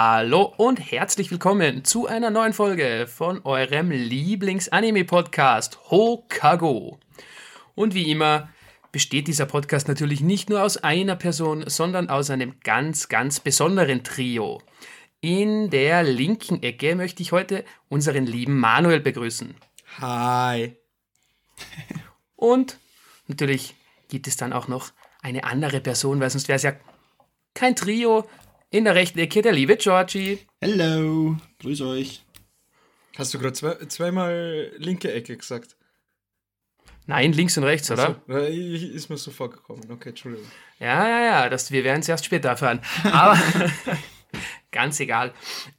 Hallo 0.00 0.54
und 0.56 0.78
herzlich 0.78 1.32
willkommen 1.32 1.84
zu 1.84 2.06
einer 2.06 2.30
neuen 2.30 2.52
Folge 2.52 3.08
von 3.08 3.44
eurem 3.44 3.90
Lieblings-Anime-Podcast 3.90 5.90
Hokago. 5.90 7.00
Und 7.74 7.94
wie 7.94 8.08
immer 8.08 8.48
besteht 8.92 9.26
dieser 9.26 9.46
Podcast 9.46 9.88
natürlich 9.88 10.20
nicht 10.20 10.50
nur 10.50 10.62
aus 10.62 10.76
einer 10.76 11.16
Person, 11.16 11.64
sondern 11.66 12.10
aus 12.10 12.30
einem 12.30 12.60
ganz, 12.60 13.08
ganz 13.08 13.40
besonderen 13.40 14.04
Trio. 14.04 14.62
In 15.20 15.68
der 15.68 16.04
linken 16.04 16.62
Ecke 16.62 16.94
möchte 16.94 17.20
ich 17.20 17.32
heute 17.32 17.64
unseren 17.88 18.24
lieben 18.24 18.56
Manuel 18.56 19.00
begrüßen. 19.00 19.56
Hi. 20.00 20.76
Und 22.36 22.78
natürlich 23.26 23.74
gibt 24.06 24.28
es 24.28 24.36
dann 24.36 24.52
auch 24.52 24.68
noch 24.68 24.92
eine 25.22 25.42
andere 25.42 25.80
Person, 25.80 26.20
weil 26.20 26.30
sonst 26.30 26.46
wäre 26.46 26.58
es 26.58 26.62
ja 26.62 26.74
kein 27.54 27.74
Trio. 27.74 28.28
In 28.70 28.84
der 28.84 28.94
rechten 28.94 29.18
Ecke 29.18 29.40
der 29.40 29.52
liebe 29.52 29.78
Georgie. 29.78 30.40
Hello, 30.60 31.36
grüß 31.60 31.80
euch. 31.80 32.22
Hast 33.16 33.32
du 33.32 33.38
gerade 33.38 33.54
zwei, 33.54 33.74
zweimal 33.86 34.70
linke 34.76 35.10
Ecke 35.10 35.38
gesagt? 35.38 35.74
Nein, 37.06 37.32
links 37.32 37.56
und 37.56 37.64
rechts, 37.64 37.90
oder? 37.90 38.20
Also, 38.28 38.44
ist 38.44 39.08
mir 39.08 39.16
so 39.16 39.30
vorgekommen. 39.30 39.90
Okay, 39.90 40.10
Entschuldigung. 40.10 40.46
Ja, 40.80 41.08
ja, 41.08 41.24
ja, 41.24 41.48
das, 41.48 41.72
wir 41.72 41.82
werden 41.82 42.00
es 42.00 42.10
erst 42.10 42.26
später 42.26 42.50
erfahren. 42.50 42.80
Aber 43.04 43.40
ganz 44.70 45.00
egal. 45.00 45.32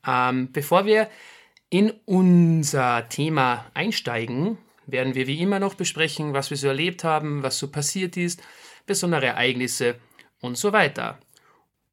Ähm, 0.07 0.51
bevor 0.51 0.87
wir 0.87 1.11
in 1.69 1.93
unser 2.05 3.07
Thema 3.07 3.69
einsteigen, 3.75 4.57
werden 4.87 5.13
wir 5.13 5.27
wie 5.27 5.39
immer 5.39 5.59
noch 5.59 5.75
besprechen, 5.75 6.33
was 6.33 6.49
wir 6.49 6.57
so 6.57 6.69
erlebt 6.69 7.03
haben, 7.03 7.43
was 7.43 7.59
so 7.59 7.67
passiert 7.67 8.17
ist, 8.17 8.41
besondere 8.87 9.27
Ereignisse 9.27 9.93
und 10.41 10.57
so 10.57 10.73
weiter. 10.73 11.19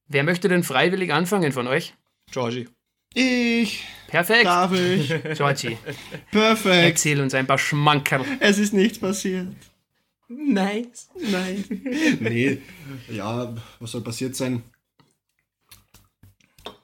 Wer 0.08 0.22
möchte 0.24 0.48
denn 0.48 0.62
freiwillig 0.62 1.12
anfangen 1.12 1.52
von 1.52 1.66
euch? 1.66 1.94
Georgie. 2.30 2.68
Ich. 3.14 3.84
Perfekt. 4.08 4.44
Darf 4.46 4.72
ich? 4.72 5.08
Georgie, 5.36 5.76
Perfekt. 6.30 6.84
erzähl 6.90 7.20
uns 7.20 7.34
ein 7.34 7.46
paar 7.46 7.58
Schmankerl. 7.58 8.24
Es 8.40 8.58
ist 8.58 8.72
nichts 8.72 8.98
passiert. 8.98 9.48
Nice. 10.28 11.08
Nein. 11.30 11.64
nee. 12.20 12.58
Ja, 13.10 13.54
was 13.80 13.90
soll 13.92 14.02
passiert 14.02 14.36
sein? 14.36 14.62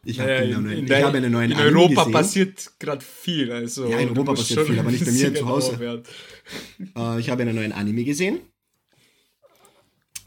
Ich 0.04 0.18
habe 0.18 0.30
Naja, 0.30 0.56
einen, 0.58 0.70
in, 0.70 0.84
ich 0.86 1.02
habe 1.02 1.18
einen 1.18 1.30
neuen 1.30 1.52
in 1.52 1.56
Anime 1.58 1.78
Europa 1.78 2.02
gesehen. 2.02 2.12
passiert 2.12 2.70
gerade 2.80 3.04
viel. 3.04 3.52
Also 3.52 3.88
Ja, 3.88 3.98
in 3.98 4.08
Europa 4.08 4.34
passiert 4.34 4.66
viel, 4.66 4.78
aber 4.78 4.90
nicht 4.90 5.04
bei 5.04 5.12
mir 5.12 5.34
zu 5.34 5.46
Hause. 5.46 6.02
Äh, 6.96 7.20
ich 7.20 7.30
habe 7.30 7.42
einen 7.42 7.54
neuen 7.54 7.72
Anime 7.72 8.02
gesehen. 8.04 8.40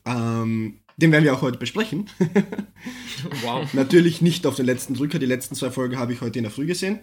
Ähm, 0.05 0.79
den 0.97 1.11
werden 1.11 1.23
wir 1.23 1.33
auch 1.33 1.41
heute 1.41 1.57
besprechen. 1.57 2.09
Wow, 3.41 3.73
Natürlich 3.73 4.21
nicht 4.21 4.45
auf 4.45 4.55
den 4.55 4.65
letzten 4.67 4.93
Drücker. 4.93 5.17
Die 5.17 5.25
letzten 5.25 5.55
zwei 5.55 5.71
Folgen 5.71 5.97
habe 5.97 6.13
ich 6.13 6.21
heute 6.21 6.37
in 6.39 6.43
der 6.43 6.51
Früh 6.51 6.67
gesehen. 6.67 6.99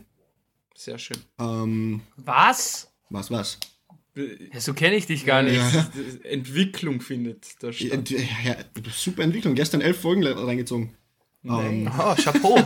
sehr 0.76 0.98
schön. 0.98 1.16
Ähm, 1.40 2.00
Was? 2.16 2.92
was, 3.10 3.30
was? 3.30 3.58
Ja, 4.14 4.60
so 4.60 4.74
kenne 4.74 4.96
ich 4.96 5.06
dich 5.06 5.24
gar 5.24 5.42
nicht. 5.42 5.56
Ja. 5.56 5.90
Entwicklung 6.24 7.00
findet 7.00 7.62
da 7.62 7.72
statt. 7.72 8.10
Ja, 8.10 8.56
super 8.94 9.22
Entwicklung. 9.22 9.54
Gestern 9.54 9.80
elf 9.80 10.00
Folgen 10.00 10.22
reingezogen. 10.24 10.90
Ähm, 11.44 11.90
Oh, 11.98 12.14
Chapeau. 12.14 12.62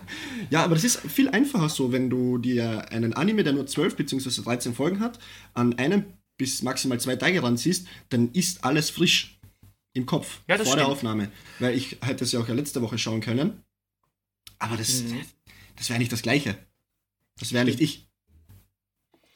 Ja, 0.50 0.64
aber 0.64 0.74
das 0.74 0.84
ist 0.84 0.98
viel 1.00 1.28
einfacher 1.30 1.68
so, 1.68 1.92
wenn 1.92 2.10
du 2.10 2.38
dir 2.38 2.90
einen 2.90 3.12
Anime, 3.14 3.44
der 3.44 3.52
nur 3.52 3.66
12 3.66 3.96
bzw. 3.96 4.42
13 4.42 4.74
Folgen 4.74 5.00
hat, 5.00 5.18
an 5.54 5.78
einem 5.78 6.04
bis 6.36 6.62
maximal 6.62 6.98
zwei 7.00 7.16
Tage 7.16 7.42
ranziehst, 7.42 7.86
dann 8.10 8.30
ist 8.32 8.64
alles 8.64 8.90
frisch 8.90 9.37
im 9.98 10.06
Kopf 10.06 10.40
Ja, 10.48 10.56
das 10.56 10.66
vor 10.66 10.76
der 10.76 10.84
stimmt. 10.84 10.96
Aufnahme. 10.96 11.30
Weil 11.58 11.76
ich 11.76 11.98
hätte 12.00 12.24
es 12.24 12.32
ja 12.32 12.40
auch 12.40 12.48
ja 12.48 12.54
letzte 12.54 12.80
Woche 12.82 12.98
schauen 12.98 13.20
können. 13.20 13.62
Aber 14.58 14.76
das, 14.76 15.02
Mhm. 15.02 15.20
das 15.76 15.88
wäre 15.90 15.98
nicht 15.98 16.12
das 16.12 16.22
Gleiche. 16.22 16.58
Das 17.38 17.52
wäre 17.52 17.64
nicht 17.64 17.80
ich. 17.80 18.08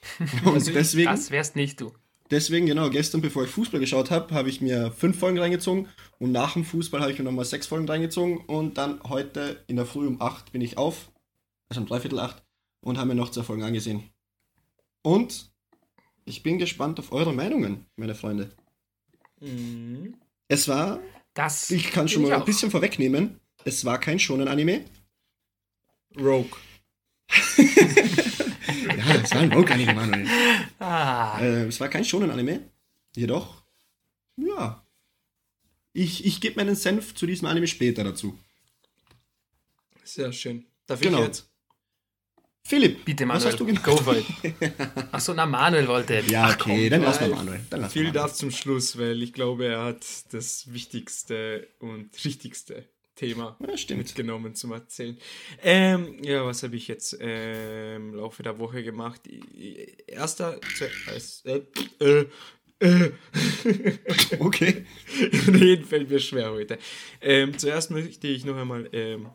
Und 0.44 0.54
Also 0.54 0.72
deswegen, 0.72 1.10
Das 1.10 1.30
wärst 1.30 1.54
nicht 1.56 1.80
du. 1.80 1.92
deswegen, 2.30 2.66
genau, 2.66 2.90
gestern, 2.90 3.20
bevor 3.20 3.44
ich 3.44 3.50
Fußball 3.50 3.78
geschaut 3.80 4.10
habe, 4.10 4.34
habe 4.34 4.48
ich 4.48 4.60
mir 4.60 4.90
fünf 4.92 5.18
Folgen 5.18 5.38
reingezogen 5.38 5.88
und 6.18 6.32
nach 6.32 6.54
dem 6.54 6.64
Fußball 6.64 7.00
habe 7.00 7.12
ich 7.12 7.18
mir 7.18 7.24
nochmal 7.24 7.44
sechs 7.44 7.66
Folgen 7.68 7.88
reingezogen 7.88 8.38
und 8.38 8.78
dann 8.78 9.00
heute 9.04 9.62
in 9.68 9.76
der 9.76 9.86
Früh 9.86 10.06
um 10.06 10.20
acht 10.20 10.50
bin 10.52 10.60
ich 10.60 10.76
auf, 10.76 11.12
also 11.68 11.80
um 11.82 11.86
dreiviertel 11.86 12.18
acht, 12.18 12.42
und 12.80 12.98
habe 12.98 13.08
mir 13.08 13.14
noch 13.14 13.30
zwei 13.30 13.44
Folgen 13.44 13.62
angesehen. 13.62 14.10
Und 15.02 15.52
ich 16.24 16.42
bin 16.42 16.58
gespannt 16.58 16.98
auf 16.98 17.12
eure 17.12 17.32
Meinungen, 17.32 17.86
meine 17.96 18.14
Freunde. 18.16 18.50
Mhm. 19.40 20.16
Es 20.52 20.68
war, 20.68 21.00
Das 21.32 21.70
ich 21.70 21.90
kann 21.92 22.08
schon 22.08 22.22
mal 22.22 22.32
ein 22.34 22.44
bisschen 22.44 22.70
vorwegnehmen, 22.70 23.40
es 23.64 23.86
war 23.86 23.98
kein 23.98 24.18
Shonen-Anime. 24.18 24.84
Rogue. 26.16 26.58
Ja, 28.96 29.14
es 29.22 29.30
war 29.32 29.40
ein 29.40 29.52
Rogue-Anime, 29.52 29.94
Manuel. 29.94 30.26
Ah, 30.78 31.38
Äh, 31.40 31.64
es 31.66 31.80
war 31.80 31.88
kein 31.88 32.04
Shonen-Anime. 32.04 32.68
Jedoch, 33.16 33.62
ja. 34.36 34.84
Ich, 35.94 36.24
ich 36.26 36.40
gebe 36.40 36.56
meinen 36.56 36.76
Senf 36.76 37.14
zu 37.14 37.26
diesem 37.26 37.48
Anime 37.48 37.66
später 37.66 38.04
dazu. 38.04 38.38
Sehr 40.04 40.32
schön. 40.32 40.66
Darf 40.86 41.00
Genau. 41.00 41.18
ich 41.20 41.24
jetzt? 41.26 41.50
Philipp, 42.64 43.04
bitte, 43.04 43.24
was 43.28 43.44
Manuel. 43.44 43.50
hast 43.50 43.60
du 43.60 43.66
gemacht? 43.66 43.84
Go 43.84 43.96
for 43.96 44.16
it. 44.16 44.24
Achso, 45.12 45.34
na, 45.34 45.46
Manuel 45.46 45.86
wollte. 45.88 46.22
Ja, 46.28 46.44
Ach, 46.44 46.54
okay, 46.60 46.82
komm. 46.84 46.90
dann 46.90 47.02
lass 47.02 47.20
mal 47.20 47.28
Manuel. 47.30 47.60
Dann 47.70 47.80
lass 47.80 47.94
Manuel. 47.94 48.12
darf 48.12 48.32
zum 48.34 48.50
Schluss, 48.50 48.96
weil 48.98 49.20
ich 49.22 49.32
glaube, 49.32 49.66
er 49.66 49.84
hat 49.84 50.04
das 50.32 50.72
wichtigste 50.72 51.68
und 51.80 52.10
richtigste 52.24 52.88
Thema 53.16 53.56
Ja, 53.66 53.76
stimmt. 53.76 53.98
mitgenommen 53.98 54.54
zum 54.54 54.72
Erzählen. 54.72 55.18
Ähm, 55.62 56.16
ja, 56.22 56.46
was 56.46 56.62
habe 56.62 56.76
ich 56.76 56.88
jetzt 56.88 57.16
ähm, 57.20 58.10
im 58.10 58.14
Laufe 58.14 58.42
der 58.42 58.58
Woche 58.58 58.82
gemacht? 58.82 59.20
Erster, 60.06 60.58
äh, 61.44 61.60
äh, 62.00 62.24
äh, 62.80 63.12
Okay. 64.38 64.86
Reden 65.48 65.84
fällt 65.84 66.08
mir 66.10 66.20
schwer 66.20 66.50
heute. 66.52 66.78
Ähm, 67.20 67.58
zuerst 67.58 67.90
möchte 67.90 68.26
ich 68.28 68.44
noch 68.44 68.56
einmal 68.56 68.88
ähm, 68.92 69.28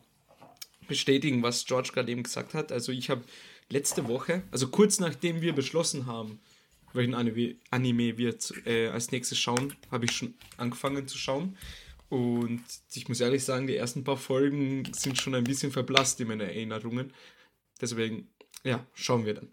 bestätigen, 0.87 1.43
was 1.43 1.65
George 1.65 1.89
gerade 1.93 2.11
eben 2.11 2.23
gesagt 2.23 2.53
hat. 2.53 2.71
Also 2.71 2.91
ich 2.91 3.09
habe 3.09 3.23
letzte 3.69 4.07
Woche, 4.07 4.43
also 4.51 4.67
kurz 4.69 4.99
nachdem 4.99 5.41
wir 5.41 5.53
beschlossen 5.53 6.05
haben, 6.05 6.39
welchen 6.93 7.13
Anime, 7.13 7.55
Anime 7.69 8.17
wir 8.17 8.35
äh, 8.65 8.87
als 8.87 9.11
nächstes 9.11 9.37
schauen, 9.37 9.75
habe 9.91 10.05
ich 10.05 10.11
schon 10.11 10.33
angefangen 10.57 11.07
zu 11.07 11.17
schauen. 11.17 11.57
Und 12.09 12.63
ich 12.93 13.09
muss 13.09 13.19
ehrlich 13.19 13.43
sagen, 13.43 13.67
die 13.67 13.75
ersten 13.75 14.03
paar 14.03 14.17
Folgen 14.17 14.89
sind 14.93 15.17
schon 15.17 15.35
ein 15.35 15.43
bisschen 15.43 15.71
verblasst 15.71 16.19
in 16.21 16.29
meinen 16.29 16.41
Erinnerungen. 16.41 17.13
Deswegen, 17.81 18.29
ja, 18.63 18.85
schauen 18.93 19.25
wir 19.25 19.33
dann. 19.33 19.49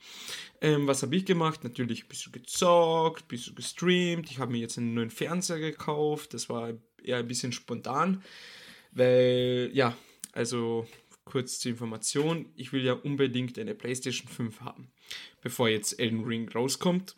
Ähm, 0.61 0.87
was 0.87 1.03
habe 1.03 1.17
ich 1.17 1.27
gemacht? 1.27 1.65
Natürlich 1.65 2.05
ein 2.05 2.09
bisschen 2.09 2.33
gezockt, 2.33 3.25
ein 3.25 3.29
bisschen 3.29 3.57
gestreamt. 3.57 4.31
Ich 4.31 4.39
habe 4.39 4.53
mir 4.53 4.59
jetzt 4.59 4.79
einen 4.79 4.95
neuen 4.95 5.11
Fernseher 5.11 5.59
gekauft. 5.59 6.33
Das 6.33 6.49
war 6.49 6.73
eher 7.03 7.19
ein 7.19 7.29
bisschen 7.29 7.53
spontan, 7.53 8.23
weil, 8.93 9.71
ja, 9.73 9.97
also 10.33 10.87
kurz 11.25 11.59
zur 11.59 11.73
Information, 11.73 12.47
ich 12.57 12.73
will 12.73 12.85
ja 12.85 12.95
unbedingt 12.95 13.59
eine 13.59 13.75
PlayStation 13.75 14.29
5 14.29 14.61
haben, 14.61 14.91
bevor 15.41 15.69
jetzt 15.69 15.99
Elden 15.99 16.25
Ring 16.25 16.49
rauskommt. 16.49 17.17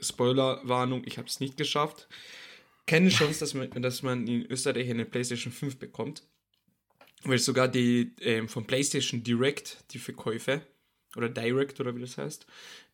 Spoilerwarnung, 0.00 1.02
ich 1.06 1.18
habe 1.18 1.28
es 1.28 1.40
nicht 1.40 1.56
geschafft. 1.56 2.08
Keine 2.86 3.08
Chance, 3.08 3.40
dass 3.40 3.54
man, 3.54 3.70
dass 3.82 4.02
man 4.02 4.26
in 4.26 4.46
Österreich 4.50 4.90
eine 4.90 5.04
PlayStation 5.04 5.52
5 5.52 5.78
bekommt. 5.78 6.22
Weil 7.24 7.38
sogar 7.38 7.66
die 7.66 8.12
ähm, 8.20 8.48
von 8.48 8.66
PlayStation 8.66 9.22
Direct, 9.24 9.78
die 9.92 9.98
Verkäufe, 9.98 10.62
oder 11.16 11.28
Direct 11.28 11.80
oder 11.80 11.96
wie 11.96 12.02
das 12.02 12.18
heißt, 12.18 12.46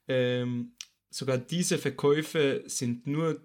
ähm, 0.09 0.73
sogar 1.11 1.39
diese 1.39 1.77
Verkäufe 1.77 2.63
sind 2.67 3.07
nur 3.07 3.41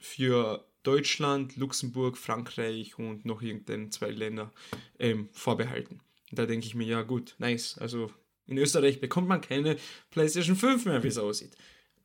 für 0.00 0.66
Deutschland, 0.82 1.56
Luxemburg, 1.56 2.18
Frankreich 2.18 2.98
und 2.98 3.24
noch 3.24 3.42
irgendein 3.42 3.90
zwei 3.90 4.10
Länder 4.10 4.52
ähm, 4.98 5.28
vorbehalten. 5.32 6.00
Und 6.34 6.40
da 6.40 6.46
denke 6.46 6.66
ich 6.66 6.74
mir, 6.74 6.88
ja 6.88 7.02
gut, 7.02 7.36
nice. 7.38 7.78
Also 7.78 8.10
in 8.48 8.58
Österreich 8.58 9.00
bekommt 9.00 9.28
man 9.28 9.40
keine 9.40 9.76
PlayStation 10.10 10.56
5 10.56 10.84
mehr, 10.86 11.00
wie 11.04 11.06
es 11.06 11.16
aussieht. 11.16 11.56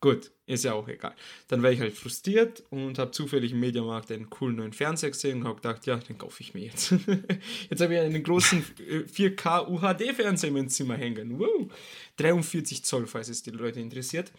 Gut, 0.02 0.30
ist 0.46 0.66
ja 0.66 0.74
auch 0.74 0.88
egal. 0.88 1.16
Dann 1.48 1.64
war 1.64 1.72
ich 1.72 1.80
halt 1.80 1.96
frustriert 1.96 2.62
und 2.70 3.00
habe 3.00 3.10
zufällig 3.10 3.54
im 3.54 3.60
Mediamarkt 3.60 4.12
einen 4.12 4.30
coolen 4.30 4.58
neuen 4.58 4.72
Fernseher 4.72 5.10
gesehen 5.10 5.40
und 5.40 5.48
habe 5.48 5.56
gedacht, 5.56 5.88
ja, 5.88 5.96
den 5.96 6.20
kaufe 6.20 6.44
ich 6.44 6.54
mir 6.54 6.66
jetzt. 6.66 6.94
jetzt 7.72 7.81
habe 7.81 7.96
ich 7.96 8.00
einen 8.00 8.22
großen 8.22 8.64
äh, 8.88 9.00
4K 9.00 9.68
UHD-Fernseher 9.68 10.50
in 10.50 10.54
meinem 10.54 10.70
Zimmer 10.70 10.96
hängen. 10.96 11.40
Wow. 11.40 11.74
43 12.18 12.86
Zoll, 12.86 13.08
falls 13.08 13.30
es 13.30 13.42
die 13.42 13.50
Leute 13.50 13.80
interessiert. 13.80 14.31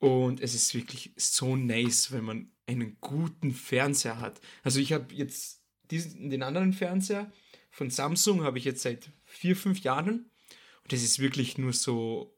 Und 0.00 0.40
es 0.40 0.56
ist 0.56 0.74
wirklich 0.74 1.12
so 1.14 1.54
nice, 1.54 2.10
wenn 2.10 2.24
man 2.24 2.50
einen 2.66 2.96
guten 3.00 3.52
Fernseher 3.52 4.18
hat. 4.18 4.40
Also 4.64 4.80
ich 4.80 4.92
habe 4.92 5.14
jetzt 5.14 5.62
diesen, 5.92 6.30
den 6.30 6.42
anderen 6.42 6.72
Fernseher 6.72 7.30
von 7.70 7.90
Samsung 7.90 8.42
habe 8.42 8.58
ich 8.58 8.64
jetzt 8.64 8.82
seit 8.82 9.10
vier, 9.30 9.56
fünf 9.56 9.80
Jahren. 9.80 10.30
Und 10.82 10.92
das 10.92 11.02
ist 11.02 11.18
wirklich 11.18 11.58
nur 11.58 11.72
so 11.72 12.34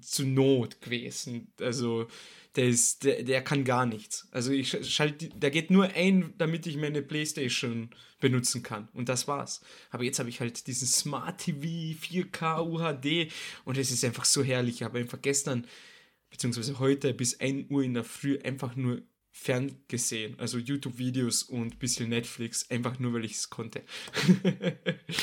zu 0.00 0.24
Not 0.24 0.80
gewesen. 0.80 1.52
Also 1.60 2.06
der 2.54 2.68
ist, 2.68 3.04
der, 3.04 3.22
der 3.22 3.42
kann 3.42 3.64
gar 3.64 3.84
nichts. 3.84 4.28
Also 4.30 4.52
ich 4.52 4.76
schalte, 4.88 5.28
der 5.28 5.50
geht 5.50 5.70
nur 5.70 5.84
ein, 5.94 6.34
damit 6.38 6.66
ich 6.66 6.76
meine 6.76 7.02
Playstation 7.02 7.90
benutzen 8.20 8.62
kann. 8.62 8.88
Und 8.92 9.08
das 9.08 9.28
war's. 9.28 9.60
Aber 9.90 10.04
jetzt 10.04 10.18
habe 10.18 10.28
ich 10.28 10.40
halt 10.40 10.66
diesen 10.66 10.86
Smart 10.86 11.38
TV 11.38 11.62
4K 11.62 12.62
UHD 12.66 13.32
und 13.64 13.78
es 13.78 13.90
ist 13.90 14.04
einfach 14.04 14.24
so 14.24 14.42
herrlich. 14.42 14.76
Ich 14.76 14.82
habe 14.82 14.98
einfach 14.98 15.20
gestern, 15.20 15.66
beziehungsweise 16.30 16.78
heute 16.78 17.12
bis 17.12 17.40
1 17.40 17.70
Uhr 17.70 17.82
in 17.82 17.94
der 17.94 18.04
Früh 18.04 18.38
einfach 18.38 18.76
nur 18.76 19.02
ferngesehen. 19.36 20.34
Also 20.38 20.58
YouTube-Videos 20.58 21.44
und 21.44 21.74
ein 21.74 21.78
bisschen 21.78 22.08
Netflix, 22.08 22.70
einfach 22.70 22.98
nur, 22.98 23.12
weil 23.12 23.24
ich 23.24 23.34
es 23.34 23.50
konnte. 23.50 23.82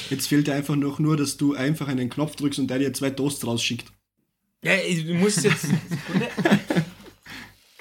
Jetzt 0.10 0.28
fehlt 0.28 0.48
dir 0.48 0.54
einfach 0.54 0.76
noch 0.76 1.00
nur, 1.00 1.18
dass 1.18 1.38
du 1.38 1.56
einfach 1.56 1.88
einen 1.88 2.10
Knopf 2.10 2.36
drückst 2.36 2.60
und 2.60 2.68
der 2.68 2.80
dir 2.80 2.94
zwei 2.94 3.10
Toasts 3.10 3.46
rausschickt. 3.46 3.92
Ja, 4.64 4.78
du 4.78 5.16
musst 5.16 5.44
jetzt. 5.44 5.68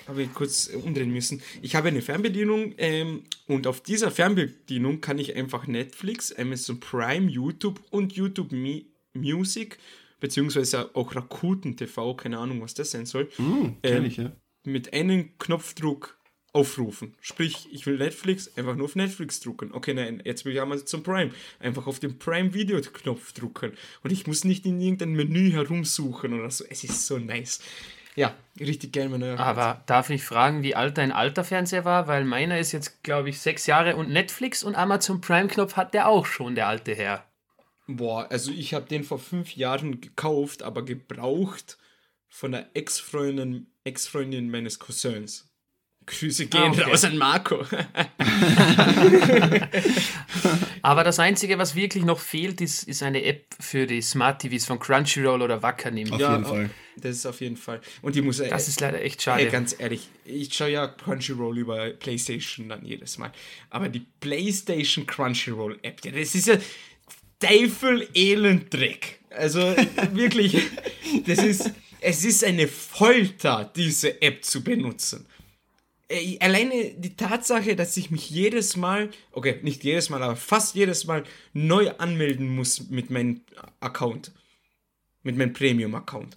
habe 0.08 0.25
ich 0.25 0.34
kurz 0.34 0.67
umdrehen 0.67 1.12
müssen. 1.12 1.40
Ich 1.61 1.76
habe 1.76 1.88
eine 1.88 2.02
Fernbedienung 2.02 2.75
ähm, 2.79 3.23
und 3.46 3.69
auf 3.69 3.81
dieser 3.81 4.11
Fernbedienung 4.11 5.00
kann 5.00 5.19
ich 5.19 5.37
einfach 5.37 5.69
Netflix, 5.69 6.32
Amazon 6.32 6.81
Prime, 6.81 7.31
YouTube 7.31 7.81
und 7.90 8.14
YouTube 8.14 8.50
Mi 8.50 8.87
Music, 9.14 9.79
beziehungsweise 10.19 10.94
auch 10.96 11.14
Rakuten 11.14 11.76
TV, 11.76 12.17
keine 12.17 12.38
Ahnung, 12.38 12.61
was 12.62 12.75
das 12.75 12.90
sein 12.90 13.06
soll, 13.06 13.29
Mm, 13.38 13.76
ähm, 13.84 14.05
ich, 14.05 14.17
ja. 14.17 14.32
mit 14.64 14.93
einem 14.93 15.38
Knopfdruck 15.38 16.19
aufrufen. 16.53 17.15
Sprich, 17.21 17.69
ich 17.73 17.87
will 17.87 17.97
Netflix, 17.97 18.57
einfach 18.57 18.77
nur 18.77 18.85
auf 18.85 18.97
Netflix 18.97 19.41
drucken. 19.41 19.73
Okay, 19.73 19.95
nein, 19.95 20.21
jetzt 20.25 20.45
will 20.45 20.53
ich 20.53 20.61
Amazon 20.61 21.03
Prime. 21.03 21.31
Einfach 21.61 21.87
auf 21.87 21.99
den 21.99 22.19
Prime 22.19 22.53
Video 22.53 22.81
Knopf 22.81 23.33
drucken. 23.33 23.73
Und 24.03 24.13
ich 24.13 24.27
muss 24.27 24.45
nicht 24.45 24.67
in 24.67 24.81
irgendein 24.81 25.13
Menü 25.13 25.51
herumsuchen 25.53 26.39
oder 26.39 26.51
so. 26.51 26.65
Es 26.69 26.85
ist 26.85 27.07
so 27.07 27.19
nice. 27.19 27.61
Ja, 28.15 28.35
richtig 28.61 28.93
geil, 28.93 29.09
mein 29.09 29.21
neuer 29.21 29.41
Aber 29.41 29.83
darf 29.87 30.11
ich 30.11 30.23
fragen, 30.23 30.63
wie 30.63 30.75
alt 30.75 30.99
dein 30.99 31.13
alter 31.13 31.45
Fernseher 31.45 31.87
war? 31.87 32.09
Weil 32.09 32.25
meiner 32.27 32.59
ist 32.59 32.73
jetzt, 32.73 33.03
glaube 33.03 33.31
ich, 33.31 33.41
sechs 33.41 33.67
Jahre 33.67 33.97
und 33.97 34.11
Netflix 34.11 34.63
und 34.63 34.75
Amazon 34.75 35.23
Prime-Knopf 35.23 35.77
hat 35.77 35.95
der 35.95 36.09
auch 36.09 36.27
schon, 36.27 36.55
der 36.55 36.69
alte 36.69 36.95
Herr. 36.95 37.25
Boah, 37.87 38.31
also 38.31 38.53
ich 38.53 38.75
habe 38.75 38.87
den 38.87 39.05
vor 39.05 39.19
fünf 39.19 39.57
Jahren 39.57 40.03
gekauft, 40.03 40.63
aber 40.63 40.85
gebraucht 40.85 41.79
von 42.29 42.53
der 42.53 42.69
Ex-Freundin 42.75 43.67
Ex-Freundin 43.85 44.51
meines 44.51 44.79
Cousins. 44.79 45.52
Grüße 46.07 46.47
gehen 46.47 46.61
Ah, 46.61 46.69
okay. 46.71 46.83
raus 46.83 47.05
an 47.05 47.17
Marco. 47.17 47.65
Aber 50.83 51.05
das 51.05 51.19
Einzige, 51.19 51.59
was 51.59 51.75
wirklich 51.75 52.05
noch 52.05 52.19
fehlt, 52.19 52.61
ist, 52.61 52.85
ist 52.85 53.03
eine 53.03 53.23
App 53.25 53.45
für 53.61 53.87
die 53.87 54.03
Smart 54.03 54.43
TVs 54.43 54.67
von 54.67 54.79
Crunchyroll 54.79 55.43
oder 55.43 55.63
Wackernim. 55.63 56.13
Auf 56.13 56.21
Ja, 56.21 56.33
jeden 56.33 56.45
Fall. 56.45 56.71
Das 56.97 57.17
ist 57.17 57.27
auf 57.27 57.41
jeden 57.41 57.57
Fall. 57.57 57.81
Und 58.03 58.15
die 58.17 58.23
muss 58.23 58.41
äh, 58.41 58.49
Das 58.51 58.69
ist 58.69 58.81
leider 58.81 59.01
echt 59.03 59.23
schade. 59.23 59.45
Ey, 59.45 59.51
ganz 59.51 59.75
ehrlich, 59.79 60.09
ich 60.25 60.53
schaue 60.53 60.71
ja 60.71 60.87
Crunchyroll 60.89 61.57
über 61.59 61.91
PlayStation 61.91 62.69
dann 62.69 62.85
jedes 62.85 63.17
Mal. 63.19 63.33
Aber 63.71 63.89
die 63.89 64.05
PlayStation 64.21 65.07
Crunchyroll 65.07 65.79
App, 65.83 66.01
das 66.03 66.35
ist 66.35 66.49
ja 66.49 66.57
Teufel 67.41 68.09
Elend-Dreck. 68.15 69.21
Also 69.31 69.61
wirklich, 70.13 70.57
das 71.27 71.39
ist, 71.39 71.71
es 72.01 72.25
ist 72.25 72.45
eine 72.45 72.69
Folter, 72.69 73.71
diese 73.75 74.21
App 74.21 74.45
zu 74.45 74.63
benutzen. 74.63 75.27
Ey, 76.12 76.38
Alleine 76.41 76.93
die 76.94 77.17
Tatsache, 77.17 77.75
dass 77.75 77.97
ich 77.97 78.11
mich 78.11 78.29
jedes 78.29 78.76
Mal, 78.76 79.11
okay, 79.32 79.59
nicht 79.62 79.82
jedes 79.82 80.11
Mal, 80.11 80.23
aber 80.23 80.37
fast 80.37 80.75
jedes 80.75 81.06
Mal 81.06 81.25
neu 81.55 81.91
anmelden 81.99 82.49
muss 82.55 82.91
mit 82.91 83.11
meinem 83.11 83.41
Account. 83.81 84.32
Mit 85.23 85.37
meinem 85.38 85.53
Premium-Account. 85.53 86.37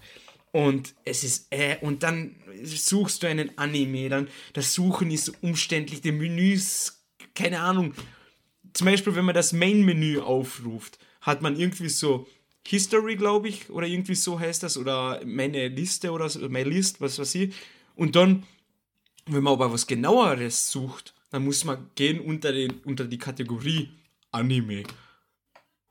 Und 0.51 0.95
es 1.03 1.25
ist, 1.25 1.47
äh, 1.49 1.75
und 1.81 2.03
dann 2.03 2.35
suchst 2.63 3.21
du 3.21 3.27
einen 3.27 3.57
Anime, 3.57 4.07
dann 4.07 4.29
das 4.53 4.73
Suchen 4.73 5.11
ist 5.11 5.25
so 5.25 5.33
umständlich, 5.41 5.99
die 5.99 6.13
Menüs, 6.13 7.03
keine 7.33 7.59
Ahnung. 7.59 7.93
Zum 8.71 8.85
Beispiel, 8.85 9.15
wenn 9.15 9.25
man 9.25 9.35
das 9.35 9.51
Main-Menü 9.51 10.21
aufruft, 10.21 10.97
hat 11.19 11.41
man 11.41 11.59
irgendwie 11.59 11.89
so 11.89 12.25
History, 12.65 13.17
glaube 13.17 13.49
ich, 13.49 13.69
oder 13.69 13.85
irgendwie 13.85 14.15
so 14.15 14.39
heißt 14.39 14.63
das, 14.63 14.77
oder 14.77 15.21
meine 15.25 15.67
Liste 15.67 16.11
oder 16.11 16.29
so, 16.29 16.39
meine 16.47 16.69
List, 16.69 17.01
was 17.01 17.19
weiß 17.19 17.35
ich. 17.35 17.53
Und 17.95 18.15
dann, 18.15 18.43
wenn 19.27 19.43
man 19.43 19.53
aber 19.53 19.71
was 19.71 19.87
genaueres 19.87 20.71
sucht, 20.71 21.13
dann 21.31 21.43
muss 21.43 21.63
man 21.63 21.89
gehen 21.95 22.19
unter, 22.19 22.51
den, 22.51 22.71
unter 22.85 23.05
die 23.05 23.17
Kategorie 23.17 23.89
Anime. 24.31 24.83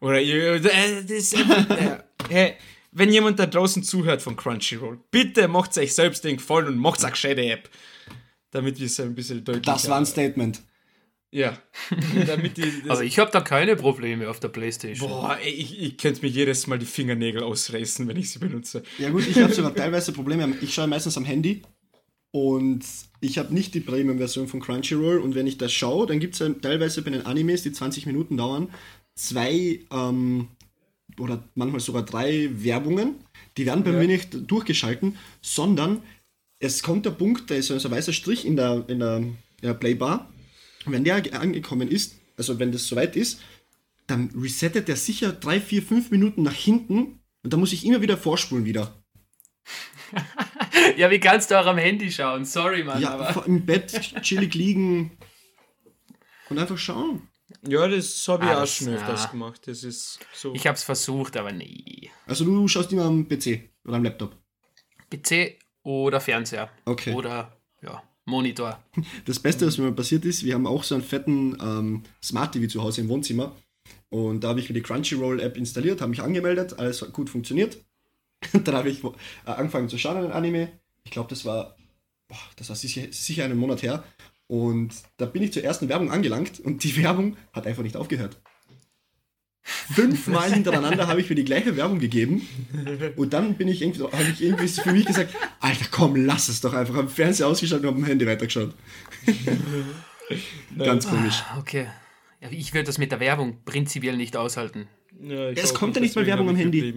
Oder 0.00 0.20
ihr, 0.20 0.54
äh, 0.54 1.04
das 1.04 1.32
äh, 1.32 1.98
hey, 2.28 2.54
wenn 2.92 3.10
jemand 3.10 3.38
da 3.38 3.46
draußen 3.46 3.82
zuhört 3.82 4.22
von 4.22 4.36
Crunchyroll, 4.36 5.00
bitte 5.10 5.48
macht 5.48 5.76
euch 5.78 5.94
selbst 5.94 6.24
den 6.24 6.36
Gefallen 6.36 6.68
und 6.68 6.78
macht 6.78 7.02
eine 7.02 7.12
gescheite 7.12 7.44
App. 7.44 7.68
Damit 8.50 8.78
wir 8.78 8.86
es 8.86 9.00
ein 9.00 9.14
bisschen 9.14 9.44
deutlicher 9.44 9.72
Das 9.72 9.88
war 9.88 9.98
ein 9.98 10.06
Statement. 10.06 10.62
Ja. 11.32 11.58
Damit 12.26 12.56
die, 12.56 12.72
Aber 12.88 13.02
ich 13.02 13.18
habe 13.18 13.32
da 13.32 13.40
keine 13.40 13.74
Probleme 13.74 14.30
auf 14.30 14.38
der 14.38 14.48
Playstation. 14.48 15.08
boah, 15.08 15.36
ich, 15.44 15.80
ich 15.82 15.98
könnte 15.98 16.22
mir 16.22 16.28
jedes 16.28 16.68
Mal 16.68 16.78
die 16.78 16.86
Fingernägel 16.86 17.42
ausreißen, 17.42 18.06
wenn 18.06 18.16
ich 18.16 18.30
sie 18.30 18.38
benutze. 18.38 18.84
Ja 18.98 19.10
gut, 19.10 19.26
ich 19.26 19.36
habe 19.40 19.52
sogar 19.52 19.74
teilweise 19.74 20.12
Probleme. 20.12 20.56
Ich 20.60 20.72
schaue 20.72 20.86
meistens 20.86 21.16
am 21.16 21.24
Handy 21.24 21.62
und 22.34 22.84
ich 23.20 23.38
habe 23.38 23.54
nicht 23.54 23.74
die 23.74 23.80
Premium-Version 23.80 24.48
von 24.48 24.58
Crunchyroll 24.58 25.20
und 25.20 25.36
wenn 25.36 25.46
ich 25.46 25.56
das 25.56 25.72
schaue, 25.72 26.04
dann 26.08 26.18
gibt 26.18 26.34
es 26.34 26.44
teilweise 26.62 27.02
bei 27.02 27.10
den 27.10 27.26
Animes, 27.26 27.62
die 27.62 27.70
20 27.70 28.06
Minuten 28.06 28.36
dauern, 28.36 28.70
zwei 29.14 29.78
ähm, 29.92 30.48
oder 31.20 31.48
manchmal 31.54 31.78
sogar 31.78 32.04
drei 32.04 32.50
Werbungen. 32.52 33.14
Die 33.56 33.66
werden 33.66 33.84
bei 33.84 33.92
Ja. 33.92 34.00
mir 34.00 34.08
nicht 34.08 34.50
durchgeschalten, 34.50 35.16
sondern 35.42 36.02
es 36.58 36.82
kommt 36.82 37.06
der 37.06 37.12
Punkt, 37.12 37.52
da 37.52 37.54
ist 37.54 37.68
so 37.68 37.74
ein 37.74 37.90
weißer 37.92 38.12
Strich 38.12 38.44
in 38.44 38.56
der, 38.56 38.84
in 38.88 38.98
der, 38.98 39.18
in 39.18 39.36
der 39.62 39.74
Playbar. 39.74 40.28
Und 40.86 40.92
wenn 40.92 41.04
der 41.04 41.22
angekommen 41.40 41.86
ist, 41.86 42.16
also 42.36 42.58
wenn 42.58 42.72
das 42.72 42.88
soweit 42.88 43.14
ist, 43.14 43.42
dann 44.08 44.32
resettet 44.36 44.88
der 44.88 44.96
sicher 44.96 45.30
drei, 45.30 45.60
vier, 45.60 45.82
fünf 45.84 46.10
Minuten 46.10 46.42
nach 46.42 46.52
hinten 46.52 47.20
und 47.44 47.52
dann 47.52 47.60
muss 47.60 47.72
ich 47.72 47.86
immer 47.86 48.02
wieder 48.02 48.16
vorspulen 48.16 48.64
wieder. 48.64 49.00
Ja, 50.96 51.10
wie 51.10 51.20
kannst 51.20 51.50
du 51.50 51.60
auch 51.60 51.66
am 51.66 51.78
Handy 51.78 52.10
schauen? 52.10 52.44
Sorry, 52.44 52.84
Mann, 52.84 53.00
Ja, 53.00 53.10
aber. 53.18 53.46
im 53.46 53.64
Bett 53.64 53.92
chillig 54.22 54.54
liegen 54.54 55.16
und 56.50 56.58
einfach 56.58 56.78
schauen. 56.78 57.28
Ja, 57.66 57.86
das 57.88 58.26
habe 58.28 58.44
ich 58.44 58.50
Ah, 58.50 58.62
auch 58.62 58.66
schon 58.66 58.88
öfters 58.88 59.24
ja. 59.24 59.30
gemacht. 59.30 59.62
Das 59.66 59.84
ist 59.84 60.18
so. 60.32 60.54
Ich 60.54 60.66
habe 60.66 60.76
es 60.76 60.82
versucht, 60.82 61.36
aber 61.36 61.52
nee. 61.52 62.10
Also 62.26 62.44
du 62.44 62.66
schaust 62.68 62.92
immer 62.92 63.04
am 63.04 63.28
PC 63.28 63.70
oder 63.84 63.96
am 63.96 64.04
Laptop. 64.04 64.36
PC 65.10 65.58
oder 65.82 66.20
Fernseher. 66.20 66.70
Okay. 66.84 67.12
Oder, 67.14 67.56
ja, 67.82 68.02
Monitor. 68.24 68.82
Das 69.26 69.38
Beste, 69.38 69.66
was 69.66 69.78
mir 69.78 69.84
mal 69.84 69.92
passiert 69.94 70.24
ist, 70.24 70.44
wir 70.44 70.54
haben 70.54 70.66
auch 70.66 70.82
so 70.82 70.94
einen 70.94 71.04
fetten 71.04 71.56
ähm, 71.60 72.02
Smart 72.22 72.52
TV 72.52 72.66
zu 72.66 72.82
Hause 72.82 73.02
im 73.02 73.08
Wohnzimmer. 73.08 73.54
Und 74.08 74.42
da 74.42 74.48
habe 74.48 74.60
ich 74.60 74.68
mir 74.68 74.74
die 74.74 74.82
Crunchyroll-App 74.82 75.56
installiert, 75.56 76.00
habe 76.00 76.10
mich 76.10 76.22
angemeldet, 76.22 76.78
alles 76.78 77.02
hat 77.02 77.12
gut 77.12 77.28
funktioniert. 77.28 77.78
Dann 78.64 78.74
habe 78.74 78.90
ich 78.90 79.02
äh, 79.04 79.10
angefangen 79.44 79.88
zu 79.88 79.98
schauen, 79.98 80.16
einen 80.16 80.32
Anime. 80.32 80.72
Ich 81.04 81.10
glaube, 81.10 81.28
das 81.28 81.44
war, 81.44 81.76
boah, 82.28 82.38
das 82.56 82.68
war 82.68 82.76
sicher, 82.76 83.02
sicher 83.10 83.44
einen 83.44 83.58
Monat 83.58 83.82
her. 83.82 84.04
Und 84.46 84.94
da 85.16 85.26
bin 85.26 85.42
ich 85.42 85.52
zur 85.52 85.64
ersten 85.64 85.88
Werbung 85.88 86.10
angelangt 86.10 86.60
und 86.60 86.84
die 86.84 86.96
Werbung 87.02 87.36
hat 87.52 87.66
einfach 87.66 87.82
nicht 87.82 87.96
aufgehört. 87.96 88.40
Fünfmal 89.62 90.52
hintereinander 90.52 91.06
habe 91.06 91.22
ich 91.22 91.30
mir 91.30 91.36
die 91.36 91.44
gleiche 91.44 91.74
Werbung 91.76 91.98
gegeben 91.98 92.46
und 93.16 93.32
dann 93.32 93.54
bin 93.54 93.66
ich 93.66 93.80
irgendwie, 93.80 94.02
habe 94.02 94.28
ich 94.30 94.42
irgendwie 94.42 94.68
für 94.68 94.92
mich 94.92 95.06
gesagt, 95.06 95.34
Alter, 95.60 95.86
komm, 95.90 96.16
lass 96.16 96.48
es 96.48 96.60
doch 96.60 96.74
einfach. 96.74 96.96
Am 96.96 97.08
Fernseher 97.08 97.48
ausgeschaltet 97.48 97.88
und 97.88 97.96
am 97.96 98.04
Handy 98.04 98.26
weitergeschaut. 98.26 98.74
Ganz 100.76 101.08
komisch. 101.08 101.42
Ah, 101.48 101.58
Okay. 101.58 101.86
Ja, 102.40 102.50
ich 102.50 102.74
würde 102.74 102.84
das 102.84 102.98
mit 102.98 103.10
der 103.10 103.20
Werbung 103.20 103.56
prinzipiell 103.64 104.18
nicht 104.18 104.36
aushalten. 104.36 104.86
Ja, 105.20 105.50
Es 105.50 105.74
kommt 105.74 105.96
ja 105.96 106.02
nicht 106.02 106.16
mal 106.16 106.26
Werbung 106.26 106.48
am 106.48 106.56
Handy. 106.56 106.94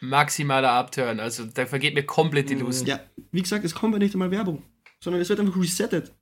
Maximaler 0.00 0.70
Abturn. 0.70 1.20
Also 1.20 1.44
da 1.44 1.66
vergeht 1.66 1.94
mir 1.94 2.04
komplett 2.04 2.50
die 2.50 2.54
Lust. 2.54 2.86
Ja, 2.86 3.00
wie 3.32 3.42
gesagt, 3.42 3.64
es 3.64 3.74
kommt 3.74 3.94
ja 3.94 3.98
nicht 3.98 4.14
einmal 4.14 4.30
Werbung, 4.30 4.62
sondern 5.00 5.22
es 5.22 5.28
wird 5.28 5.40
einfach 5.40 5.56
resettet. 5.60 6.12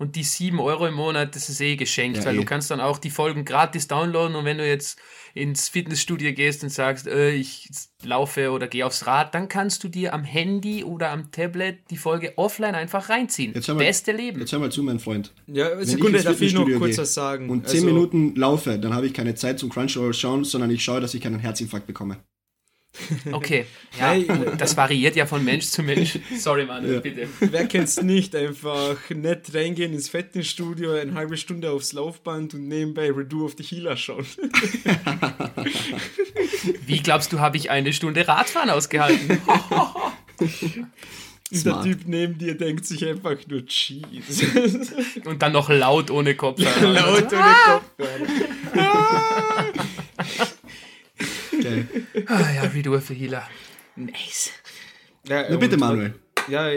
Und 0.00 0.16
die 0.16 0.22
7 0.22 0.58
Euro 0.60 0.86
im 0.86 0.94
Monat, 0.94 1.36
das 1.36 1.50
ist 1.50 1.60
eh 1.60 1.76
geschenkt, 1.76 2.16
Ja, 2.18 2.24
weil 2.24 2.34
eh. 2.34 2.38
du 2.38 2.44
kannst 2.46 2.70
dann 2.70 2.80
auch 2.80 2.96
die 2.96 3.10
Folgen 3.10 3.44
gratis 3.44 3.86
downloaden 3.86 4.34
und 4.34 4.46
wenn 4.46 4.56
du 4.56 4.66
jetzt 4.66 4.98
ins 5.34 5.68
Fitnessstudio 5.68 6.32
gehst 6.32 6.62
und 6.64 6.70
sagst, 6.70 7.06
äh, 7.06 7.32
ich 7.32 7.68
laufe 8.02 8.50
oder 8.50 8.66
gehe 8.66 8.86
aufs 8.86 9.06
Rad, 9.06 9.34
dann 9.34 9.48
kannst 9.48 9.84
du 9.84 9.88
dir 9.88 10.14
am 10.14 10.24
Handy 10.24 10.84
oder 10.84 11.10
am 11.10 11.30
Tablet 11.30 11.80
die 11.90 11.98
Folge 11.98 12.32
offline 12.36 12.74
einfach 12.74 13.10
reinziehen. 13.10 13.52
Jetzt 13.54 13.68
hör 13.68 13.74
mal- 13.74 13.84
Beste 13.84 14.12
Leben. 14.12 14.40
Jetzt 14.40 14.52
hör 14.52 14.58
mal 14.58 14.72
zu, 14.72 14.82
mein 14.82 15.00
Freund. 15.00 15.34
Ja, 15.46 15.76
Wenn 15.78 15.84
Sekunde, 15.86 16.16
ins 16.16 16.24
darf 16.24 16.40
ich 16.40 16.54
noch 16.54 16.60
Fitnessstudio 16.64 16.78
kurz 16.78 16.90
gehe 16.96 17.02
was 17.02 17.12
sagen? 17.14 17.50
Und 17.50 17.68
10 17.68 17.80
Also, 17.80 17.86
Minuten 17.94 18.34
laufe, 18.36 18.78
dann 18.78 18.94
habe 18.94 19.06
ich 19.06 19.12
keine 19.12 19.34
Zeit 19.34 19.58
zum 19.58 19.68
Crunchyroll 19.68 20.14
schauen, 20.14 20.44
sondern 20.44 20.70
ich 20.70 20.82
schaue, 20.82 21.02
dass 21.02 21.12
ich 21.12 21.20
keinen 21.20 21.40
Herzinfarkt 21.40 21.86
bekomme. 21.86 22.16
Okay, 23.30 23.66
ja, 24.00 24.16
das 24.56 24.76
variiert 24.76 25.16
ja 25.16 25.26
von 25.26 25.44
Mensch 25.44 25.66
zu 25.66 25.82
Mensch. 25.82 26.18
Sorry, 26.36 26.64
Manuel, 26.66 26.94
ja. 26.94 27.00
bitte. 27.00 27.28
Wer 27.40 27.66
kennt's 27.66 28.02
nicht? 28.02 28.34
Einfach 28.34 28.98
nett 29.10 29.54
reingehen 29.54 29.92
ins 29.92 30.08
Fitnessstudio, 30.08 30.92
eine 30.92 31.14
halbe 31.14 31.36
Stunde 31.36 31.70
aufs 31.70 31.92
Laufband 31.92 32.54
und 32.54 32.66
nebenbei 32.68 33.10
Redo 33.10 33.44
of 33.44 33.54
the 33.56 33.62
Healer 33.64 33.96
schauen. 33.96 34.26
Wie 36.86 37.00
glaubst 37.00 37.32
du, 37.32 37.38
habe 37.38 37.56
ich 37.56 37.70
eine 37.70 37.92
Stunde 37.92 38.26
Radfahren 38.26 38.70
ausgehalten? 38.70 39.40
Der 41.50 41.82
Typ 41.82 42.06
neben 42.06 42.38
dir 42.38 42.56
denkt 42.56 42.86
sich 42.86 43.04
einfach 43.06 43.36
nur 43.48 43.66
Cheese. 43.66 44.46
Und 45.24 45.42
dann 45.42 45.52
noch 45.52 45.68
laut 45.68 46.10
ohne 46.10 46.34
Kopfhörer. 46.34 46.92
laut 46.92 47.32
ohne 47.32 47.54
Kopfhörer. 47.66 48.26
Okay. 51.60 51.86
Ah, 52.26 52.52
ja, 52.52 52.62
Redo 52.62 52.98
the 52.98 53.14
Healer. 53.14 53.48
Nice. 53.96 54.50
Ja, 55.26 55.46
Na 55.48 55.56
bitte, 55.56 55.76
Manuel. 55.76 56.14
Ja, 56.48 56.68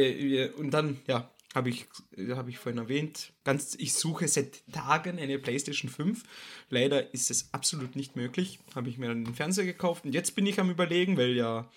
und 0.58 0.72
dann, 0.72 1.00
ja, 1.08 1.32
habe 1.54 1.70
ich, 1.70 1.86
hab 2.30 2.48
ich 2.48 2.58
vorhin 2.58 2.80
erwähnt, 2.80 3.32
ganz, 3.44 3.76
ich 3.80 3.94
suche 3.94 4.28
seit 4.28 4.64
Tagen 4.72 5.20
eine 5.20 5.38
PlayStation 5.40 5.90
5. 5.90 6.24
Leider 6.70 7.14
ist 7.14 7.30
es 7.30 7.54
absolut 7.54 7.96
nicht 7.96 8.16
möglich. 8.16 8.60
Habe 8.76 8.90
ich 8.90 8.98
mir 8.98 9.08
dann 9.08 9.24
den 9.24 9.36
Fernseher 9.36 9.66
gekauft 9.66 10.06
und 10.06 10.14
jetzt 10.14 10.36
bin 10.36 10.46
ich 10.46 10.60
am 10.60 10.72
Überlegen, 10.72 11.16
weil 11.18 11.36
ja 11.36 11.70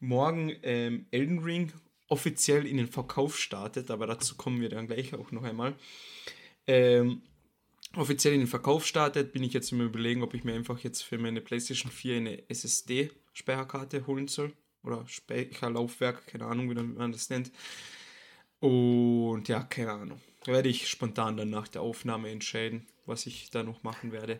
morgen 0.00 0.52
ähm, 0.62 1.06
Elden 1.10 1.40
Ring 1.40 1.72
offiziell 2.06 2.66
in 2.66 2.76
den 2.76 2.86
Verkauf 2.86 3.38
startet, 3.38 3.90
aber 3.90 4.06
dazu 4.06 4.36
kommen 4.36 4.60
wir 4.60 4.68
dann 4.68 4.86
gleich 4.86 5.14
auch 5.14 5.32
noch 5.32 5.42
einmal. 5.42 5.74
Ähm, 6.66 7.22
offiziell 7.96 8.34
in 8.34 8.40
den 8.40 8.48
Verkauf 8.48 8.86
startet, 8.86 9.32
bin 9.32 9.42
ich 9.42 9.52
jetzt 9.52 9.72
im 9.72 9.80
Überlegen, 9.80 10.22
ob 10.22 10.34
ich 10.34 10.44
mir 10.44 10.54
einfach 10.54 10.78
jetzt 10.80 11.02
für 11.02 11.18
meine 11.18 11.40
PlayStation 11.40 11.90
4 11.90 12.16
eine 12.16 12.48
SSD-Speicherkarte 12.48 14.06
holen 14.06 14.28
soll. 14.28 14.52
Oder 14.82 15.06
Speicherlaufwerk, 15.06 16.26
keine 16.28 16.46
Ahnung, 16.46 16.70
wie 16.70 16.74
man 16.74 17.12
das 17.12 17.30
nennt. 17.30 17.50
Und 18.60 19.48
ja, 19.48 19.62
keine 19.62 19.92
Ahnung. 19.92 20.20
Werde 20.44 20.68
ich 20.68 20.88
spontan 20.88 21.36
dann 21.36 21.50
nach 21.50 21.68
der 21.68 21.82
Aufnahme 21.82 22.30
entscheiden, 22.30 22.86
was 23.06 23.26
ich 23.26 23.50
da 23.50 23.62
noch 23.62 23.82
machen 23.82 24.12
werde. 24.12 24.38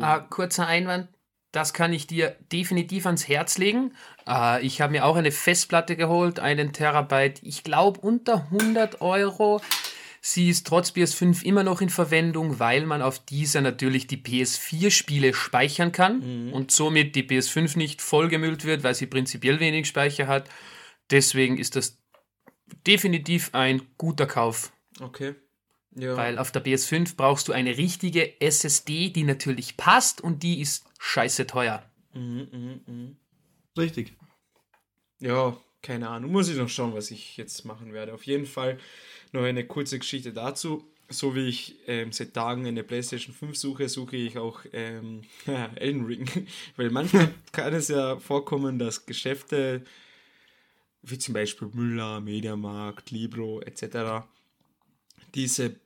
Ah, 0.00 0.18
kurzer 0.18 0.66
Einwand. 0.66 1.08
Das 1.52 1.72
kann 1.72 1.92
ich 1.92 2.06
dir 2.06 2.36
definitiv 2.52 3.06
ans 3.06 3.26
Herz 3.26 3.58
legen. 3.58 3.92
Äh, 4.26 4.64
ich 4.64 4.80
habe 4.80 4.92
mir 4.92 5.04
auch 5.04 5.16
eine 5.16 5.32
Festplatte 5.32 5.96
geholt, 5.96 6.38
einen 6.38 6.72
Terabyte. 6.72 7.40
Ich 7.42 7.64
glaube 7.64 8.00
unter 8.00 8.46
100 8.52 9.00
Euro. 9.00 9.60
Sie 10.22 10.50
ist 10.50 10.66
trotz 10.66 10.90
PS5 10.90 11.42
immer 11.44 11.64
noch 11.64 11.80
in 11.80 11.88
Verwendung, 11.88 12.58
weil 12.58 12.84
man 12.84 13.00
auf 13.00 13.24
dieser 13.24 13.62
natürlich 13.62 14.06
die 14.06 14.18
PS4-Spiele 14.18 15.32
speichern 15.32 15.92
kann 15.92 16.46
mhm. 16.46 16.52
und 16.52 16.70
somit 16.70 17.16
die 17.16 17.22
PS5 17.22 17.78
nicht 17.78 18.02
vollgemüllt 18.02 18.64
wird, 18.64 18.82
weil 18.82 18.94
sie 18.94 19.06
prinzipiell 19.06 19.60
wenig 19.60 19.88
Speicher 19.88 20.26
hat. 20.26 20.50
Deswegen 21.10 21.56
ist 21.56 21.74
das 21.74 21.98
definitiv 22.86 23.50
ein 23.52 23.82
guter 23.96 24.26
Kauf. 24.26 24.72
Okay. 25.00 25.34
Ja. 25.96 26.16
Weil 26.16 26.38
auf 26.38 26.52
der 26.52 26.64
PS5 26.64 27.16
brauchst 27.16 27.48
du 27.48 27.52
eine 27.52 27.76
richtige 27.76 28.40
SSD, 28.40 29.10
die 29.10 29.24
natürlich 29.24 29.76
passt 29.76 30.20
und 30.20 30.42
die 30.42 30.60
ist 30.60 30.84
scheiße 30.98 31.46
teuer. 31.46 31.82
Mhm, 32.12 32.48
mh, 32.52 32.92
mh. 32.92 33.10
Richtig. 33.78 34.16
Ja, 35.18 35.56
keine 35.82 36.08
Ahnung. 36.08 36.30
Muss 36.30 36.48
ich 36.48 36.56
noch 36.56 36.68
schauen, 36.68 36.94
was 36.94 37.10
ich 37.10 37.36
jetzt 37.36 37.64
machen 37.64 37.92
werde. 37.92 38.12
Auf 38.14 38.24
jeden 38.24 38.46
Fall 38.46 38.78
noch 39.32 39.42
eine 39.42 39.66
kurze 39.66 39.98
Geschichte 39.98 40.32
dazu. 40.32 40.84
So 41.08 41.34
wie 41.34 41.48
ich 41.48 41.76
ähm, 41.86 42.12
seit 42.12 42.34
Tagen 42.34 42.66
eine 42.66 42.84
PlayStation 42.84 43.34
5 43.34 43.56
suche, 43.56 43.88
suche 43.88 44.16
ich 44.16 44.38
auch 44.38 44.60
ähm, 44.72 45.22
Elden 45.74 46.04
Ring. 46.04 46.28
Weil 46.76 46.90
manchmal 46.90 47.34
kann 47.52 47.74
es 47.74 47.88
ja 47.88 48.18
vorkommen, 48.18 48.78
dass 48.78 49.06
Geschäfte 49.06 49.84
wie 51.02 51.18
zum 51.18 51.34
Beispiel 51.34 51.68
Müller, 51.72 52.20
Mediamarkt, 52.20 53.10
Libro 53.10 53.60
etc. 53.62 54.26
diese 55.34 55.76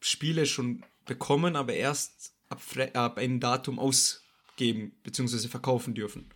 Spiele 0.00 0.46
schon 0.46 0.84
bekommen, 1.06 1.56
aber 1.56 1.72
erst 1.72 2.34
ab, 2.48 2.60
ab 2.94 3.18
einem 3.18 3.40
Datum 3.40 3.78
ausgeben 3.78 4.92
bzw. 5.02 5.48
verkaufen 5.48 5.94
dürfen. 5.94 6.30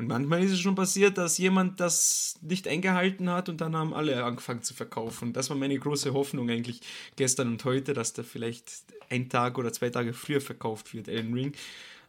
Und 0.00 0.08
manchmal 0.08 0.42
ist 0.42 0.52
es 0.52 0.60
schon 0.60 0.76
passiert, 0.76 1.18
dass 1.18 1.36
jemand 1.36 1.78
das 1.78 2.38
nicht 2.40 2.66
eingehalten 2.66 3.28
hat 3.28 3.50
und 3.50 3.60
dann 3.60 3.76
haben 3.76 3.92
alle 3.92 4.24
angefangen 4.24 4.62
zu 4.62 4.72
verkaufen. 4.72 5.34
Das 5.34 5.50
war 5.50 5.58
meine 5.58 5.78
große 5.78 6.14
Hoffnung 6.14 6.48
eigentlich 6.48 6.80
gestern 7.16 7.48
und 7.48 7.62
heute, 7.66 7.92
dass 7.92 8.14
da 8.14 8.22
vielleicht 8.22 8.70
ein 9.10 9.28
Tag 9.28 9.58
oder 9.58 9.74
zwei 9.74 9.90
Tage 9.90 10.14
früher 10.14 10.40
verkauft 10.40 10.94
wird, 10.94 11.08
Elden 11.08 11.34
Ring. 11.34 11.52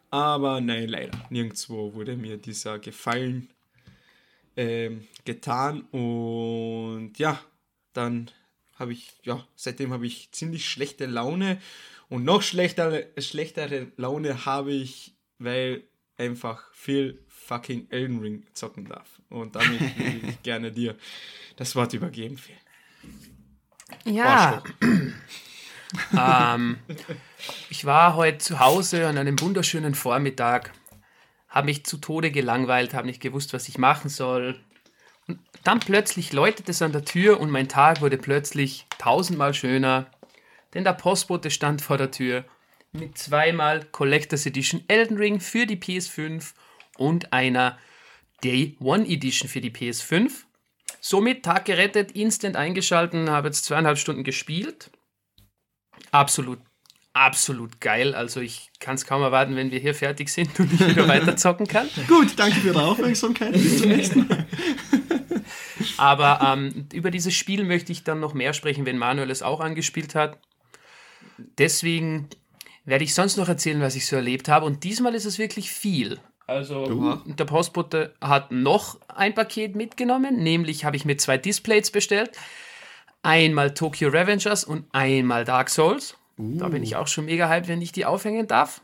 Aber 0.10 0.62
nein, 0.62 0.88
leider. 0.88 1.20
Nirgendwo 1.30 1.94
wurde 1.94 2.16
mir 2.16 2.38
dieser 2.38 2.80
Gefallen 2.80 3.50
ähm, 4.56 5.06
getan. 5.26 5.82
Und 5.92 7.12
ja, 7.18 7.42
dann 7.92 8.32
habe 8.76 8.94
ich, 8.94 9.12
ja, 9.24 9.46
seitdem 9.58 9.92
habe 9.92 10.08
ich 10.08 10.32
ziemlich 10.32 10.70
schlechte 10.70 11.08
Laune. 11.08 11.60
Und 12.08 12.24
noch 12.24 12.42
schlechtere, 12.42 13.10
schlechtere 13.18 13.92
Laune 13.98 14.46
habe 14.46 14.72
ich, 14.72 15.14
weil 15.40 15.84
einfach 16.16 16.72
viel 16.74 17.20
fucking 17.46 17.88
Elden 17.90 18.20
Ring 18.20 18.44
zocken 18.54 18.86
darf. 18.86 19.08
Und 19.30 19.56
damit 19.56 19.80
würde 19.98 20.28
ich 20.28 20.44
gerne 20.44 20.72
dir 20.72 20.96
das 21.56 21.76
Wort 21.76 21.94
übergeben, 21.94 22.38
Phil. 22.38 22.56
Ja. 24.06 24.64
ähm, 26.18 26.78
ich 27.70 27.86
war 27.86 28.16
heute 28.16 28.38
zu 28.38 28.60
Hause 28.60 29.08
an 29.08 29.18
einem 29.18 29.40
wunderschönen 29.40 29.96
Vormittag, 29.96 30.72
habe 31.50 31.66
mich 31.66 31.84
zu 31.86 31.98
Tode 31.98 32.32
gelangweilt, 32.32 32.94
habe 32.94 33.08
nicht 33.08 33.22
gewusst, 33.22 33.54
was 33.54 33.68
ich 33.68 33.78
machen 33.78 34.10
soll. 34.10 34.60
Und 35.28 35.40
dann 35.64 35.80
plötzlich 35.80 36.32
läutet 36.34 36.70
es 36.70 36.82
an 36.82 36.94
der 36.94 37.06
Tür 37.06 37.40
und 37.40 37.50
mein 37.50 37.68
Tag 37.68 38.02
wurde 38.02 38.18
plötzlich 38.18 38.86
tausendmal 38.98 39.54
schöner, 39.54 40.10
denn 40.74 40.84
der 40.84 40.94
Postbote 40.94 41.52
stand 41.52 41.82
vor 41.82 41.98
der 41.98 42.12
Tür 42.12 42.46
mit 42.94 43.18
zweimal 43.18 43.84
Collectors 43.86 44.46
Edition 44.46 44.84
Elden 44.88 45.18
Ring 45.18 45.40
für 45.40 45.66
die 45.66 45.78
PS5 45.78 46.54
und 47.02 47.34
einer 47.34 47.80
Day 48.44 48.78
One 48.80 49.08
Edition 49.08 49.50
für 49.50 49.60
die 49.60 49.72
PS5. 49.72 50.32
Somit 51.00 51.44
Tag 51.44 51.66
gerettet, 51.66 52.12
instant 52.12 52.56
eingeschalten, 52.56 53.32
habe 53.32 53.48
jetzt 53.48 53.66
zweieinhalb 53.66 53.98
Stunden 53.98 54.24
gespielt. 54.24 54.92
Absolut, 56.12 56.60
absolut 57.14 57.82
geil. 57.82 58.14
Also 58.14 58.40
ich 58.40 58.70
kann 58.80 58.96
es 58.96 59.06
kaum 59.06 59.24
erwarten, 59.24 59.56
wenn 59.56 59.72
wir 59.72 59.80
hier 59.80 59.96
fertig 59.96 60.30
sind 60.30 60.60
und 60.60 60.72
ich 60.74 60.88
wieder 60.88 61.08
weiter 61.08 61.36
zocken 61.36 61.68
kann. 61.68 61.90
Gut, 62.08 62.34
danke 62.38 62.60
für 62.60 62.68
Ihre 62.68 62.84
Aufmerksamkeit. 62.84 63.54
Bis 63.54 63.80
zum 63.80 63.90
nächsten 63.90 64.28
Mal. 64.28 64.46
Aber 65.98 66.40
ähm, 66.54 66.88
über 66.94 67.10
dieses 67.10 67.34
Spiel 67.34 67.64
möchte 67.64 67.92
ich 67.92 68.04
dann 68.04 68.20
noch 68.20 68.36
mehr 68.36 68.54
sprechen, 68.54 68.86
wenn 68.86 69.00
Manuel 69.00 69.32
es 69.32 69.42
auch 69.42 69.60
angespielt 69.60 70.14
hat. 70.14 70.38
Deswegen 71.58 72.30
werde 72.86 73.04
ich 73.04 73.16
sonst 73.16 73.38
noch 73.38 73.50
erzählen, 73.50 73.82
was 73.82 73.96
ich 73.96 74.06
so 74.06 74.16
erlebt 74.16 74.50
habe. 74.50 74.68
Und 74.68 74.84
diesmal 74.84 75.16
ist 75.16 75.26
es 75.26 75.40
wirklich 75.40 75.72
viel. 75.72 76.20
Also 76.52 76.84
uh. 76.84 77.16
der 77.26 77.46
Postbote 77.46 78.14
hat 78.20 78.52
noch 78.52 79.00
ein 79.08 79.34
Paket 79.34 79.76
mitgenommen, 79.76 80.44
nämlich 80.44 80.84
habe 80.84 80.98
ich 80.98 81.06
mir 81.06 81.16
zwei 81.16 81.38
Displays 81.38 81.92
bestellt. 81.92 82.32
Einmal 83.24 83.74
Tokyo 83.74 84.10
Revengers 84.10 84.66
und 84.66 84.86
einmal 84.92 85.46
Dark 85.46 85.70
Souls. 85.70 86.18
Uh. 86.38 86.58
Da 86.58 86.68
bin 86.68 86.84
ich 86.84 86.98
auch 86.98 87.08
schon 87.08 87.26
mega 87.26 87.48
hyped, 87.48 87.70
wenn 87.70 87.82
ich 87.82 87.94
die 87.94 88.06
aufhängen 88.06 88.48
darf. 88.48 88.82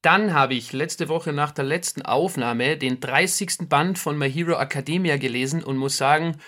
Dann 0.00 0.32
habe 0.32 0.54
ich 0.54 0.72
letzte 0.72 1.10
Woche 1.10 1.34
nach 1.34 1.52
der 1.52 1.64
letzten 1.64 2.00
Aufnahme 2.02 2.78
den 2.78 2.98
30. 2.98 3.68
Band 3.68 3.98
von 3.98 4.16
My 4.16 4.30
Hero 4.30 4.58
Academia 4.58 5.18
gelesen 5.18 5.62
und 5.62 5.76
muss 5.76 5.98
sagen, 5.98 6.38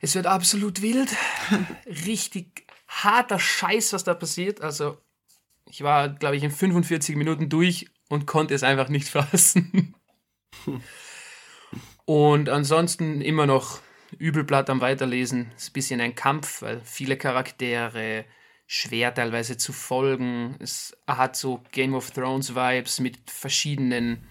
es 0.00 0.14
wird 0.14 0.26
absolut 0.26 0.80
wild. 0.80 1.10
Richtig 2.06 2.66
harter 2.86 3.40
Scheiß, 3.40 3.92
was 3.92 4.04
da 4.04 4.14
passiert. 4.14 4.60
Also, 4.60 4.96
ich 5.66 5.82
war, 5.82 6.08
glaube 6.08 6.36
ich, 6.36 6.44
in 6.44 6.52
45 6.52 7.16
Minuten 7.16 7.48
durch 7.48 7.90
und 8.08 8.26
konnte 8.26 8.54
es 8.54 8.62
einfach 8.62 8.88
nicht 8.88 9.08
fassen. 9.08 9.94
und 12.04 12.48
ansonsten 12.48 13.20
immer 13.20 13.46
noch 13.46 13.80
Übelblatt 14.16 14.70
am 14.70 14.80
Weiterlesen. 14.80 15.50
Ist 15.56 15.70
ein 15.70 15.72
bisschen 15.74 16.00
ein 16.00 16.14
Kampf, 16.14 16.62
weil 16.62 16.80
viele 16.82 17.16
Charaktere 17.16 18.24
schwer 18.66 19.14
teilweise 19.14 19.56
zu 19.56 19.72
folgen. 19.72 20.56
Es 20.60 20.96
hat 21.06 21.36
so 21.36 21.62
Game 21.72 21.94
of 21.94 22.10
Thrones 22.10 22.54
Vibes 22.54 23.00
mit 23.00 23.18
verschiedenen 23.30 24.26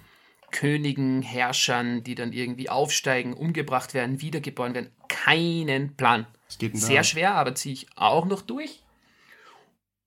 Königen, 0.51 1.21
Herrschern, 1.21 2.03
die 2.03 2.15
dann 2.15 2.31
irgendwie 2.31 2.69
aufsteigen, 2.69 3.33
umgebracht 3.33 3.93
werden, 3.93 4.21
wiedergeboren 4.21 4.73
werden. 4.73 4.91
Keinen 5.09 5.95
Plan. 5.95 6.25
Sehr 6.47 7.03
schwer, 7.03 7.35
aber 7.35 7.53
ziehe 7.55 7.73
ich 7.73 7.87
auch 7.95 8.25
noch 8.25 8.41
durch. 8.41 8.81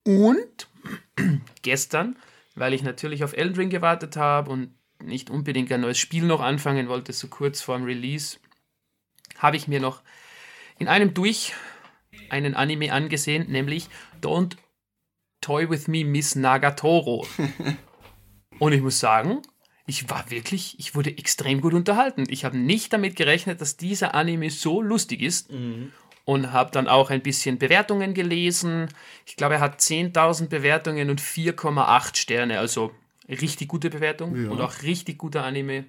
Und 0.03 0.67
gestern 1.61 2.15
weil 2.55 2.73
ich 2.73 2.83
natürlich 2.83 3.23
auf 3.23 3.33
Elden 3.33 3.55
Ring 3.55 3.69
gewartet 3.69 4.17
habe 4.17 4.51
und 4.51 4.75
nicht 5.01 5.29
unbedingt 5.29 5.71
ein 5.71 5.81
neues 5.81 5.97
Spiel 5.97 6.25
noch 6.25 6.41
anfangen 6.41 6.87
wollte, 6.87 7.13
so 7.13 7.27
kurz 7.27 7.61
vorm 7.61 7.83
Release, 7.83 8.37
habe 9.37 9.57
ich 9.57 9.67
mir 9.67 9.79
noch 9.79 10.01
in 10.77 10.87
einem 10.87 11.13
Durch 11.13 11.53
einen 12.29 12.55
Anime 12.55 12.93
angesehen, 12.93 13.49
nämlich 13.49 13.87
Don't 14.21 14.57
Toy 15.41 15.69
With 15.69 15.87
Me 15.87 16.05
Miss 16.05 16.35
Nagatoro. 16.35 17.25
und 18.59 18.73
ich 18.73 18.81
muss 18.81 18.99
sagen, 18.99 19.41
ich 19.87 20.09
war 20.09 20.29
wirklich, 20.29 20.79
ich 20.79 20.95
wurde 20.95 21.17
extrem 21.17 21.61
gut 21.61 21.73
unterhalten. 21.73 22.25
Ich 22.29 22.45
habe 22.45 22.57
nicht 22.57 22.93
damit 22.93 23.15
gerechnet, 23.15 23.59
dass 23.59 23.77
dieser 23.77 24.13
Anime 24.13 24.49
so 24.49 24.81
lustig 24.81 25.21
ist 25.21 25.49
und 26.31 26.53
habe 26.53 26.71
dann 26.71 26.87
auch 26.87 27.09
ein 27.09 27.21
bisschen 27.21 27.57
Bewertungen 27.57 28.13
gelesen. 28.13 28.87
Ich 29.25 29.35
glaube, 29.35 29.55
er 29.55 29.59
hat 29.59 29.81
10.000 29.81 30.47
Bewertungen 30.47 31.09
und 31.09 31.19
4,8 31.19 32.15
Sterne, 32.15 32.59
also 32.59 32.91
richtig 33.27 33.67
gute 33.67 33.89
Bewertung 33.89 34.35
Ja. 34.45 34.49
und 34.49 34.61
auch 34.61 34.81
richtig 34.83 35.17
guter 35.17 35.43
Anime. 35.43 35.85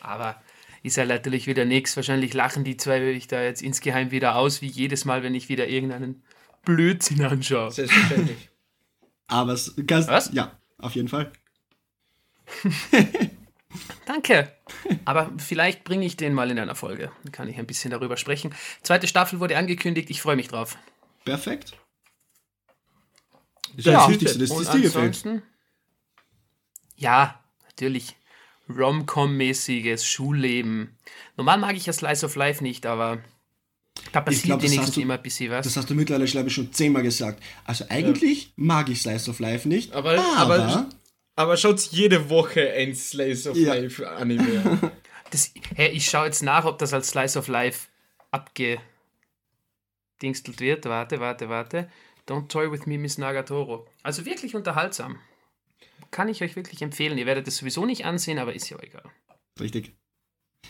Aber 0.00 0.40
ist 0.82 0.96
ja 0.96 1.04
natürlich 1.04 1.46
wieder 1.46 1.66
nichts. 1.66 1.94
Wahrscheinlich 1.96 2.32
lachen 2.32 2.64
die 2.64 2.76
zwei 2.78 3.00
mich 3.00 3.26
da 3.26 3.42
jetzt 3.42 3.60
insgeheim 3.62 4.10
wieder 4.10 4.36
aus, 4.36 4.62
wie 4.62 4.68
jedes 4.68 5.04
Mal, 5.04 5.22
wenn 5.22 5.34
ich 5.34 5.50
wieder 5.50 5.68
irgendeinen 5.68 6.22
Blödsinn 6.64 7.22
anschaue. 7.24 7.70
Selbstverständlich. 7.70 8.48
Aber 9.26 9.52
es 9.52 9.74
ganz, 9.86 10.08
Was? 10.08 10.30
Ja, 10.32 10.52
auf 10.78 10.94
jeden 10.94 11.08
Fall. 11.08 11.30
Danke. 14.06 14.52
Aber 15.04 15.30
vielleicht 15.38 15.84
bringe 15.84 16.06
ich 16.06 16.16
den 16.16 16.32
mal 16.34 16.50
in 16.50 16.58
einer 16.58 16.74
Folge. 16.74 17.12
Dann 17.22 17.32
kann 17.32 17.48
ich 17.48 17.58
ein 17.58 17.66
bisschen 17.66 17.90
darüber 17.90 18.16
sprechen. 18.16 18.54
Zweite 18.82 19.06
Staffel 19.06 19.40
wurde 19.40 19.56
angekündigt. 19.58 20.08
Ich 20.10 20.22
freue 20.22 20.36
mich 20.36 20.48
drauf. 20.48 20.78
Perfekt. 21.24 21.76
Das 23.76 23.78
ist 23.78 23.84
Ja, 23.86 23.92
ja, 23.92 23.98
das 24.00 24.08
Wichtigste, 24.08 24.38
dass 24.38 24.50
es 24.50 24.70
dir 24.70 24.80
gefällt. 24.80 24.96
ansonsten, 24.96 25.42
ja, 26.96 27.38
natürlich. 27.66 28.16
Rom-Com-mäßiges 28.68 30.04
Schulleben. 30.04 30.96
Normal 31.36 31.58
mag 31.58 31.76
ich 31.76 31.86
ja 31.86 31.92
Slice 31.92 32.26
of 32.26 32.36
Life 32.36 32.62
nicht, 32.62 32.84
aber 32.86 33.18
da 34.12 34.20
passiert 34.20 34.44
glaub, 34.44 34.62
wenigstens 34.62 34.94
du- 34.94 35.00
immer 35.00 35.14
ein 35.14 35.22
bisschen 35.22 35.50
was. 35.50 35.64
Das 35.64 35.76
hast 35.76 35.88
du 35.88 35.94
mittlerweile, 35.94 36.26
glaube 36.26 36.48
ich, 36.48 36.54
schon 36.54 36.72
zehnmal 36.72 37.02
gesagt. 37.02 37.42
Also 37.64 37.84
eigentlich 37.88 38.52
mag 38.56 38.88
ich 38.90 39.00
Slice 39.02 39.30
of 39.30 39.38
Life 39.38 39.66
nicht, 39.68 39.92
Aber, 39.92 40.12
aber, 40.36 40.54
aber, 40.56 40.88
aber 41.38 41.56
schaut 41.56 41.80
jede 41.92 42.28
Woche 42.30 42.72
ein 42.72 42.94
Slice 42.96 43.50
of 43.50 43.56
Ja. 43.56 43.74
Life 43.74 44.08
Anime 44.08 44.60
an. 44.64 44.92
Das, 45.30 45.52
hey, 45.74 45.90
ich 45.90 46.06
schaue 46.08 46.24
jetzt 46.24 46.42
nach, 46.42 46.64
ob 46.64 46.78
das 46.78 46.94
als 46.94 47.08
Slice 47.08 47.38
of 47.38 47.48
Life 47.48 47.88
abgedingstelt 48.30 48.80
wird. 50.60 50.86
Warte, 50.86 51.20
warte, 51.20 51.50
warte. 51.50 51.90
Don't 52.26 52.48
Toy 52.48 52.72
With 52.72 52.86
Me, 52.86 52.96
Miss 52.96 53.18
Nagatoro. 53.18 53.86
Also 54.02 54.24
wirklich 54.24 54.54
unterhaltsam. 54.54 55.18
Kann 56.10 56.30
ich 56.30 56.42
euch 56.42 56.56
wirklich 56.56 56.80
empfehlen. 56.80 57.18
Ihr 57.18 57.26
werdet 57.26 57.46
es 57.46 57.58
sowieso 57.58 57.84
nicht 57.84 58.06
ansehen, 58.06 58.38
aber 58.38 58.54
ist 58.54 58.70
ja 58.70 58.78
egal. 58.80 59.04
Richtig. 59.60 59.92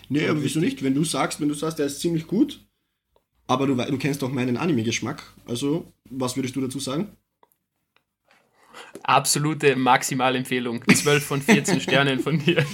Nee, 0.08 0.26
aber 0.26 0.42
wieso 0.42 0.58
nicht? 0.58 0.82
Wenn 0.82 0.94
du 0.94 1.04
sagst, 1.04 1.40
wenn 1.40 1.48
du 1.48 1.54
sagst, 1.54 1.78
der 1.78 1.86
ist 1.86 2.00
ziemlich 2.00 2.26
gut, 2.26 2.66
aber 3.46 3.68
du, 3.68 3.76
du 3.76 3.96
kennst 3.96 4.22
doch 4.22 4.32
meinen 4.32 4.56
Anime-Geschmack. 4.56 5.22
Also, 5.46 5.92
was 6.10 6.34
würdest 6.34 6.56
du 6.56 6.60
dazu 6.60 6.80
sagen? 6.80 7.16
Absolute 9.02 9.76
Maximalempfehlung. 9.76 10.82
12 10.86 11.24
von 11.24 11.42
14 11.42 11.80
Sternen 11.82 12.20
von 12.20 12.38
dir. 12.38 12.64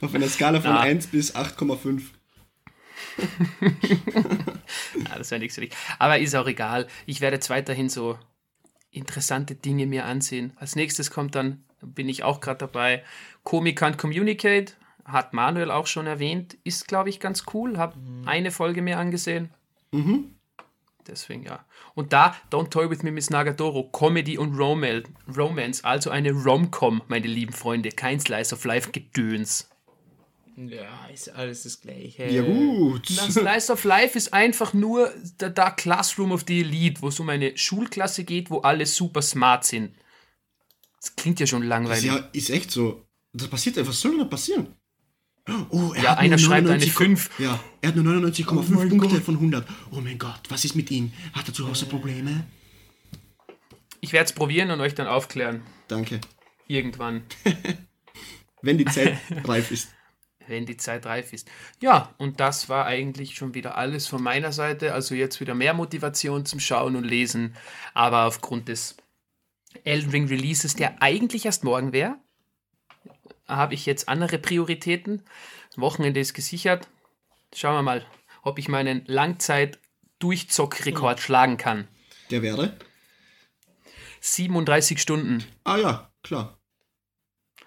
Auf 0.00 0.14
einer 0.14 0.28
Skala 0.28 0.60
von 0.60 0.70
Ah. 0.72 0.80
1 0.80 1.08
bis 1.08 1.34
8,5. 1.34 2.02
Ja, 5.08 5.18
das 5.18 5.30
wäre 5.30 5.40
nichts 5.40 5.54
für 5.54 5.60
dich. 5.62 5.72
Aber 5.98 6.18
ist 6.18 6.34
auch 6.34 6.46
egal. 6.46 6.86
Ich 7.06 7.20
werde 7.20 7.36
jetzt 7.36 7.50
weiterhin 7.50 7.88
so 7.88 8.18
interessante 8.90 9.54
Dinge 9.54 9.86
mir 9.86 10.04
ansehen. 10.04 10.52
Als 10.56 10.76
nächstes 10.76 11.10
kommt 11.10 11.34
dann, 11.34 11.64
bin 11.82 12.08
ich 12.08 12.22
auch 12.22 12.40
gerade 12.40 12.58
dabei, 12.58 13.04
Comic 13.42 13.80
Can't 13.82 13.96
Communicate. 13.96 14.74
Hat 15.04 15.34
Manuel 15.34 15.70
auch 15.70 15.86
schon 15.86 16.06
erwähnt. 16.06 16.56
Ist, 16.64 16.88
glaube 16.88 17.10
ich, 17.10 17.20
ganz 17.20 17.44
cool. 17.52 17.76
Hab 17.76 17.94
eine 18.24 18.50
Folge 18.50 18.80
mehr 18.80 18.98
angesehen. 18.98 19.50
Mhm. 19.92 20.33
Deswegen 21.06 21.44
ja. 21.44 21.64
Und 21.94 22.12
da, 22.12 22.36
Don't 22.50 22.70
Toy 22.70 22.88
With 22.90 23.02
Me, 23.02 23.10
Miss 23.12 23.30
Nagatoro, 23.30 23.84
Comedy 23.90 24.38
und 24.38 24.56
Romance, 24.56 25.04
Romance 25.36 25.84
also 25.84 26.10
eine 26.10 26.32
Rom-Com, 26.32 27.02
meine 27.08 27.26
lieben 27.26 27.52
Freunde. 27.52 27.90
Kein 27.90 28.20
Slice 28.20 28.54
of 28.54 28.64
Life 28.64 28.90
Gedöns. 28.92 29.68
ja, 30.56 31.06
ist 31.12 31.28
alles 31.30 31.64
das 31.64 31.80
Gleiche. 31.80 32.26
Ja, 32.26 32.42
gut. 32.42 33.10
Das 33.10 33.34
Slice 33.34 33.72
of 33.72 33.84
Life 33.84 34.16
ist 34.16 34.32
einfach 34.32 34.72
nur 34.72 35.12
der 35.40 35.50
Dark 35.50 35.78
Classroom 35.78 36.32
of 36.32 36.44
the 36.46 36.60
Elite, 36.60 37.02
wo 37.02 37.08
es 37.08 37.20
um 37.20 37.28
eine 37.28 37.56
Schulklasse 37.56 38.24
geht, 38.24 38.50
wo 38.50 38.58
alle 38.60 38.86
super 38.86 39.20
smart 39.22 39.64
sind. 39.64 39.94
Das 41.00 41.14
klingt 41.16 41.38
ja 41.40 41.46
schon 41.46 41.60
Das 41.62 41.68
langweilig. 41.68 42.04
ja, 42.04 42.28
ist 42.32 42.50
echt 42.50 42.70
so. 42.70 43.04
Das 43.32 43.48
passiert 43.48 43.76
einfach. 43.76 43.90
Was 43.92 44.00
soll 44.00 44.12
denn 44.12 44.20
da 44.20 44.26
passieren? 44.26 44.68
Oh, 45.70 45.92
er 45.94 46.02
Ja, 46.02 46.10
hat 46.12 46.18
einer 46.18 46.38
schreibt 46.38 46.68
eine 46.68 46.78
99 46.78 46.92
5. 46.92 47.38
Ja, 47.38 47.60
er 47.82 47.88
hat 47.90 47.96
nur 47.96 48.04
99,5 48.14 48.88
Punkte 48.88 49.20
von 49.20 49.34
100. 49.34 49.66
Oh 49.90 50.00
mein 50.00 50.18
Gott, 50.18 50.40
was 50.48 50.64
ist 50.64 50.74
mit 50.74 50.90
ihm? 50.90 51.12
Hat 51.34 51.46
er 51.48 51.54
zu 51.54 51.68
Hause 51.68 51.86
Probleme? 51.86 52.46
Ich 54.00 54.12
werde 54.12 54.24
es 54.26 54.32
probieren 54.32 54.70
und 54.70 54.80
euch 54.80 54.94
dann 54.94 55.06
aufklären. 55.06 55.62
Danke. 55.88 56.20
Irgendwann, 56.66 57.22
Wenn 58.62 58.78
die 58.78 58.86
Zeit 58.86 59.18
reif 59.44 59.70
ist. 59.70 59.90
wenn 60.46 60.64
die 60.64 60.78
Zeit 60.78 61.04
reif 61.04 61.32
ist. 61.34 61.48
Ja, 61.80 62.14
und 62.16 62.40
das 62.40 62.70
war 62.70 62.86
eigentlich 62.86 63.34
schon 63.36 63.52
wieder 63.54 63.76
alles 63.76 64.06
von 64.06 64.22
meiner 64.22 64.52
Seite. 64.52 64.94
Also 64.94 65.14
jetzt 65.14 65.40
wieder 65.40 65.54
mehr 65.54 65.74
Motivation 65.74 66.46
zum 66.46 66.60
Schauen 66.60 66.96
und 66.96 67.04
Lesen. 67.04 67.54
Aber 67.92 68.24
aufgrund 68.24 68.68
des 68.68 68.96
Elden 69.84 70.10
Ring 70.10 70.28
Releases, 70.28 70.74
der 70.74 71.02
eigentlich 71.02 71.44
erst 71.44 71.64
morgen 71.64 71.92
wäre, 71.92 72.16
habe 73.46 73.74
ich 73.74 73.86
jetzt 73.86 74.08
andere 74.08 74.38
Prioritäten. 74.38 75.22
Wochenende 75.76 76.18
ist 76.20 76.34
gesichert. 76.34 76.88
Schauen 77.54 77.76
wir 77.76 77.82
mal, 77.82 78.04
ob 78.42 78.58
ich 78.58 78.68
meinen 78.68 79.04
Langzeit-Durchzockrekord 79.06 81.20
schlagen 81.20 81.56
kann. 81.56 81.86
Der 82.30 82.42
wäre? 82.42 82.76
37 84.20 85.00
Stunden. 85.00 85.44
Ah 85.64 85.76
ja, 85.76 86.10
klar. 86.22 86.58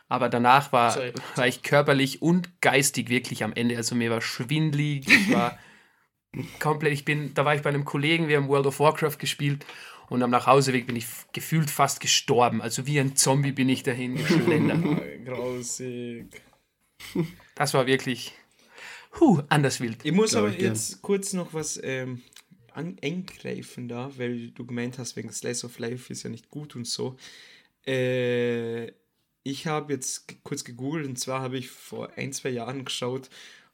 Aber 0.09 0.29
danach 0.29 0.71
war, 0.71 0.91
Sorry. 0.91 1.11
war 1.35 1.47
ich 1.47 1.63
körperlich 1.63 2.21
und 2.21 2.61
geistig 2.61 3.09
wirklich 3.09 3.43
am 3.43 3.51
Ende. 3.53 3.75
Also 3.75 3.93
mir 3.95 4.09
war 4.09 4.21
schwindlig, 4.21 5.05
ich 5.07 5.33
war 5.33 5.57
komplett, 6.59 6.93
ich 6.93 7.03
bin, 7.05 7.33
da 7.33 7.43
war 7.45 7.55
ich 7.55 7.61
bei 7.61 7.69
einem 7.69 7.85
Kollegen, 7.85 8.29
wir 8.29 8.37
haben 8.37 8.47
World 8.47 8.67
of 8.67 8.79
Warcraft 8.79 9.17
gespielt 9.19 9.65
und 10.09 10.23
am 10.23 10.31
Nachhauseweg 10.31 10.87
bin 10.87 10.95
ich 10.95 11.05
gefühlt 11.33 11.69
fast 11.69 11.99
gestorben. 11.99 12.61
Also 12.61 12.87
wie 12.87 12.99
ein 12.99 13.15
Zombie 13.15 13.51
bin 13.51 13.69
ich 13.69 13.83
dahin 13.83 14.15
geschlendert. 14.15 14.81
Grausig. 15.25 16.41
Das 17.55 17.73
war 17.73 17.87
wirklich, 17.87 18.33
huh, 19.19 19.41
anders 19.49 19.81
wild. 19.81 20.03
Ich 20.03 20.11
muss 20.11 20.35
aber 20.35 20.49
ich 20.49 20.57
gern. 20.57 20.73
jetzt 20.73 21.01
kurz 21.01 21.33
noch 21.33 21.53
was 21.53 21.79
ähm, 21.83 22.21
an, 22.73 22.97
eingreifen 23.01 23.87
da, 23.87 24.11
weil 24.17 24.51
du 24.51 24.65
gemeint 24.65 24.97
hast, 24.97 25.15
wegen 25.15 25.31
Slice 25.31 25.65
of 25.65 25.79
Life 25.79 26.11
ist 26.11 26.23
ja 26.23 26.29
nicht 26.29 26.49
gut 26.49 26.75
und 26.75 26.87
so. 26.87 27.17
Äh, 27.85 28.91
ich 29.43 29.65
habe 29.65 29.93
jetzt 29.93 30.43
kurz 30.43 30.63
gegoogelt 30.63 31.07
und 31.07 31.17
zwar 31.17 31.41
habe 31.41 31.57
ich 31.57 31.69
vor 31.69 32.11
ein, 32.17 32.33
zwei 32.33 32.49
Jahren 32.49 32.85
geschaut, 32.85 33.29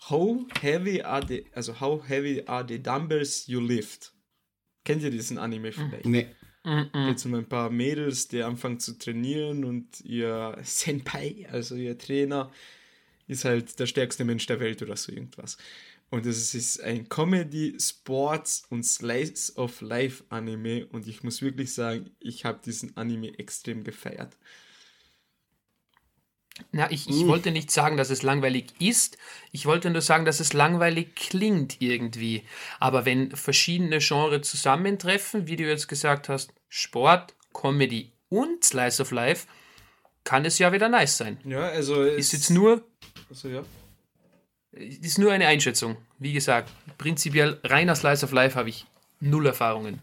How 0.10 0.46
heavy 0.62 1.02
are 1.02 1.26
the, 1.26 1.46
also 1.54 1.80
how 1.80 2.02
heavy 2.06 2.44
are 2.46 2.66
the 2.68 2.78
dumbbells 2.78 3.48
you 3.48 3.62
lift? 3.62 4.12
Kennt 4.84 5.04
ihr 5.04 5.12
diesen 5.12 5.38
Anime 5.38 5.72
vielleicht? 5.72 6.06
Nee. 6.06 6.28
Geht 6.64 7.18
es 7.18 7.26
um 7.26 7.34
ein 7.34 7.46
paar 7.46 7.70
Mädels, 7.70 8.30
die 8.30 8.42
anfangen 8.42 8.80
zu 8.80 8.98
trainieren 8.98 9.66
und 9.66 10.00
ihr 10.02 10.58
Senpai, 10.64 11.46
also 11.52 11.76
ihr 11.76 11.98
Trainer, 11.98 12.52
ist 13.28 13.44
halt 13.44 13.80
der 13.80 13.86
stärkste 13.86 14.24
Mensch 14.24 14.46
der 14.46 14.60
Welt 14.60 14.82
oder 14.82 14.96
so 14.96 15.12
irgendwas. 15.12 15.58
Und 16.10 16.26
es 16.26 16.54
ist 16.54 16.82
ein 16.82 17.10
Comedy, 17.10 17.76
Sports 17.80 18.66
und 18.70 18.84
Slice 18.84 19.58
of 19.58 19.82
Life 19.82 20.24
Anime 20.30 20.86
und 20.88 21.08
ich 21.08 21.24
muss 21.24 21.42
wirklich 21.42 21.74
sagen, 21.74 22.12
ich 22.20 22.46
habe 22.46 22.60
diesen 22.64 22.96
Anime 22.96 23.38
extrem 23.40 23.84
gefeiert. 23.84 24.38
Na, 26.72 26.92
ich, 26.92 27.10
ich 27.10 27.26
wollte 27.26 27.52
nicht 27.52 27.72
sagen, 27.72 27.98
dass 27.98 28.12
es 28.12 28.22
langweilig 28.22 28.74
ist. 28.80 29.18
Ich 29.52 29.66
wollte 29.66 29.90
nur 29.90 30.02
sagen, 30.02 30.24
dass 30.26 30.40
es 30.40 30.54
langweilig 30.54 31.16
klingt 31.16 31.82
irgendwie. 31.82 32.44
Aber 32.80 33.06
wenn 33.06 33.36
verschiedene 33.36 33.98
Genres 34.00 34.50
zusammentreffen, 34.50 35.48
wie 35.48 35.56
du 35.56 35.64
jetzt 35.64 35.88
gesagt 35.88 36.30
hast, 36.30 36.54
Sport, 36.70 37.34
Comedy 37.54 38.12
und 38.30 38.64
Slice 38.64 39.02
of 39.02 39.12
Life, 39.12 39.48
kann 40.24 40.46
es 40.46 40.60
ja 40.60 40.72
wieder 40.72 40.90
nice 40.90 41.18
sein. 41.18 41.40
Ja, 41.44 41.68
also 41.68 42.04
es 42.04 42.28
Ist 42.28 42.34
jetzt 42.34 42.50
nur, 42.52 42.84
also, 43.30 43.50
ja. 43.50 43.64
ist 44.72 45.18
nur 45.18 45.32
eine 45.32 45.48
Einschätzung. 45.48 45.98
Wie 46.20 46.34
gesagt, 46.34 46.72
prinzipiell 46.98 47.60
reiner 47.64 47.96
Slice 47.96 48.26
of 48.26 48.32
Life 48.32 48.58
habe 48.58 48.70
ich 48.70 48.86
null 49.20 49.48
Erfahrungen. 49.48 50.02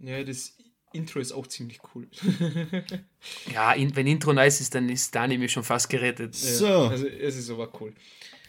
ja, 0.00 0.22
das 0.24 0.57
Intro 0.92 1.20
ist 1.20 1.32
auch 1.32 1.46
ziemlich 1.46 1.78
cool. 1.94 2.08
Ja, 3.52 3.72
in, 3.72 3.94
wenn 3.96 4.06
Intro 4.06 4.32
nice 4.32 4.60
ist, 4.60 4.74
dann 4.74 4.88
ist 4.88 5.14
der 5.14 5.22
Anime 5.22 5.48
schon 5.48 5.64
fast 5.64 5.88
gerettet. 5.90 6.34
So, 6.34 6.84
Also 6.88 7.06
es 7.06 7.36
ist 7.36 7.50
aber 7.50 7.68
cool. 7.80 7.94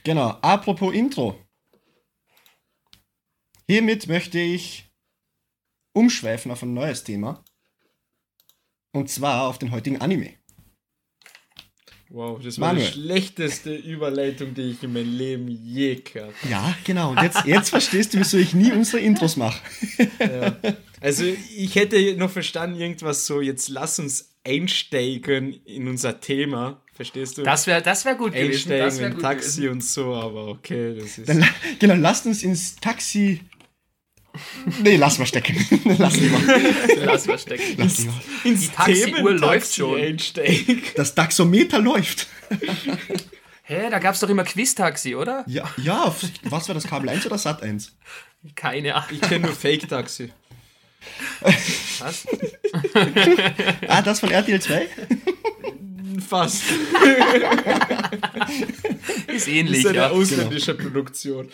genau. 0.03 0.29
Apropos 0.41 0.93
Intro. 0.93 1.39
Hiermit 3.67 4.07
möchte 4.07 4.39
ich 4.39 4.89
umschweifen 5.93 6.51
auf 6.51 6.61
ein 6.63 6.73
neues 6.73 7.03
Thema. 7.03 7.43
Und 8.91 9.09
zwar 9.09 9.47
auf 9.47 9.59
den 9.59 9.71
heutigen 9.71 10.01
Anime. 10.01 10.38
Wow, 12.11 12.39
das 12.43 12.59
war 12.59 12.69
Manuel. 12.73 12.87
die 12.87 12.93
schlechteste 12.93 13.75
Überleitung, 13.75 14.55
die 14.55 14.71
ich 14.71 14.81
in 14.81 14.93
meinem 14.93 15.15
Leben 15.15 15.47
je 15.47 15.95
gehört 15.95 16.33
habe. 16.41 16.51
Ja, 16.51 16.75
genau. 16.83 17.11
Und 17.11 17.21
jetzt, 17.21 17.45
jetzt 17.45 17.69
verstehst 17.69 18.13
du, 18.13 18.19
wieso 18.19 18.37
ich 18.37 18.53
nie 18.55 18.71
unsere 18.71 18.99
Intros 19.03 19.37
mache. 19.37 19.61
Also 21.01 21.23
ich 21.55 21.75
hätte 21.75 22.15
noch 22.17 22.31
verstanden, 22.31 22.79
irgendwas 22.79 23.25
so, 23.25 23.41
jetzt 23.41 23.69
lass 23.69 23.99
uns 23.99 24.33
einsteigen 24.43 25.53
in 25.65 25.87
unser 25.87 26.19
Thema. 26.19 26.81
Verstehst 26.93 27.37
du? 27.37 27.43
Das 27.43 27.67
wäre 27.67 27.81
das 27.81 28.03
wär 28.05 28.15
gut 28.15 28.33
gewesen. 28.33 28.71
Einsteigen 28.71 28.85
Das 28.85 28.99
wär 28.99 29.07
in 29.11 29.19
Taxi 29.19 29.61
gewesen. 29.61 29.71
und 29.71 29.83
so, 29.83 30.13
aber 30.15 30.47
okay, 30.47 30.95
das 30.99 31.17
ist. 31.17 31.29
Dann, 31.29 31.45
genau, 31.79 31.93
lasst 31.93 32.25
uns 32.25 32.43
ins 32.43 32.75
Taxi. 32.75 33.39
Nee, 34.83 34.97
lass 34.97 35.17
mal 35.17 35.25
stecken. 35.25 35.55
lass 35.97 36.15
lieber. 36.17 36.37
Lass 37.03 37.27
mal 37.27 37.39
stecken. 37.39 37.75
Lass 37.77 37.99
lieber. 37.99 38.21
ins 38.43 38.61
Die 38.61 38.67
Taxiuhr 38.69 39.31
läuft 39.33 39.73
schon. 39.73 40.17
Das 40.95 41.15
Taxometer 41.15 41.79
läuft. 41.79 42.27
Hä, 43.63 43.89
da 43.89 43.99
gab 43.99 44.15
es 44.15 44.19
doch 44.19 44.29
immer 44.29 44.43
Quiz-Taxi, 44.43 45.15
oder? 45.15 45.43
Ja, 45.47 45.69
ja, 45.77 46.13
was 46.43 46.67
war 46.67 46.75
das 46.75 46.85
Kabel 46.85 47.09
1 47.09 47.25
oder 47.27 47.37
Sat 47.37 47.61
1? 47.61 47.95
Keine 48.55 48.95
Ahnung. 48.95 49.09
Ich 49.11 49.21
kenne 49.21 49.45
nur 49.45 49.55
Fake-Taxi. 49.55 50.31
Was? 51.99 52.27
Ah, 53.87 54.01
das 54.01 54.19
von 54.19 54.31
RTL 54.31 54.61
2? 54.61 54.87
Fast. 56.27 56.63
Ist 59.27 59.27
Das 59.27 59.47
ähnlich, 59.47 59.79
ist 59.79 59.87
eine 59.87 59.97
ja. 59.97 60.09
ausländische 60.09 60.73
Produktion. 60.75 61.49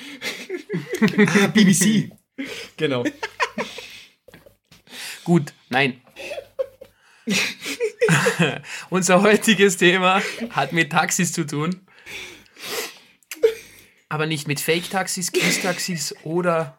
Ah, 1.27 1.47
BBC. 1.47 2.11
Genau. 2.77 3.03
Gut, 5.23 5.53
nein. 5.69 6.01
Unser 8.89 9.21
heutiges 9.21 9.77
Thema 9.77 10.21
hat 10.51 10.73
mit 10.73 10.91
Taxis 10.91 11.33
zu 11.33 11.45
tun. 11.47 11.81
Aber 14.09 14.27
nicht 14.27 14.47
mit 14.47 14.59
Fake-Taxis, 14.59 15.31
Quiz-Taxis 15.31 16.15
oder 16.23 16.77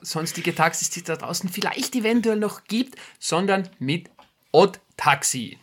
sonstige 0.00 0.54
Taxis, 0.54 0.90
die 0.90 1.00
es 1.00 1.04
da 1.04 1.16
draußen 1.16 1.48
vielleicht 1.48 1.94
eventuell 1.94 2.38
noch 2.38 2.64
gibt, 2.64 2.96
sondern 3.18 3.68
mit 3.78 4.10
Odd-Taxi. 4.50 5.58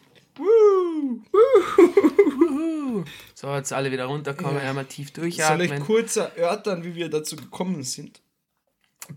So, 3.34 3.54
jetzt 3.54 3.74
alle 3.74 3.92
wieder 3.92 4.06
runterkommen, 4.06 4.58
einmal 4.62 4.86
tief 4.86 5.12
Soll 5.14 5.28
ich 5.28 5.38
durchatmen. 5.38 5.80
kurz 5.82 6.16
erörtern, 6.16 6.84
wie 6.84 6.96
wir 6.96 7.10
dazu 7.10 7.36
gekommen 7.36 7.84
sind? 7.84 8.22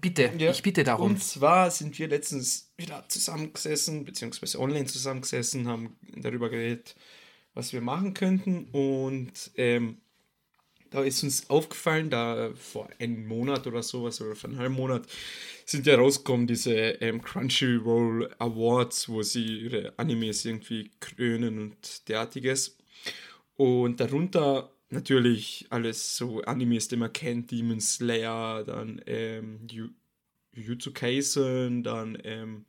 Bitte, 0.01 0.33
Ja. 0.38 0.51
ich 0.51 0.62
bitte 0.62 0.85
darum. 0.85 1.12
Und 1.12 1.22
zwar 1.22 1.70
sind 1.70 1.98
wir 1.98 2.09
letztens 2.09 2.72
wieder 2.77 3.05
zusammengesessen, 3.09 4.05
beziehungsweise 4.05 4.61
online 4.61 4.87
zusammengesessen, 4.87 5.66
haben 5.68 5.96
darüber 6.16 6.51
geredet, 6.51 6.94
was 7.55 7.72
wir 7.72 7.81
machen 7.81 8.14
könnten. 8.14 8.68
Und 8.72 9.51
ähm, 9.57 9.98
da 10.90 11.03
ist 11.03 11.22
uns 11.22 11.48
aufgefallen, 11.51 12.11
da 12.11 12.51
vor 12.55 12.88
einem 12.98 13.27
Monat 13.27 13.66
oder 13.66 13.83
sowas, 13.83 14.20
oder 14.20 14.35
vor 14.37 14.51
einem 14.51 14.59
halben 14.59 14.74
Monat, 14.74 15.07
sind 15.66 15.87
ja 15.87 15.96
rausgekommen 15.96 16.46
diese 16.46 16.72
ähm, 16.74 17.22
Crunchyroll 17.22 18.35
Awards, 18.38 19.09
wo 19.09 19.22
sie 19.22 19.61
ihre 19.61 19.92
Animes 19.98 20.44
irgendwie 20.44 20.90
krönen 21.01 21.59
und 21.59 22.09
derartiges. 22.09 22.77
Und 23.57 24.01
darunter 24.01 24.72
natürlich 24.90 25.66
alles 25.70 26.16
so 26.16 26.40
Animes, 26.42 26.88
die 26.88 26.96
man 26.96 27.12
kennt, 27.12 27.51
Demon 27.51 27.81
Slayer, 27.81 28.64
dann 28.64 29.01
ähm, 29.07 29.66
Jujutsu 30.53 30.92
Kaisen, 30.92 31.83
dann 31.83 32.18
ähm, 32.24 32.66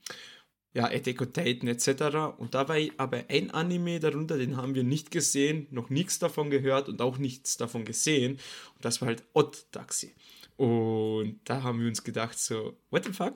ja, 0.74 0.86
Attack 0.86 1.22
on 1.22 1.34
Titan 1.34 1.68
etc. 1.68 2.38
Und 2.38 2.54
da 2.54 2.68
war 2.68 2.78
aber 2.98 3.24
ein 3.28 3.52
Anime 3.52 4.00
darunter, 4.00 4.38
den 4.38 4.58
haben 4.58 4.76
wir 4.76 4.84
nicht 4.84 5.12
gesehen, 5.12 5.68
noch 5.72 5.90
nichts 5.90 6.20
davon 6.20 6.50
gehört 6.50 6.90
und 6.90 7.02
auch 7.02 7.18
nichts 7.18 7.58
davon 7.58 7.86
gesehen. 7.86 8.34
Und 8.76 8.86
das 8.86 9.02
war 9.02 9.08
halt 9.08 9.24
Odd 9.34 9.58
Taxi. 9.72 10.14
Und 10.58 11.40
da 11.46 11.64
haben 11.64 11.80
wir 11.80 11.88
uns 11.88 12.04
gedacht 12.04 12.38
so, 12.38 12.78
what 12.90 13.06
the 13.06 13.14
fuck? 13.14 13.36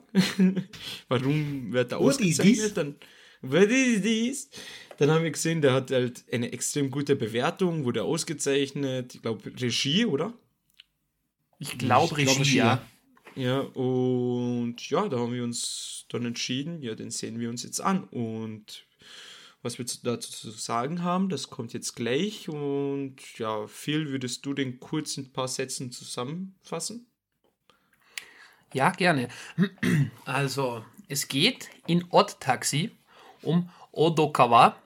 Warum 1.08 1.72
wird 1.72 1.92
da 1.92 1.96
ausgezeichnet? 1.96 2.76
Dann, 2.76 2.96
what 3.50 3.68
is 3.70 4.02
this? 4.02 4.50
Dann 4.98 5.10
haben 5.10 5.24
wir 5.24 5.30
gesehen, 5.30 5.60
der 5.60 5.72
hat 5.72 5.90
halt 5.90 6.24
eine 6.32 6.52
extrem 6.52 6.90
gute 6.90 7.16
Bewertung, 7.16 7.84
wurde 7.84 8.04
ausgezeichnet, 8.04 9.14
ich 9.16 9.22
glaube 9.22 9.50
Regie, 9.60 10.06
oder? 10.06 10.32
Ich 11.58 11.78
glaube 11.78 12.04
Ich 12.04 12.10
glaub, 12.10 12.18
Regie, 12.18 12.38
Regie, 12.38 12.56
ja. 12.58 12.86
ja. 13.34 13.60
Und 13.60 14.76
ja, 14.88 15.08
da 15.08 15.18
haben 15.18 15.32
wir 15.32 15.42
uns 15.44 16.06
dann 16.10 16.24
entschieden, 16.26 16.80
ja, 16.82 16.94
den 16.94 17.10
sehen 17.10 17.40
wir 17.40 17.48
uns 17.50 17.62
jetzt 17.64 17.80
an. 17.80 18.04
Und 18.04 18.86
was 19.62 19.78
wir 19.78 19.86
zu- 19.86 20.02
dazu 20.02 20.30
zu 20.30 20.50
sagen 20.50 21.02
haben, 21.02 21.28
das 21.28 21.48
kommt 21.50 21.72
jetzt 21.72 21.96
gleich. 21.96 22.48
Und 22.48 23.16
ja, 23.38 23.66
Phil, 23.66 24.10
würdest 24.10 24.44
du 24.46 24.52
den 24.54 24.78
kurz 24.78 25.16
in 25.16 25.24
ein 25.24 25.32
paar 25.32 25.48
Sätzen 25.48 25.90
zusammenfassen? 25.90 27.06
Ja, 28.74 28.90
gerne. 28.90 29.28
Also, 30.24 30.84
es 31.08 31.28
geht 31.28 31.68
in 31.86 32.04
Odd 32.10 32.36
Taxi 32.40 32.90
um 33.44 33.70
Odokawa, 33.92 34.76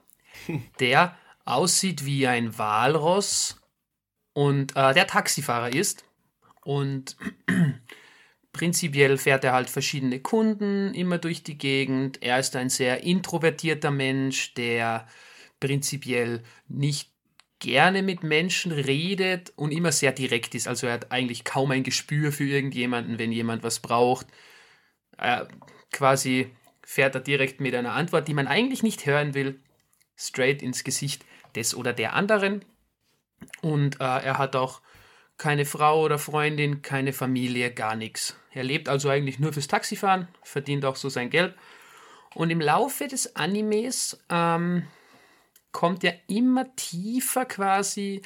der 0.81 1.16
aussieht 1.44 2.05
wie 2.05 2.27
ein 2.27 2.59
Walross 2.59 3.61
und 4.35 4.77
äh, 4.77 4.94
der 4.94 5.07
Taxifahrer 5.07 5.73
ist. 5.73 6.05
Und 6.62 7.16
prinzipiell 8.53 9.16
fährt 9.16 9.44
er 9.44 9.53
halt 9.53 9.71
verschiedene 9.71 10.21
Kunden 10.21 10.92
immer 10.94 11.18
durch 11.18 11.42
die 11.42 11.57
Gegend. 11.57 12.23
Er 12.23 12.38
ist 12.38 12.55
ein 12.55 12.68
sehr 12.68 13.03
introvertierter 13.03 13.90
Mensch, 13.90 14.55
der 14.55 15.07
prinzipiell 15.61 16.42
nicht 16.68 17.11
gerne 17.59 18.03
mit 18.03 18.23
Menschen 18.23 18.71
redet 18.71 19.53
und 19.57 19.73
immer 19.73 19.92
sehr 19.92 20.12
direkt 20.12 20.55
ist. 20.55 20.68
Also 20.68 20.87
er 20.87 20.94
hat 20.94 21.11
eigentlich 21.11 21.44
kaum 21.44 21.71
ein 21.71 21.83
Gespür 21.83 22.31
für 22.31 22.44
irgendjemanden, 22.44 23.18
wenn 23.18 23.33
jemand 23.33 23.62
was 23.62 23.81
braucht. 23.81 24.27
Äh, 25.16 25.47
quasi 25.90 26.51
fährt 26.88 27.14
er 27.14 27.20
direkt 27.20 27.61
mit 27.61 27.74
einer 27.74 27.92
Antwort, 27.92 28.29
die 28.29 28.35
man 28.35 28.46
eigentlich 28.46 28.83
nicht 28.83 29.05
hören 29.05 29.35
will, 29.35 29.61
straight 30.16 30.62
ins 30.62 30.85
Gesicht 30.85 31.22
des 31.55 31.74
oder 31.74 31.92
der 31.92 32.14
anderen. 32.14 32.64
Und 33.61 34.01
äh, 34.01 34.05
er 34.05 34.38
hat 34.38 34.57
auch 34.57 34.81
keine 35.37 35.66
Frau 35.66 36.03
oder 36.03 36.18
Freundin, 36.18 36.81
keine 36.81 37.12
Familie, 37.12 37.70
gar 37.74 37.94
nichts. 37.94 38.38
Er 38.55 38.64
lebt 38.64 38.88
also 38.88 39.11
eigentlich 39.11 39.38
nur 39.38 39.53
fürs 39.53 39.68
Taxifahren, 39.68 40.29
verdient 40.42 40.87
auch 40.87 40.96
so 40.96 41.11
sein 41.11 41.29
Geld. 41.29 41.55
Und 42.35 42.48
im 42.48 42.61
Laufe 42.62 43.07
des 43.07 43.37
Animes 43.37 44.18
ähm, 44.31 44.85
kommt 45.72 46.05
er 46.05 46.14
immer 46.27 46.74
tiefer 46.74 47.44
quasi 47.44 48.22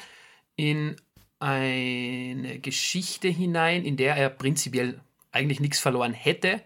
in 0.55 0.95
eine 1.39 2.59
Geschichte 2.59 3.27
hinein, 3.27 3.83
in 3.83 3.97
der 3.97 4.15
er 4.15 4.29
prinzipiell 4.29 5.01
eigentlich 5.33 5.59
nichts 5.59 5.79
verloren 5.79 6.13
hätte. 6.13 6.61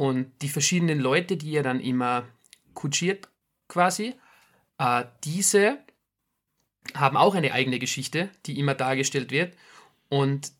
Und 0.00 0.32
die 0.40 0.48
verschiedenen 0.48 0.98
Leute, 0.98 1.36
die 1.36 1.54
er 1.54 1.62
dann 1.62 1.78
immer 1.78 2.26
kutschiert, 2.72 3.28
quasi, 3.68 4.14
äh, 4.78 5.04
diese 5.24 5.78
haben 6.94 7.18
auch 7.18 7.34
eine 7.34 7.52
eigene 7.52 7.78
Geschichte, 7.78 8.30
die 8.46 8.58
immer 8.58 8.74
dargestellt 8.74 9.30
wird. 9.30 9.58
Und 10.08 10.52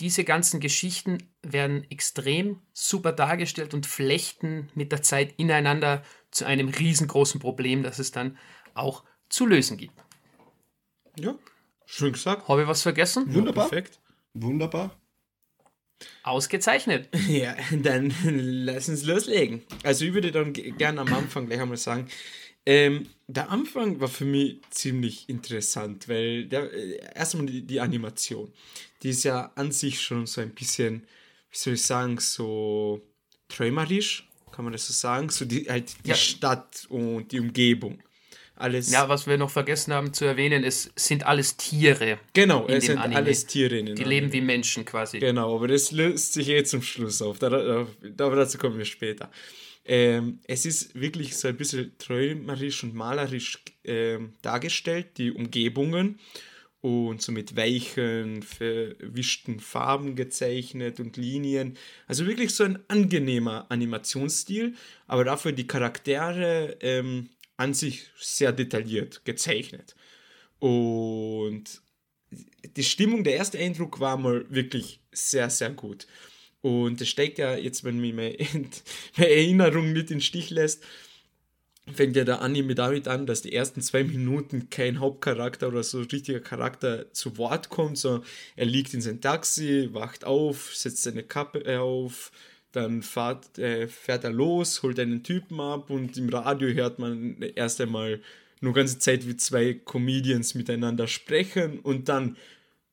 diese 0.00 0.24
ganzen 0.24 0.58
Geschichten 0.58 1.30
werden 1.42 1.88
extrem 1.92 2.60
super 2.72 3.12
dargestellt 3.12 3.72
und 3.72 3.86
flechten 3.86 4.68
mit 4.74 4.90
der 4.90 5.02
Zeit 5.02 5.32
ineinander 5.36 6.02
zu 6.32 6.44
einem 6.44 6.68
riesengroßen 6.68 7.38
Problem, 7.38 7.84
das 7.84 8.00
es 8.00 8.10
dann 8.10 8.36
auch 8.74 9.04
zu 9.28 9.46
lösen 9.46 9.76
gibt. 9.76 9.94
Ja, 11.16 11.36
schön 11.86 12.14
gesagt. 12.14 12.48
Habe 12.48 12.62
ich 12.62 12.68
was 12.68 12.82
vergessen? 12.82 13.32
Wunderbar. 13.32 13.68
Perfekt. 13.68 14.00
Wunderbar. 14.34 14.90
Ausgezeichnet. 16.22 17.08
Ja, 17.28 17.56
dann 17.82 18.12
lass 18.24 18.88
uns 18.88 19.04
loslegen. 19.04 19.62
Also 19.82 20.04
ich 20.04 20.14
würde 20.14 20.30
dann 20.32 20.52
ge- 20.52 20.70
gerne 20.70 21.00
am 21.00 21.12
Anfang 21.12 21.46
gleich 21.46 21.60
einmal 21.60 21.76
sagen, 21.76 22.08
ähm, 22.66 23.08
der 23.26 23.50
Anfang 23.50 23.98
war 24.00 24.08
für 24.08 24.24
mich 24.26 24.60
ziemlich 24.70 25.28
interessant, 25.28 26.08
weil 26.08 26.44
der, 26.46 26.72
äh, 26.72 26.98
erstmal 27.14 27.46
die, 27.46 27.62
die 27.62 27.80
Animation, 27.80 28.52
die 29.02 29.10
ist 29.10 29.24
ja 29.24 29.52
an 29.54 29.72
sich 29.72 30.00
schon 30.02 30.26
so 30.26 30.40
ein 30.40 30.50
bisschen, 30.50 31.02
wie 31.50 31.56
soll 31.56 31.74
ich 31.74 31.82
sagen, 31.82 32.18
so 32.20 33.00
träumerisch, 33.48 34.28
kann 34.52 34.64
man 34.64 34.72
das 34.72 34.86
so 34.86 34.92
sagen, 34.92 35.30
so 35.30 35.44
die, 35.44 35.64
halt 35.68 35.92
die 36.04 36.10
Ja. 36.10 36.14
Stadt 36.16 36.86
und 36.90 37.32
die 37.32 37.40
Umgebung. 37.40 38.02
Alles, 38.58 38.90
Ja, 38.90 39.08
was 39.08 39.26
wir 39.26 39.38
noch 39.38 39.50
vergessen 39.50 39.92
haben 39.92 40.12
zu 40.12 40.24
erwähnen, 40.24 40.64
es 40.64 40.90
sind 40.96 41.24
alles 41.26 41.56
Tiere. 41.56 42.18
genau, 42.34 42.66
es 42.66 42.86
sind 42.86 42.98
Anime. 42.98 43.16
alles 43.16 43.46
Tiere 43.46 43.78
in 43.78 43.86
den 43.86 43.96
Die 43.96 44.02
Anime. 44.04 44.20
leben 44.20 44.32
wie 44.32 44.40
Menschen 44.40 44.84
quasi. 44.84 45.18
Genau, 45.20 45.54
aber 45.56 45.68
das 45.68 45.92
löst 45.92 46.32
sich 46.32 46.48
eh 46.48 46.64
zum 46.64 46.82
Schluss 46.82 47.22
auf. 47.22 47.38
Da, 47.38 47.86
dazu 48.16 48.58
kommen 48.58 48.78
wir 48.78 48.84
später. 48.84 49.30
Ähm, 49.84 50.40
es 50.44 50.66
ist 50.66 50.94
wirklich 51.00 51.36
so 51.36 51.48
ein 51.48 51.56
bisschen 51.56 51.96
träumerisch 51.98 52.82
und 52.84 52.94
malerisch 52.94 53.58
ähm, 53.84 54.34
dargestellt, 54.42 55.16
die 55.16 55.32
Umgebungen 55.32 56.18
und 56.80 57.22
so 57.22 57.32
mit 57.32 57.56
weichen, 57.56 58.42
verwischten 58.42 59.60
Farben 59.60 60.14
gezeichnet 60.14 61.00
und 61.00 61.16
Linien. 61.16 61.76
Also 62.06 62.26
wirklich 62.26 62.54
so 62.54 62.64
ein 62.64 62.78
angenehmer 62.88 63.66
Animationsstil, 63.70 64.74
aber 65.06 65.24
dafür 65.24 65.52
die 65.52 65.66
Charaktere 65.66 66.76
ähm, 66.80 67.30
an 67.58 67.74
sich 67.74 68.06
sehr 68.18 68.52
detailliert 68.52 69.24
gezeichnet. 69.26 69.94
Und 70.58 71.82
die 72.76 72.84
Stimmung, 72.84 73.24
der 73.24 73.36
erste 73.36 73.58
Eindruck 73.58 74.00
war 74.00 74.16
mal 74.16 74.46
wirklich 74.48 75.00
sehr, 75.12 75.50
sehr 75.50 75.70
gut. 75.70 76.06
Und 76.60 77.00
es 77.00 77.08
steckt 77.08 77.38
ja 77.38 77.56
jetzt, 77.56 77.84
wenn 77.84 77.98
mich 78.00 78.14
meine 78.14 78.36
Erinnerung 79.16 79.92
nicht 79.92 80.10
in 80.10 80.18
den 80.18 80.20
Stich 80.20 80.50
lässt, 80.50 80.82
fängt 81.94 82.16
ja 82.16 82.24
der 82.24 82.42
Anime 82.42 82.74
damit 82.74 83.08
an, 83.08 83.26
dass 83.26 83.42
die 83.42 83.52
ersten 83.52 83.80
zwei 83.80 84.04
Minuten 84.04 84.68
kein 84.70 85.00
Hauptcharakter 85.00 85.68
oder 85.68 85.82
so 85.82 86.00
richtiger 86.00 86.40
Charakter 86.40 87.12
zu 87.12 87.38
Wort 87.38 87.70
kommt, 87.70 87.98
sondern 87.98 88.24
er 88.56 88.66
liegt 88.66 88.92
in 88.94 89.00
sein 89.00 89.20
Taxi, 89.20 89.88
wacht 89.92 90.24
auf, 90.24 90.74
setzt 90.74 91.02
seine 91.02 91.22
Kappe 91.22 91.80
auf, 91.80 92.30
dann 92.72 93.02
fährt, 93.02 93.58
äh, 93.58 93.88
fährt 93.88 94.24
er 94.24 94.32
los, 94.32 94.82
holt 94.82 94.98
einen 94.98 95.22
Typen 95.22 95.60
ab 95.60 95.90
und 95.90 96.16
im 96.16 96.28
Radio 96.28 96.68
hört 96.68 96.98
man 96.98 97.40
erst 97.54 97.80
einmal 97.80 98.20
nur 98.60 98.74
ganze 98.74 98.98
Zeit, 98.98 99.26
wie 99.26 99.36
zwei 99.36 99.74
Comedians 99.74 100.54
miteinander 100.54 101.06
sprechen 101.06 101.78
und 101.80 102.08
dann 102.08 102.36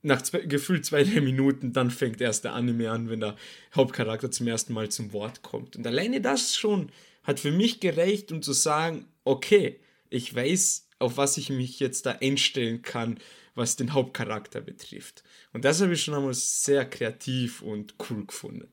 nach 0.02 0.22
zwei, 0.22 0.42
gefühlt 0.42 0.86
zwei, 0.86 1.04
drei 1.04 1.20
Minuten, 1.20 1.74
dann 1.74 1.90
fängt 1.90 2.22
erst 2.22 2.44
der 2.44 2.54
Anime 2.54 2.92
an, 2.92 3.10
wenn 3.10 3.22
der 3.22 3.36
Hauptcharakter 3.76 4.30
zum 4.30 4.48
ersten 4.48 4.74
Mal 4.74 4.90
zum 4.90 5.14
Wort 5.14 5.42
kommt. 5.42 5.76
Und 5.76 5.88
alleine 5.88 6.22
das 6.22 6.56
schon 6.56 6.92
hat 7.24 7.40
für 7.40 7.52
mich 7.52 7.80
gereicht, 7.80 8.32
um 8.32 8.44
zu 8.44 8.54
sagen, 8.54 9.08
okay, 9.24 9.80
ich 10.12 10.34
weiß, 10.34 10.90
auf 11.00 11.18
was 11.18 11.38
ich 11.38 11.50
mich 11.50 11.80
jetzt 11.80 12.06
da 12.06 12.12
einstellen 12.22 12.84
kann, 12.84 13.20
was 13.56 13.78
den 13.78 13.94
Hauptcharakter 13.94 14.62
betrifft. 14.62 15.24
Und 15.54 15.66
das 15.66 15.82
habe 15.82 15.94
ich 15.94 16.04
schon 16.04 16.14
einmal 16.14 16.34
sehr 16.36 16.86
kreativ 16.86 17.64
und 17.64 17.96
cool 18.10 18.26
gefunden. 18.26 18.70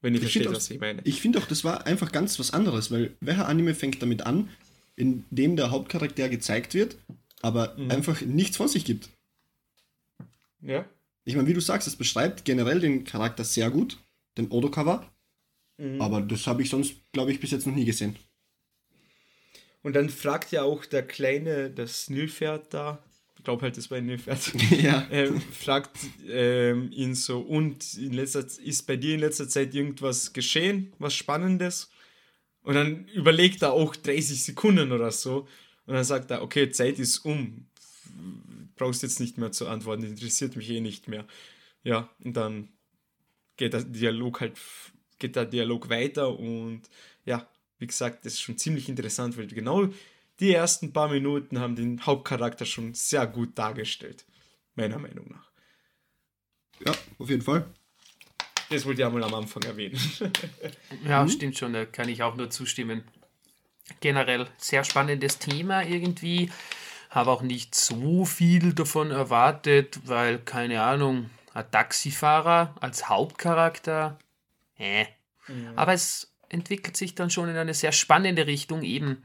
Wenn 0.00 0.14
ihr 0.14 0.18
Ich 0.18 0.24
versteht, 0.24 0.42
finde 0.44 0.56
was 0.56 0.70
ich 0.70 0.80
meine. 0.80 1.00
auch, 1.02 1.06
ich 1.06 1.20
find 1.20 1.36
auch, 1.36 1.46
das 1.46 1.64
war 1.64 1.86
einfach 1.86 2.12
ganz 2.12 2.38
was 2.38 2.52
anderes, 2.52 2.90
weil 2.90 3.16
welcher 3.20 3.48
Anime 3.48 3.74
fängt 3.74 4.00
damit 4.00 4.22
an, 4.22 4.48
in 4.96 5.24
dem 5.30 5.56
der 5.56 5.70
Hauptcharakter 5.70 6.28
gezeigt 6.28 6.74
wird, 6.74 6.96
aber 7.42 7.76
Mhm. 7.76 7.90
einfach 7.90 8.20
nichts 8.22 8.56
von 8.56 8.68
sich 8.68 8.84
gibt. 8.84 9.08
Ja. 10.60 10.84
Ich 11.24 11.36
meine, 11.36 11.46
wie 11.48 11.54
du 11.54 11.60
sagst, 11.60 11.86
es 11.88 11.96
beschreibt 11.96 12.44
generell 12.44 12.80
den 12.80 13.04
Charakter 13.04 13.44
sehr 13.44 13.70
gut, 13.70 13.98
den 14.36 14.50
Odokawa, 14.50 15.08
Mhm. 15.78 16.00
aber 16.00 16.20
das 16.20 16.46
habe 16.46 16.62
ich 16.62 16.70
sonst, 16.70 16.94
glaube 17.12 17.32
ich, 17.32 17.40
bis 17.40 17.50
jetzt 17.50 17.66
noch 17.66 17.74
nie 17.74 17.84
gesehen. 17.84 18.16
Und 19.82 19.94
dann 19.94 20.08
fragt 20.10 20.50
ja 20.52 20.62
auch 20.62 20.84
der 20.84 21.06
Kleine, 21.06 21.70
das 21.70 22.10
Nilpferd 22.10 22.74
da, 22.74 23.02
glaube 23.48 23.62
halt, 23.62 23.78
das 23.78 23.90
war 23.90 23.96
ein 23.96 24.04
Nilpferd, 24.04 24.52
ja. 24.82 25.08
ähm, 25.10 25.40
fragt 25.40 25.96
ähm, 26.28 26.92
ihn 26.92 27.14
so, 27.14 27.40
und 27.40 27.94
in 27.96 28.12
letzter, 28.12 28.44
ist 28.62 28.86
bei 28.86 28.96
dir 28.96 29.14
in 29.14 29.20
letzter 29.20 29.48
Zeit 29.48 29.74
irgendwas 29.74 30.34
geschehen, 30.34 30.92
was 30.98 31.14
Spannendes? 31.14 31.90
Und 32.60 32.74
dann 32.74 33.06
überlegt 33.08 33.62
er 33.62 33.72
auch 33.72 33.96
30 33.96 34.44
Sekunden 34.44 34.92
oder 34.92 35.10
so. 35.10 35.48
Und 35.86 35.94
dann 35.94 36.04
sagt 36.04 36.30
er, 36.30 36.42
okay, 36.42 36.68
Zeit 36.68 36.98
ist 36.98 37.20
um. 37.20 37.64
Brauchst 38.76 39.02
jetzt 39.02 39.18
nicht 39.18 39.38
mehr 39.38 39.50
zu 39.50 39.66
antworten, 39.66 40.02
interessiert 40.02 40.54
mich 40.54 40.68
eh 40.68 40.82
nicht 40.82 41.08
mehr. 41.08 41.26
Ja, 41.84 42.10
und 42.22 42.36
dann 42.36 42.68
geht 43.56 43.72
der 43.72 43.82
Dialog 43.82 44.42
halt, 44.42 44.58
geht 45.18 45.36
der 45.36 45.46
Dialog 45.46 45.88
weiter 45.88 46.38
und 46.38 46.82
ja, 47.24 47.48
wie 47.78 47.86
gesagt, 47.86 48.26
das 48.26 48.34
ist 48.34 48.42
schon 48.42 48.58
ziemlich 48.58 48.90
interessant, 48.90 49.38
weil 49.38 49.46
genau 49.46 49.88
die 50.40 50.54
ersten 50.54 50.92
paar 50.92 51.08
Minuten 51.08 51.58
haben 51.58 51.76
den 51.76 52.04
Hauptcharakter 52.04 52.64
schon 52.64 52.94
sehr 52.94 53.26
gut 53.26 53.58
dargestellt. 53.58 54.24
Meiner 54.74 54.98
Meinung 54.98 55.28
nach. 55.30 55.50
ja, 56.84 56.92
auf 57.18 57.28
jeden 57.28 57.42
Fall. 57.42 57.66
Das 58.70 58.84
wollte 58.84 59.00
ich 59.00 59.06
einmal 59.06 59.24
am 59.24 59.34
Anfang 59.34 59.62
erwähnen. 59.62 59.98
Ja, 61.06 61.26
stimmt 61.28 61.56
schon, 61.56 61.72
da 61.72 61.86
kann 61.86 62.08
ich 62.08 62.22
auch 62.22 62.36
nur 62.36 62.50
zustimmen. 62.50 63.02
Generell 64.00 64.46
sehr 64.58 64.84
spannendes 64.84 65.38
Thema 65.38 65.82
irgendwie. 65.82 66.50
Habe 67.08 67.30
auch 67.30 67.42
nicht 67.42 67.74
so 67.74 68.26
viel 68.26 68.74
davon 68.74 69.10
erwartet, 69.10 70.00
weil, 70.04 70.38
keine 70.38 70.82
Ahnung, 70.82 71.30
ein 71.54 71.70
Taxifahrer 71.70 72.74
als 72.80 73.08
Hauptcharakter. 73.08 74.18
Äh. 74.76 75.06
Aber 75.74 75.94
es 75.94 76.34
entwickelt 76.50 76.96
sich 76.96 77.14
dann 77.14 77.30
schon 77.30 77.48
in 77.48 77.56
eine 77.56 77.72
sehr 77.72 77.92
spannende 77.92 78.46
Richtung, 78.46 78.82
eben 78.82 79.24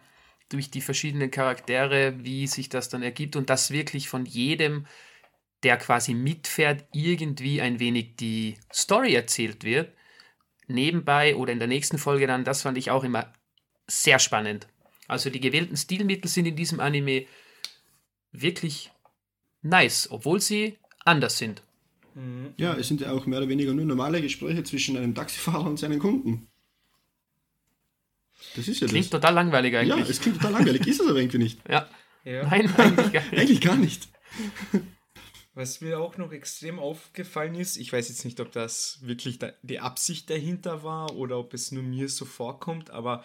durch 0.50 0.70
die 0.70 0.82
verschiedenen 0.82 1.32
Charaktere, 1.32 2.24
wie 2.24 2.48
sich 2.48 2.70
das 2.70 2.90
dann 2.90 3.04
ergibt 3.04 3.36
und 3.36 3.50
dass 3.50 3.72
wirklich 3.72 4.08
von 4.10 4.26
jedem, 4.26 4.86
der 5.64 5.78
quasi 5.78 6.14
mitfährt, 6.14 6.86
irgendwie 6.94 7.62
ein 7.62 7.80
wenig 7.80 8.16
die 8.18 8.58
Story 8.72 9.14
erzählt 9.14 9.64
wird 9.64 9.94
nebenbei 10.68 11.36
oder 11.36 11.52
in 11.52 11.60
der 11.60 11.68
nächsten 11.68 11.98
Folge 11.98 12.28
dann, 12.28 12.44
das 12.44 12.62
fand 12.62 12.78
ich 12.78 12.92
auch 12.92 13.04
immer 13.04 13.32
sehr 13.88 14.20
spannend. 14.20 14.68
Also 15.08 15.30
die 15.30 15.40
gewählten 15.40 15.78
Stilmittel 15.78 16.30
sind 16.30 16.46
in 16.46 16.56
diesem 16.56 16.80
Anime 16.80 17.26
wirklich 18.32 18.92
nice, 19.62 20.10
obwohl 20.10 20.40
sie 20.40 20.78
anders 21.06 21.38
sind. 21.38 21.62
Ja, 22.58 22.76
es 22.76 22.88
sind 22.88 23.02
ja 23.02 23.12
auch 23.12 23.26
mehr 23.26 23.40
oder 23.40 23.50
weniger 23.50 23.74
nur 23.74 23.86
normale 23.86 24.22
Gespräche 24.22 24.64
zwischen 24.64 24.98
einem 24.98 25.16
Taxifahrer 25.16 25.66
und 25.66 25.80
seinen 25.80 26.00
Kunden. 26.00 26.48
Das 28.56 28.68
ist 28.68 28.80
ja 28.82 28.88
Klingt 28.88 29.06
das. 29.06 29.12
total 29.12 29.34
langweilig 29.34 29.74
Ja, 29.74 29.80
eigentlich. 29.82 30.10
es 30.10 30.22
klingt 30.22 30.38
total 30.38 30.54
langweilig, 30.54 30.86
ist 30.88 31.00
es 31.02 31.08
aber 31.08 31.20
irgendwie 31.20 31.38
nicht. 31.40 31.60
Ja. 31.70 31.88
Ja. 32.26 32.44
Nein, 32.48 32.74
eigentlich 32.78 33.12
gar 33.12 33.22
nicht. 33.24 33.34
Eigentlich 33.40 33.62
gar 33.62 33.76
nicht. 33.76 34.08
Was 35.56 35.82
mir 35.82 36.00
auch 36.00 36.18
noch 36.18 36.32
extrem 36.32 36.80
aufgefallen 36.80 37.56
ist, 37.56 37.78
ich 37.78 37.92
weiß 37.94 38.10
jetzt 38.10 38.26
nicht, 38.26 38.40
ob 38.40 38.52
das 38.52 39.00
wirklich 39.02 39.40
die 39.62 39.80
Absicht 39.80 40.30
dahinter 40.30 40.84
war 40.84 41.16
oder 41.16 41.38
ob 41.38 41.54
es 41.54 41.72
nur 41.72 41.84
mir 41.84 42.10
so 42.10 42.26
vorkommt, 42.26 42.90
aber 42.90 43.24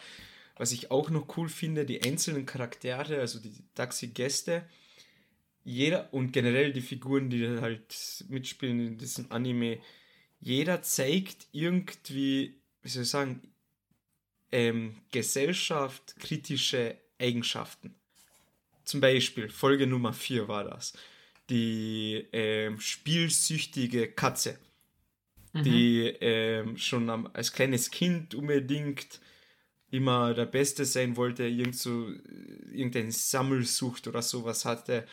was 0.57 0.73
ich 0.73 0.91
auch 0.91 1.09
noch 1.11 1.37
cool 1.37 1.49
finde, 1.49 1.87
die 1.87 2.03
einzelnen 2.03 2.45
Charaktere, 2.45 3.21
also 3.21 3.39
die 3.39 3.55
Taxi-Gäste, 3.75 4.65
jeder 5.65 6.13
und 6.13 6.33
generell 6.33 6.73
die 6.73 6.81
Figuren, 6.81 7.31
die 7.31 7.47
halt 7.61 8.25
mitspielen 8.29 8.81
in 8.81 8.99
diesem 8.99 9.31
Anime, 9.31 9.79
jeder 10.41 10.83
zeigt 10.83 11.47
irgendwie, 11.53 12.61
wie 12.83 12.89
soll 12.89 13.05
ich 13.05 13.09
sagen, 13.09 13.43
ähm, 14.53 14.97
gesellschaftskritische 15.11 16.97
Eigenschaften. 17.19 17.95
Zum 18.85 19.01
Beispiel, 19.01 19.49
Folge 19.49 19.87
Nummer 19.87 20.13
4 20.13 20.49
war 20.49 20.65
das. 20.65 20.95
Die 21.51 22.27
ähm, 22.33 22.81
spielsüchtige 22.81 24.09
Katze, 24.09 24.59
die 25.55 26.07
ähm, 26.21 26.77
schon 26.77 27.09
am, 27.11 27.29
als 27.33 27.53
kleines 27.53 27.91
Kind 27.91 28.35
unbedingt 28.35 29.21
immer 29.91 30.35
der 30.35 30.47
Beste 30.47 30.85
sein 30.85 31.17
wollte, 31.17 31.45
irgend 31.45 31.77
so, 31.77 32.11
irgendeine 32.73 33.13
Sammelsucht 33.13 34.07
oder 34.07 34.23
sowas 34.23 34.65
hatte 34.65 35.07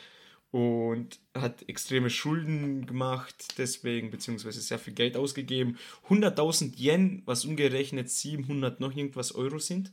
und 0.56 1.20
hat 1.34 1.68
extreme 1.68 2.10
Schulden 2.10 2.86
gemacht, 2.86 3.56
deswegen, 3.58 4.10
beziehungsweise 4.10 4.62
sehr 4.62 4.80
viel 4.80 4.94
Geld 4.94 5.18
ausgegeben. 5.18 5.78
100.000 6.08 6.78
Yen, 6.78 7.24
was 7.26 7.44
umgerechnet 7.44 8.10
700 8.10 8.80
noch 8.80 8.96
irgendwas 8.96 9.36
Euro 9.36 9.60
sind, 9.60 9.92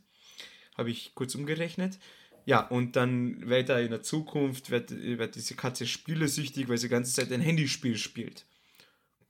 habe 0.79 0.93
ich 0.93 1.17
kurz 1.17 1.35
umgerechnet. 1.35 1.99
Ja, 2.45 2.65
und 2.65 2.95
dann 2.95 3.51
weiter 3.51 3.81
in 3.81 3.91
der 3.91 4.03
Zukunft 4.03 4.71
wird, 4.71 4.93
wird 4.93 5.35
diese 5.35 5.57
Katze 5.57 5.85
spielesüchtig, 5.85 6.69
weil 6.69 6.79
sie 6.79 6.87
die 6.87 6.93
ganze 6.93 7.13
Zeit 7.13 7.33
ein 7.33 7.41
Handyspiel 7.41 7.97
spielt. 7.97 8.47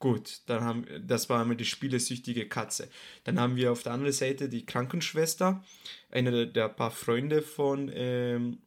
Gut, 0.00 0.42
dann 0.44 0.62
haben, 0.62 0.86
das 1.06 1.30
war 1.30 1.40
einmal 1.40 1.56
die 1.56 1.64
spielesüchtige 1.64 2.46
Katze. 2.46 2.90
Dann 3.24 3.40
haben 3.40 3.56
wir 3.56 3.72
auf 3.72 3.82
der 3.82 3.92
anderen 3.92 4.12
Seite 4.12 4.50
die 4.50 4.66
Krankenschwester, 4.66 5.64
eine 6.10 6.30
der, 6.30 6.44
der 6.44 6.68
paar 6.68 6.90
Freunde 6.90 7.40
von 7.40 7.90
ähm, 7.94 8.58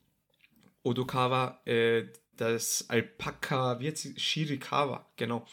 Odokawa, 0.81 1.61
äh, 1.65 2.05
das 2.37 2.85
Alpaka, 2.89 3.79
wie 3.79 3.85
jetzt 3.85 4.19
Shirikawa, 4.19 5.05
genau. 5.15 5.45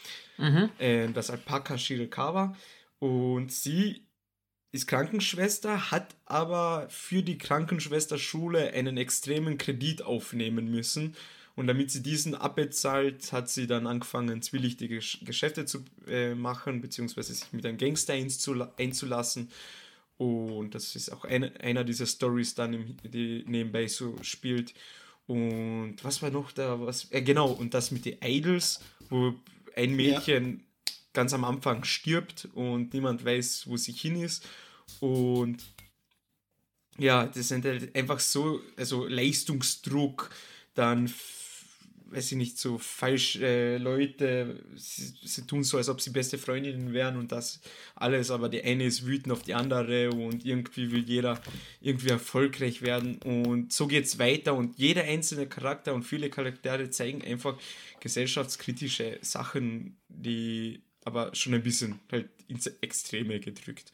Äh, 0.79 1.09
das 1.13 1.31
Alpaka 1.31 1.79
Shirikawa. 1.79 2.57
Und 2.99 3.53
sie 3.53 4.07
ist 4.73 4.87
Krankenschwester, 4.87 5.91
hat 5.91 6.15
aber 6.25 6.87
für 6.89 7.23
die 7.23 7.37
Krankenschwesterschule 7.39 8.73
einen 8.73 8.97
extremen 8.97 9.59
Kredit 9.59 10.03
aufnehmen 10.03 10.71
müssen. 10.71 11.15
Und 11.55 11.67
damit 11.67 11.91
sie 11.91 12.03
diesen 12.03 12.35
abbezahlt, 12.35 13.31
hat 13.33 13.51
sie 13.51 13.67
dann 13.67 13.87
angefangen, 13.87 14.41
zwielichtige 14.41 14.99
Gesch- 14.99 15.23
Geschäfte 15.27 15.67
zu 15.67 15.85
äh, 16.09 16.35
machen, 16.35 16.81
beziehungsweise 16.81 17.35
sich 17.35 17.53
mit 17.53 17.67
einem 17.67 17.77
Gangster 17.77 18.15
einzula- 18.15 18.73
einzulassen. 18.79 19.51
Und 20.17 20.75
das 20.75 20.97
ist 20.97 21.11
auch 21.11 21.25
eine, 21.27 21.61
einer 21.61 21.85
dieser 21.85 22.07
Stories 22.07 22.55
dann, 22.55 22.73
im, 22.73 22.97
die 23.03 23.45
nebenbei 23.47 23.87
so 23.87 24.17
spielt. 24.23 24.73
Und 25.33 25.97
was 26.03 26.21
war 26.21 26.29
noch 26.29 26.53
da? 26.53 26.79
Was, 26.79 27.11
äh, 27.11 27.23
genau, 27.23 27.51
und 27.51 27.73
das 27.73 27.91
mit 27.91 28.05
den 28.05 28.19
Idols, 28.23 28.81
wo 29.09 29.33
ein 29.75 29.97
Mädchen 29.97 30.63
ganz 31.15 31.33
am 31.33 31.45
Anfang 31.45 31.85
stirbt 31.85 32.51
und 32.53 32.93
niemand 32.93 33.25
weiß, 33.25 33.67
wo 33.67 33.79
sie 33.79 33.93
hin 33.93 34.21
ist. 34.21 34.47
Und 35.01 35.63
ja, 36.99 37.25
das 37.25 37.49
sind 37.49 37.65
halt 37.65 37.97
einfach 37.97 38.21
so, 38.21 38.61
also 38.77 39.07
Leistungsdruck, 39.07 40.29
dann, 40.75 41.11
weiß 42.13 42.33
ich 42.33 42.39
nicht, 42.39 42.59
so 42.59 42.79
falsche 42.79 43.45
äh, 43.47 43.79
Leute, 43.79 44.63
sie, 44.75 45.15
sie 45.25 45.47
tun 45.47 45.65
so, 45.65 45.79
als 45.79 45.89
ob 45.89 46.01
sie 46.01 46.11
beste 46.11 46.39
Freundinnen 46.39 46.93
wären 46.93 47.17
und 47.17 47.33
das 47.33 47.61
alles, 47.95 48.31
aber 48.31 48.49
die 48.49 48.63
eine 48.63 48.85
ist 48.85 49.07
wütend 49.07 49.33
auf 49.33 49.43
die 49.43 49.55
andere 49.55 50.11
und 50.11 50.45
irgendwie 50.45 50.91
will 50.93 51.05
jeder 51.05 51.41
irgendwie 51.81 52.11
erfolgreich 52.11 52.83
werden 52.83 53.19
und 53.23 53.73
so 53.73 53.87
geht's 53.87 54.19
weiter 54.19 54.55
und 54.55 54.79
jeder 54.79 55.05
einzelne 55.05 55.47
Charakter 55.47 55.95
und 55.95 56.03
viele 56.03 56.31
Charaktere 56.31 56.91
zeigen 56.91 57.23
einfach 57.23 57.59
gesellschaftskritische 58.01 59.19
Sachen, 59.23 59.97
die 60.09 60.83
aber 61.05 61.35
schon 61.35 61.55
ein 61.55 61.63
bisschen 61.63 61.99
halt 62.11 62.29
ins 62.49 62.67
Extreme 62.67 63.41
gedrückt. 63.41 63.93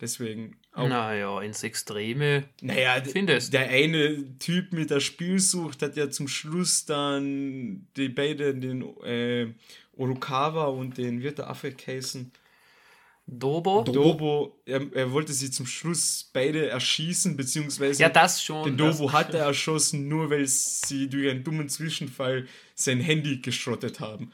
Deswegen 0.00 0.56
auch. 0.72 0.88
Naja, 0.88 1.40
ins 1.42 1.62
Extreme. 1.62 2.44
Naja, 2.62 3.02
findest. 3.02 3.52
der 3.52 3.68
eine 3.68 4.38
Typ 4.38 4.72
mit 4.72 4.90
der 4.90 5.00
Spielsucht 5.00 5.82
hat 5.82 5.96
ja 5.96 6.08
zum 6.10 6.26
Schluss 6.26 6.86
dann 6.86 7.86
die 7.96 8.08
beiden, 8.08 8.60
den 8.60 8.82
äh, 9.02 9.52
Orukawa 9.96 10.66
und 10.66 10.96
den 10.96 11.22
wird 11.22 11.38
der 11.38 11.50
Affe 11.50 11.74
heißen. 11.86 12.32
Dobo. 13.26 13.82
Dobo, 13.84 14.60
er, 14.64 14.92
er, 14.92 15.12
wollte 15.12 15.32
sie 15.32 15.50
zum 15.50 15.66
Schluss 15.66 16.28
beide 16.32 16.68
erschießen, 16.68 17.36
beziehungsweise. 17.36 18.02
Ja, 18.02 18.08
das 18.08 18.42
schon. 18.42 18.64
Den 18.64 18.76
Dobo 18.76 19.12
hat 19.12 19.34
er 19.34 19.44
erschossen, 19.44 20.08
nur 20.08 20.30
weil 20.30 20.46
sie 20.48 21.08
durch 21.08 21.30
einen 21.30 21.44
dummen 21.44 21.68
Zwischenfall 21.68 22.48
sein 22.74 22.98
Handy 23.00 23.38
geschrottet 23.38 24.00
haben, 24.00 24.32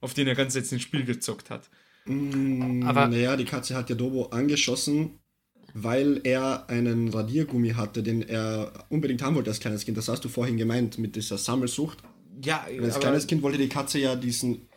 auf 0.00 0.14
den 0.14 0.28
er 0.28 0.36
ganz 0.36 0.54
jetzt 0.54 0.72
ins 0.72 0.82
Spiel 0.82 1.04
gezockt 1.04 1.50
hat. 1.50 1.68
Mm, 2.04 2.82
Aber 2.84 3.08
naja, 3.08 3.36
die 3.36 3.44
Katze 3.44 3.74
hat 3.74 3.90
ja 3.90 3.96
Dobo 3.96 4.26
angeschossen, 4.26 5.20
weil 5.74 6.20
er 6.24 6.68
einen 6.68 7.08
Radiergummi 7.08 7.70
hatte, 7.70 8.02
den 8.02 8.22
er 8.22 8.72
unbedingt 8.88 9.22
haben 9.22 9.36
wollte 9.36 9.50
als 9.50 9.60
kleines 9.60 9.84
Kind. 9.84 9.96
Das 9.96 10.08
hast 10.08 10.24
du 10.24 10.28
vorhin 10.28 10.56
gemeint 10.56 10.98
mit 10.98 11.16
dieser 11.16 11.38
Sammelsucht. 11.38 11.98
Ja, 12.42 12.66
als 12.82 12.98
kleines 12.98 13.26
Kind 13.26 13.42
wollte 13.42 13.58
die 13.58 13.68
Katze 13.68 13.98
ja 13.98 14.16
diesen 14.16 14.68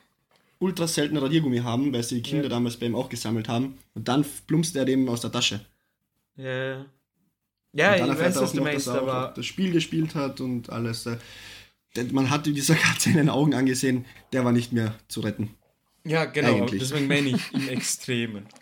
ultra 0.59 0.87
seltenen 0.87 1.21
Radiergummi 1.21 1.59
haben, 1.59 1.91
weil 1.93 2.03
sie 2.03 2.15
die 2.15 2.21
Kinder 2.21 2.45
ja. 2.45 2.49
damals 2.49 2.77
bei 2.77 2.85
ihm 2.85 2.95
auch 2.95 3.09
gesammelt 3.09 3.47
haben. 3.47 3.77
Und 3.93 4.07
dann 4.07 4.25
plumpst 4.47 4.75
er 4.75 4.85
dem 4.85 5.07
aus 5.09 5.21
der 5.21 5.31
Tasche. 5.31 5.61
Ja. 6.37 6.85
Ja, 7.73 7.95
ich 7.97 8.19
weiß, 8.19 8.37
was 8.37 8.51
du 8.51 8.57
noch, 8.57 8.63
meinst, 8.63 8.87
dass 8.87 8.95
er 8.95 9.01
aber 9.01 9.33
das 9.35 9.45
Spiel 9.45 9.73
gespielt 9.73 10.15
hat 10.15 10.39
und 10.39 10.69
alles. 10.69 11.05
Äh, 11.05 11.17
man 12.11 12.29
hat 12.29 12.45
dieser 12.45 12.75
Katze 12.75 13.09
in 13.09 13.17
den 13.17 13.29
Augen 13.29 13.53
angesehen, 13.53 14.05
der 14.31 14.45
war 14.45 14.53
nicht 14.53 14.71
mehr 14.71 14.95
zu 15.09 15.19
retten. 15.19 15.49
Ja, 16.05 16.25
genau, 16.25 16.55
Eigentlich. 16.55 16.81
deswegen 16.81 17.07
meine 17.07 17.29
ich 17.29 17.53
im 17.53 17.69
Extremen. 17.69 18.47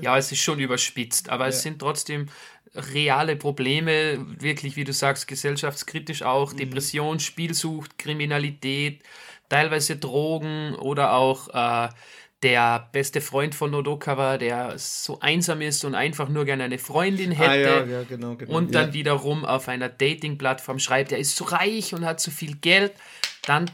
Ja, 0.00 0.16
es 0.16 0.30
ist 0.30 0.38
schon 0.42 0.60
überspitzt, 0.60 1.28
aber 1.28 1.44
ja. 1.44 1.48
es 1.48 1.62
sind 1.62 1.80
trotzdem 1.80 2.28
reale 2.74 3.34
Probleme, 3.34 4.24
wirklich, 4.38 4.76
wie 4.76 4.84
du 4.84 4.92
sagst, 4.92 5.26
gesellschaftskritisch 5.26 6.22
auch, 6.22 6.52
mhm. 6.52 6.58
Depression, 6.58 7.18
Spielsucht, 7.18 7.98
Kriminalität, 7.98 9.02
teilweise 9.48 9.96
Drogen 9.96 10.76
oder 10.76 11.14
auch 11.14 11.48
äh, 11.48 11.88
der 12.44 12.88
beste 12.92 13.20
Freund 13.20 13.54
von 13.54 13.70
Nodokawa, 13.70 14.38
der 14.38 14.78
so 14.78 15.18
einsam 15.20 15.62
ist 15.62 15.84
und 15.84 15.94
einfach 15.94 16.28
nur 16.28 16.44
gerne 16.44 16.64
eine 16.64 16.78
Freundin 16.78 17.32
hätte 17.32 17.50
ah, 17.50 17.56
ja, 17.56 17.84
ja, 17.84 18.02
genau, 18.02 18.36
genau. 18.36 18.56
und 18.56 18.74
dann 18.74 18.88
ja. 18.88 18.94
wiederum 18.94 19.44
auf 19.44 19.68
einer 19.68 19.88
Dating-Plattform 19.88 20.78
schreibt, 20.78 21.12
er 21.12 21.18
ist 21.18 21.36
so 21.36 21.44
reich 21.44 21.94
und 21.94 22.04
hat 22.04 22.20
so 22.20 22.30
viel 22.30 22.56
Geld, 22.56 22.92
dann 23.46 23.70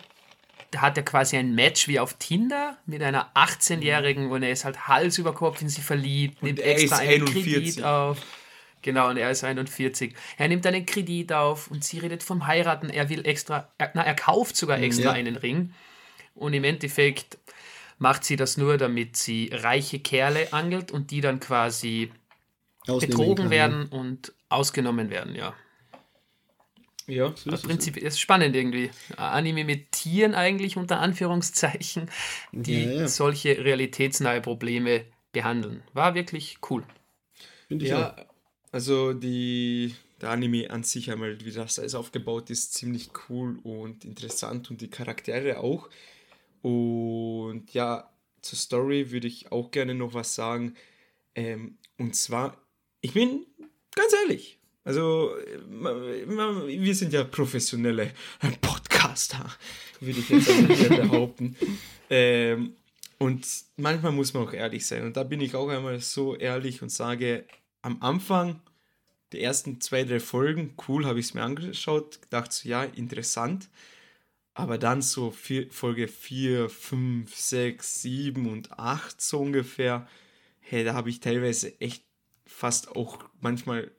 hat 0.77 0.97
er 0.97 1.03
quasi 1.03 1.37
ein 1.37 1.55
Match 1.55 1.89
wie 1.89 1.99
auf 1.99 2.15
Tinder 2.15 2.79
mit 2.87 3.03
einer 3.03 3.31
18-Jährigen 3.35 4.31
und 4.31 4.43
er 4.43 4.53
ist 4.53 4.65
halt 4.65 4.89
Hals 4.89 5.19
über 5.19 5.35
Kopf 5.35 5.61
in 5.63 5.69
sie 5.69 5.83
verliebt, 5.83 6.43
nimmt 6.43 6.61
extra 6.61 6.99
einen 6.99 7.23
41. 7.23 7.45
Kredit 7.45 7.85
auf. 7.85 8.19
Genau, 8.83 9.11
und 9.11 9.17
er 9.19 9.31
ist 9.31 9.45
41. 9.45 10.15
Er 10.39 10.49
nimmt 10.49 10.67
einen 10.67 10.87
Kredit 10.87 11.33
auf 11.33 11.71
und 11.71 11.85
sie 11.85 11.99
redet 11.99 12.23
vom 12.23 12.47
Heiraten. 12.47 12.89
Er 12.89 13.09
will 13.11 13.27
extra, 13.27 13.69
er, 13.79 13.91
na, 13.95 14.03
er 14.03 14.15
kauft 14.15 14.57
sogar 14.57 14.79
mhm, 14.79 14.85
extra 14.85 15.05
ja. 15.05 15.13
einen 15.13 15.37
Ring. 15.37 15.75
Und 16.35 16.55
im 16.55 16.65
Endeffekt 16.65 17.39
macht 17.99 18.25
sie 18.25 18.37
das 18.37 18.57
nur, 18.57 18.79
damit 18.79 19.17
sie 19.17 19.51
reiche 19.53 19.99
Kerle 19.99 20.53
angelt 20.53 20.91
und 20.91 21.11
die 21.11 21.21
dann 21.21 21.41
quasi 21.41 22.11
Ausnehmen 22.87 23.01
betrogen 23.11 23.37
kann, 23.37 23.51
werden 23.51 23.89
ja. 23.93 23.99
und 23.99 24.33
ausgenommen 24.49 25.11
werden, 25.11 25.35
ja. 25.35 25.55
Ja, 27.11 27.35
so 27.37 27.51
ist 27.51 27.63
Prinzip 27.65 27.97
ist 27.97 28.21
spannend 28.21 28.55
irgendwie. 28.55 28.91
Anime 29.17 29.65
mit 29.65 29.93
Tieren 29.93 30.35
eigentlich 30.35 30.77
unter 30.77 31.01
Anführungszeichen, 31.01 32.09
die 32.53 32.85
ja, 32.85 32.93
ja. 32.93 33.09
solche 33.09 33.65
realitätsnahe 33.65 34.41
Probleme 34.41 35.05
behandeln. 35.33 35.83
War 35.93 36.15
wirklich 36.15 36.59
cool. 36.71 36.85
Finde 37.69 37.85
ich 37.85 37.91
ja, 37.91 38.13
auch. 38.13 38.25
Also 38.73 39.13
die, 39.13 39.95
der 40.21 40.31
Anime 40.31 40.71
an 40.71 40.85
sich 40.85 41.11
einmal, 41.11 41.45
wie 41.45 41.51
das 41.51 41.79
alles 41.79 41.95
aufgebaut 41.95 42.51
ist, 42.51 42.75
ziemlich 42.75 43.11
cool 43.29 43.59
und 43.65 44.05
interessant 44.05 44.71
und 44.71 44.81
die 44.81 44.89
Charaktere 44.89 45.59
auch. 45.59 45.89
Und 46.63 47.73
ja, 47.73 48.11
zur 48.41 48.59
Story 48.59 49.11
würde 49.11 49.27
ich 49.27 49.51
auch 49.51 49.71
gerne 49.71 49.95
noch 49.95 50.15
was 50.15 50.35
sagen. 50.35 50.77
Ähm, 51.35 51.79
und 51.99 52.15
zwar, 52.15 52.57
ich 53.01 53.15
bin 53.15 53.47
ganz 53.95 54.13
ehrlich, 54.23 54.60
also 54.85 55.35
wir 55.67 56.95
sind 56.95 57.13
ja 57.13 57.25
professionelle 57.25 58.13
Podcaster, 58.61 59.47
würde 60.01 60.21
ich 60.21 60.29
jetzt 60.29 60.89
behaupten. 60.89 61.57
Ähm, 62.13 62.75
und 63.19 63.47
manchmal 63.77 64.11
muss 64.11 64.35
man 64.35 64.43
auch 64.43 64.53
ehrlich 64.53 64.85
sein. 64.85 65.05
Und 65.05 65.17
da 65.17 65.23
bin 65.23 65.41
ich 65.41 65.55
auch 65.55 65.69
einmal 65.69 66.01
so 66.01 66.35
ehrlich 66.35 66.83
und 66.83 66.91
sage, 66.91 67.45
am 67.83 68.03
Anfang, 68.03 68.61
die 69.33 69.41
ersten 69.41 69.81
zwei, 69.81 70.05
drei 70.05 70.21
Folgen, 70.21 70.75
cool, 70.89 71.07
habe 71.07 71.21
ich 71.21 71.27
es 71.27 71.35
mir 71.35 71.43
angeschaut, 71.43 72.21
gedacht 72.23 72.53
so, 72.53 72.69
ja, 72.69 72.83
interessant. 72.83 73.69
Aber 74.55 74.79
dann 74.79 75.03
so 75.03 75.31
vier, 75.31 75.71
Folge 75.71 76.09
4, 76.09 76.69
5, 76.69 77.35
6, 77.35 78.03
7 78.03 78.51
und 78.51 78.73
8 78.79 79.21
so 79.21 79.39
ungefähr, 79.39 80.09
hey, 80.59 80.83
da 80.83 80.95
habe 80.95 81.11
ich 81.11 81.21
teilweise 81.21 81.81
echt 81.81 82.03
fast 82.45 82.97
auch 82.97 83.19
manchmal, 83.41 83.91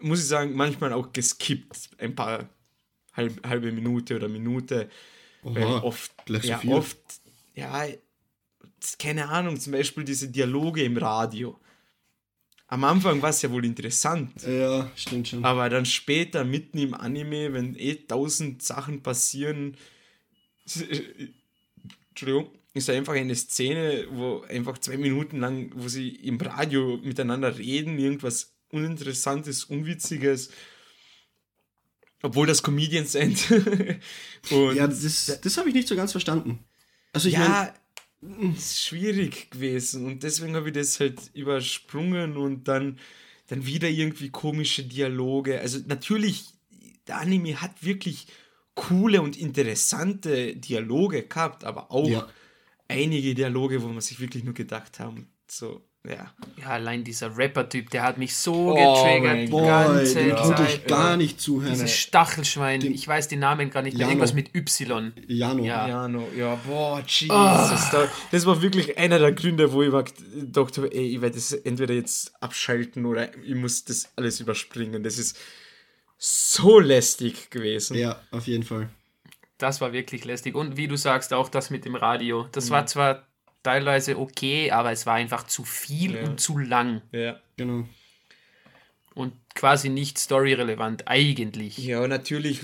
muss 0.00 0.20
ich 0.20 0.26
sagen, 0.26 0.54
manchmal 0.54 0.92
auch 0.92 1.12
geskippt, 1.12 1.90
ein 1.98 2.14
paar 2.14 2.48
halb, 3.12 3.46
halbe 3.46 3.72
Minute 3.72 4.16
oder 4.16 4.28
Minute. 4.28 4.88
Oha, 5.42 5.54
weil 5.54 5.64
oft, 5.64 6.12
ja, 6.42 6.60
so 6.62 6.72
oft, 6.72 6.98
ja, 7.54 7.86
keine 8.98 9.28
Ahnung, 9.28 9.58
zum 9.58 9.72
Beispiel 9.72 10.04
diese 10.04 10.28
Dialoge 10.28 10.82
im 10.82 10.96
Radio 10.96 11.58
am 12.70 12.84
Anfang 12.84 13.20
war 13.22 13.30
es 13.30 13.40
ja 13.40 13.50
wohl 13.50 13.64
interessant. 13.64 14.42
Ja, 14.42 14.90
stimmt 14.94 15.28
schon. 15.28 15.44
Aber 15.44 15.70
dann 15.70 15.86
später, 15.86 16.44
mitten 16.44 16.76
im 16.76 16.92
Anime, 16.92 17.54
wenn 17.54 17.74
eh 17.74 17.94
tausend 17.94 18.62
Sachen 18.62 19.02
passieren, 19.02 19.76
Entschuldigung, 22.10 22.50
ist 22.74 22.90
einfach 22.90 23.14
eine 23.14 23.34
Szene, 23.34 24.06
wo 24.10 24.42
einfach 24.42 24.76
zwei 24.78 24.98
Minuten 24.98 25.40
lang, 25.40 25.72
wo 25.74 25.88
sie 25.88 26.10
im 26.10 26.38
Radio 26.38 26.98
miteinander 26.98 27.56
reden, 27.56 27.98
irgendwas 27.98 28.57
Uninteressantes, 28.70 29.64
Unwitziges, 29.64 30.50
obwohl 32.22 32.46
das 32.46 32.62
Comedians 32.62 33.12
sind. 33.12 33.48
ja, 34.50 34.86
das, 34.86 35.40
das 35.40 35.56
habe 35.56 35.68
ich 35.68 35.74
nicht 35.74 35.88
so 35.88 35.96
ganz 35.96 36.12
verstanden. 36.12 36.64
Also 37.12 37.28
ich 37.28 37.34
ja, 37.34 37.72
mein, 38.20 38.54
ist 38.54 38.84
schwierig 38.84 39.50
gewesen 39.50 40.06
und 40.06 40.22
deswegen 40.22 40.56
habe 40.56 40.68
ich 40.68 40.74
das 40.74 40.98
halt 40.98 41.20
übersprungen 41.34 42.36
und 42.36 42.66
dann, 42.66 42.98
dann 43.46 43.64
wieder 43.64 43.88
irgendwie 43.88 44.30
komische 44.30 44.84
Dialoge. 44.84 45.60
Also 45.60 45.78
natürlich, 45.86 46.46
der 47.06 47.18
Anime 47.18 47.60
hat 47.60 47.84
wirklich 47.84 48.26
coole 48.74 49.22
und 49.22 49.36
interessante 49.36 50.56
Dialoge 50.56 51.24
gehabt, 51.24 51.64
aber 51.64 51.90
auch 51.90 52.08
ja. 52.08 52.28
einige 52.88 53.34
Dialoge, 53.34 53.82
wo 53.82 53.88
man 53.88 54.00
sich 54.00 54.20
wirklich 54.20 54.44
nur 54.44 54.54
gedacht 54.54 55.00
haben, 55.00 55.28
so, 55.48 55.87
ja. 56.04 56.32
Ja, 56.60 56.68
allein 56.68 57.04
dieser 57.04 57.36
Rapper-Typ, 57.36 57.90
der 57.90 58.02
hat 58.02 58.18
mich 58.18 58.36
so 58.36 58.72
oh 58.72 58.74
getriggert. 58.74 59.50
Boy, 59.50 59.66
ganze 59.66 60.24
den 60.24 60.36
konnte 60.36 60.62
ich 60.64 60.86
gar 60.86 61.16
nicht 61.16 61.40
zuhören. 61.40 61.72
Dieses 61.72 61.92
Stachelschwein, 61.92 62.80
den, 62.80 62.92
ich 62.92 63.06
weiß 63.06 63.28
den 63.28 63.40
Namen 63.40 63.70
gar 63.70 63.82
nicht 63.82 63.96
mehr. 63.96 64.06
Irgendwas 64.06 64.32
mit 64.32 64.54
Y. 64.54 65.12
Jano. 65.26 65.64
Ja, 65.64 65.88
Jano. 65.88 66.28
ja 66.36 66.54
boah, 66.66 67.02
Jesus. 67.06 67.30
Oh. 67.92 68.06
Das 68.30 68.46
war 68.46 68.62
wirklich 68.62 68.96
einer 68.96 69.18
der 69.18 69.32
Gründe, 69.32 69.72
wo 69.72 69.82
ich 69.82 69.92
dachte, 70.34 70.90
ey, 70.92 71.16
ich 71.16 71.20
werde 71.20 71.34
das 71.34 71.52
entweder 71.52 71.94
jetzt 71.94 72.32
abschalten 72.42 73.04
oder 73.04 73.36
ich 73.42 73.54
muss 73.54 73.84
das 73.84 74.10
alles 74.16 74.40
überspringen. 74.40 75.02
Das 75.02 75.18
ist 75.18 75.36
so 76.16 76.78
lästig 76.78 77.50
gewesen. 77.50 77.96
Ja, 77.96 78.20
auf 78.30 78.46
jeden 78.46 78.64
Fall. 78.64 78.88
Das 79.58 79.80
war 79.80 79.92
wirklich 79.92 80.24
lästig. 80.24 80.54
Und 80.54 80.76
wie 80.76 80.88
du 80.88 80.96
sagst, 80.96 81.32
auch 81.32 81.48
das 81.48 81.70
mit 81.70 81.84
dem 81.84 81.96
Radio. 81.96 82.46
Das 82.52 82.66
mhm. 82.66 82.70
war 82.70 82.86
zwar 82.86 83.27
teilweise 83.68 84.18
okay, 84.18 84.70
aber 84.70 84.92
es 84.92 85.04
war 85.04 85.14
einfach 85.14 85.46
zu 85.46 85.62
viel 85.62 86.14
ja. 86.14 86.24
und 86.24 86.40
zu 86.40 86.56
lang. 86.56 87.02
Ja, 87.12 87.38
genau. 87.58 87.86
Und 89.14 89.34
quasi 89.54 89.90
nicht 89.90 90.18
storyrelevant, 90.18 91.06
eigentlich. 91.06 91.76
Ja, 91.76 92.06
natürlich 92.08 92.62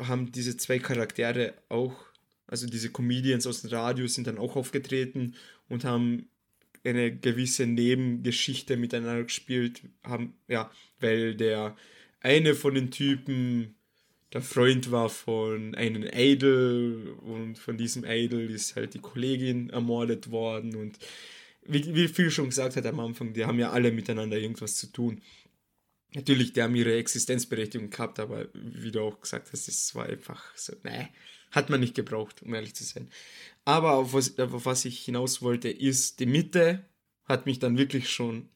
haben 0.00 0.32
diese 0.32 0.56
zwei 0.56 0.78
Charaktere 0.78 1.52
auch, 1.68 1.94
also 2.46 2.66
diese 2.66 2.90
Comedians 2.90 3.46
aus 3.46 3.60
dem 3.60 3.70
Radio 3.70 4.06
sind 4.06 4.26
dann 4.26 4.38
auch 4.38 4.56
aufgetreten 4.56 5.34
und 5.68 5.84
haben 5.84 6.30
eine 6.84 7.14
gewisse 7.14 7.66
Nebengeschichte 7.66 8.78
miteinander 8.78 9.24
gespielt, 9.24 9.82
haben, 10.04 10.34
ja, 10.48 10.70
weil 11.00 11.34
der 11.34 11.76
eine 12.20 12.54
von 12.54 12.74
den 12.74 12.90
Typen 12.90 13.74
der 14.34 14.42
Freund 14.42 14.90
war 14.90 15.08
von 15.08 15.76
einem 15.76 16.02
Idol 16.02 17.16
und 17.22 17.56
von 17.56 17.78
diesem 17.78 18.04
Idol 18.04 18.50
ist 18.50 18.74
halt 18.74 18.94
die 18.94 18.98
Kollegin 18.98 19.70
ermordet 19.70 20.30
worden 20.30 20.74
und 20.74 20.98
wie, 21.66 21.94
wie 21.94 22.08
viel 22.08 22.30
schon 22.30 22.50
gesagt 22.50 22.76
hat 22.76 22.84
am 22.84 23.00
Anfang, 23.00 23.32
die 23.32 23.44
haben 23.46 23.60
ja 23.60 23.70
alle 23.70 23.92
miteinander 23.92 24.36
irgendwas 24.36 24.74
zu 24.76 24.88
tun. 24.88 25.22
Natürlich, 26.14 26.52
die 26.52 26.62
haben 26.62 26.74
ihre 26.74 26.96
Existenzberechtigung 26.96 27.90
gehabt, 27.90 28.18
aber 28.18 28.48
wie 28.52 28.90
du 28.90 29.00
auch 29.00 29.20
gesagt 29.20 29.52
hast, 29.52 29.68
es 29.68 29.94
war 29.94 30.06
einfach 30.06 30.44
so, 30.56 30.74
ne, 30.82 31.08
hat 31.52 31.70
man 31.70 31.80
nicht 31.80 31.94
gebraucht, 31.94 32.42
um 32.42 32.52
ehrlich 32.54 32.74
zu 32.74 32.84
sein. 32.84 33.08
Aber 33.64 33.94
auf 33.94 34.12
was, 34.12 34.38
auf 34.38 34.66
was 34.66 34.84
ich 34.84 35.04
hinaus 35.04 35.42
wollte, 35.42 35.70
ist, 35.70 36.20
die 36.20 36.26
Mitte 36.26 36.84
hat 37.24 37.46
mich 37.46 37.60
dann 37.60 37.78
wirklich 37.78 38.10
schon 38.10 38.48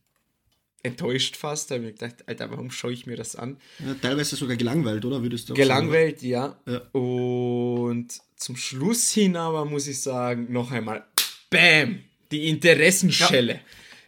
enttäuscht 0.83 1.37
fast. 1.37 1.71
Da 1.71 1.77
habe 1.77 1.87
ich 1.87 1.99
gedacht, 1.99 2.27
Alter, 2.27 2.51
warum 2.51 2.71
schaue 2.71 2.93
ich 2.93 3.07
mir 3.07 3.17
das 3.17 3.37
an? 3.37 3.57
Ja, 3.85 3.95
teilweise 3.95 4.37
sogar 4.37 4.57
gelangweilt, 4.57 5.05
oder? 5.05 5.23
Würdest 5.23 5.49
du 5.49 5.55
Gelangweilt, 5.55 6.23
ja. 6.23 6.59
Ja. 6.67 6.79
Und 6.93 8.21
zum 8.37 8.57
Schluss 8.57 9.11
hin 9.11 9.37
aber 9.37 9.65
muss 9.65 9.87
ich 9.87 10.01
sagen, 10.01 10.53
noch 10.53 10.71
einmal, 10.71 11.05
Bam! 11.51 12.01
Die 12.31 12.49
Interessenschelle. 12.49 13.61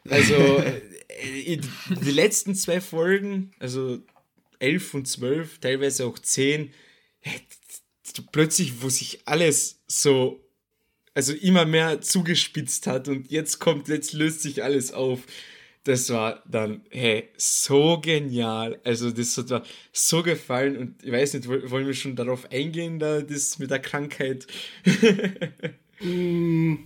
Also, 0.08 0.34
äh, 1.08 1.56
die 1.56 2.10
letzten 2.10 2.54
zwei 2.54 2.80
Folgen, 2.80 3.52
also 3.58 3.98
11 4.58 4.94
und 4.94 5.08
12, 5.08 5.58
teilweise 5.58 6.06
auch 6.06 6.18
10, 6.18 6.72
plötzlich, 8.32 8.82
wo 8.82 8.88
sich 8.88 9.20
alles 9.24 9.80
so, 9.86 10.44
also 11.14 11.32
immer 11.32 11.64
mehr 11.64 12.00
zugespitzt 12.00 12.86
hat 12.86 13.08
und 13.08 13.30
jetzt 13.30 13.58
kommt, 13.58 13.88
jetzt 13.88 14.12
löst 14.12 14.42
sich 14.42 14.62
alles 14.62 14.92
auf. 14.92 15.20
Das 15.84 16.10
war 16.10 16.42
dann, 16.46 16.82
hey, 16.90 17.30
so 17.38 17.98
genial. 18.00 18.78
Also, 18.84 19.10
das 19.10 19.36
hat 19.38 19.48
mir 19.48 19.62
so 19.92 20.22
gefallen 20.22 20.76
und 20.76 21.02
ich 21.02 21.10
weiß 21.10 21.34
nicht, 21.34 21.48
wollen 21.48 21.86
wir 21.86 21.94
schon 21.94 22.16
darauf 22.16 22.50
eingehen, 22.52 22.98
da 22.98 23.22
das 23.22 23.58
mit 23.58 23.70
der 23.70 23.80
Krankheit? 23.80 24.46
Mm, 26.02 26.76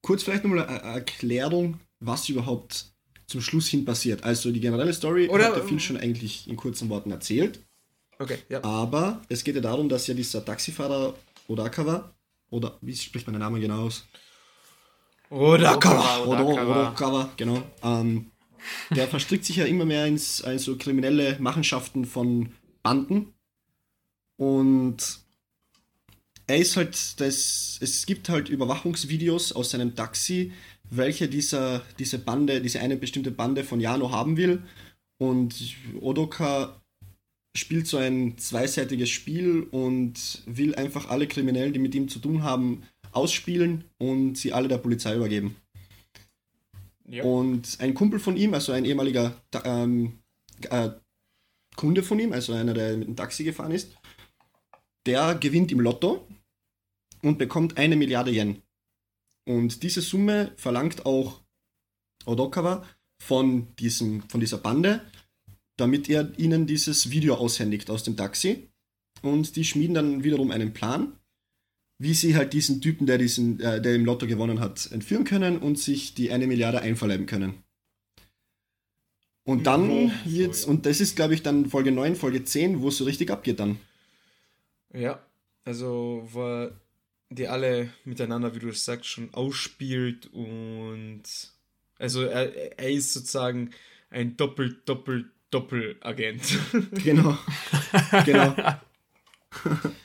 kurz 0.00 0.22
vielleicht 0.22 0.42
nochmal 0.44 0.66
eine 0.66 0.80
Erklärung, 0.80 1.80
was 2.00 2.30
überhaupt 2.30 2.86
zum 3.26 3.42
Schluss 3.42 3.68
hin 3.68 3.84
passiert. 3.84 4.24
Also 4.24 4.50
die 4.52 4.60
generelle 4.60 4.94
Story 4.94 5.28
Oder- 5.28 5.48
hat 5.48 5.56
der 5.56 5.64
Phil 5.64 5.80
schon 5.80 5.98
eigentlich 5.98 6.48
in 6.48 6.56
kurzen 6.56 6.88
Worten 6.88 7.10
erzählt. 7.10 7.60
Okay, 8.18 8.38
ja. 8.48 8.62
Aber 8.64 9.20
es 9.28 9.44
geht 9.44 9.56
ja 9.56 9.60
darum, 9.60 9.90
dass 9.90 10.06
ja 10.06 10.14
dieser 10.14 10.42
Taxifahrer 10.42 11.14
Odakawa, 11.48 12.14
oder 12.48 12.78
wie 12.80 12.96
spricht 12.96 13.26
man 13.26 13.34
den 13.34 13.40
Namen 13.40 13.60
genau 13.60 13.82
aus? 13.82 14.06
Odakawa. 15.30 16.24
Odakawa. 16.24 16.80
Odakawa, 16.88 17.30
genau. 17.36 17.62
Ähm, 17.82 18.30
der 18.90 19.08
verstrickt 19.08 19.44
sich 19.44 19.56
ja 19.56 19.64
immer 19.64 19.84
mehr 19.84 20.06
ins 20.06 20.42
also 20.42 20.76
kriminelle 20.76 21.36
Machenschaften 21.40 22.04
von 22.04 22.50
Banden. 22.82 23.34
Und 24.36 24.96
er 26.46 26.58
ist 26.58 26.76
halt, 26.76 27.20
das, 27.20 27.78
es 27.80 28.06
gibt 28.06 28.28
halt 28.28 28.48
Überwachungsvideos 28.48 29.52
aus 29.52 29.70
seinem 29.70 29.94
Taxi, 29.94 30.52
welche 30.90 31.28
dieser, 31.28 31.82
diese 31.98 32.18
Bande, 32.18 32.60
diese 32.60 32.80
eine 32.80 32.96
bestimmte 32.96 33.30
Bande 33.30 33.64
von 33.64 33.80
Jano 33.80 34.10
haben 34.10 34.36
will. 34.36 34.62
Und 35.18 35.54
Odoka 36.00 36.80
spielt 37.56 37.86
so 37.86 37.96
ein 37.96 38.36
zweiseitiges 38.36 39.08
Spiel 39.08 39.62
und 39.70 40.42
will 40.46 40.74
einfach 40.74 41.08
alle 41.08 41.26
Kriminellen, 41.26 41.72
die 41.72 41.78
mit 41.78 41.94
ihm 41.94 42.08
zu 42.08 42.18
tun 42.18 42.42
haben, 42.42 42.82
ausspielen 43.12 43.84
und 43.98 44.36
sie 44.36 44.52
alle 44.52 44.68
der 44.68 44.78
Polizei 44.78 45.14
übergeben. 45.14 45.56
Ja. 47.08 47.24
Und 47.24 47.76
ein 47.80 47.94
Kumpel 47.94 48.18
von 48.18 48.36
ihm, 48.36 48.54
also 48.54 48.72
ein 48.72 48.84
ehemaliger 48.84 49.34
ähm, 49.64 50.20
äh, 50.70 50.90
Kunde 51.76 52.02
von 52.02 52.18
ihm, 52.18 52.32
also 52.32 52.52
einer, 52.52 52.74
der 52.74 52.96
mit 52.96 53.08
dem 53.08 53.16
Taxi 53.16 53.44
gefahren 53.44 53.72
ist, 53.72 53.96
der 55.06 55.34
gewinnt 55.34 55.72
im 55.72 55.80
Lotto 55.80 56.26
und 57.22 57.38
bekommt 57.38 57.76
eine 57.76 57.96
Milliarde 57.96 58.30
Yen. 58.30 58.62
Und 59.46 59.82
diese 59.82 60.00
Summe 60.00 60.52
verlangt 60.56 61.04
auch 61.04 61.42
Odokawa 62.24 62.86
von, 63.22 63.74
diesem, 63.76 64.22
von 64.28 64.40
dieser 64.40 64.58
Bande, 64.58 65.00
damit 65.76 66.08
er 66.08 66.38
ihnen 66.38 66.66
dieses 66.66 67.10
Video 67.10 67.34
aushändigt 67.34 67.90
aus 67.90 68.04
dem 68.04 68.16
Taxi. 68.16 68.70
Und 69.22 69.56
die 69.56 69.64
schmieden 69.64 69.94
dann 69.94 70.24
wiederum 70.24 70.50
einen 70.50 70.72
Plan, 70.72 71.18
wie 72.04 72.12
sie 72.12 72.36
halt 72.36 72.52
diesen 72.52 72.82
Typen, 72.82 73.06
der, 73.06 73.16
diesen, 73.16 73.58
äh, 73.60 73.80
der 73.80 73.94
im 73.94 74.04
Lotto 74.04 74.26
gewonnen 74.26 74.60
hat, 74.60 74.92
entführen 74.92 75.24
können 75.24 75.56
und 75.56 75.78
sich 75.78 76.14
die 76.14 76.30
eine 76.30 76.46
Milliarde 76.46 76.82
einverleiben 76.82 77.24
können. 77.24 77.64
Und 79.42 79.66
dann 79.66 79.90
Oh, 79.90 80.10
jetzt, 80.26 80.66
und 80.66 80.84
das 80.84 81.00
ist, 81.00 81.16
glaube 81.16 81.32
ich, 81.32 81.42
dann 81.42 81.66
Folge 81.66 81.92
9, 81.92 82.14
Folge 82.14 82.44
10, 82.44 82.82
wo 82.82 82.88
es 82.88 82.98
so 82.98 83.04
richtig 83.04 83.30
abgeht 83.30 83.58
dann. 83.58 83.78
Ja, 84.92 85.18
also 85.64 86.28
wo 86.30 86.70
die 87.30 87.48
alle 87.48 87.88
miteinander, 88.04 88.54
wie 88.54 88.58
du 88.58 88.68
es 88.68 88.84
sagst, 88.84 89.06
schon 89.06 89.32
ausspielt 89.32 90.26
und 90.26 91.22
also 91.98 92.22
er, 92.22 92.78
er 92.78 92.90
ist 92.90 93.14
sozusagen 93.14 93.70
ein 94.10 94.36
Doppel, 94.36 94.82
Doppel, 94.84 95.30
Doppel-Agent. 95.50 96.58
Genau. 97.02 97.38
genau. 98.26 98.54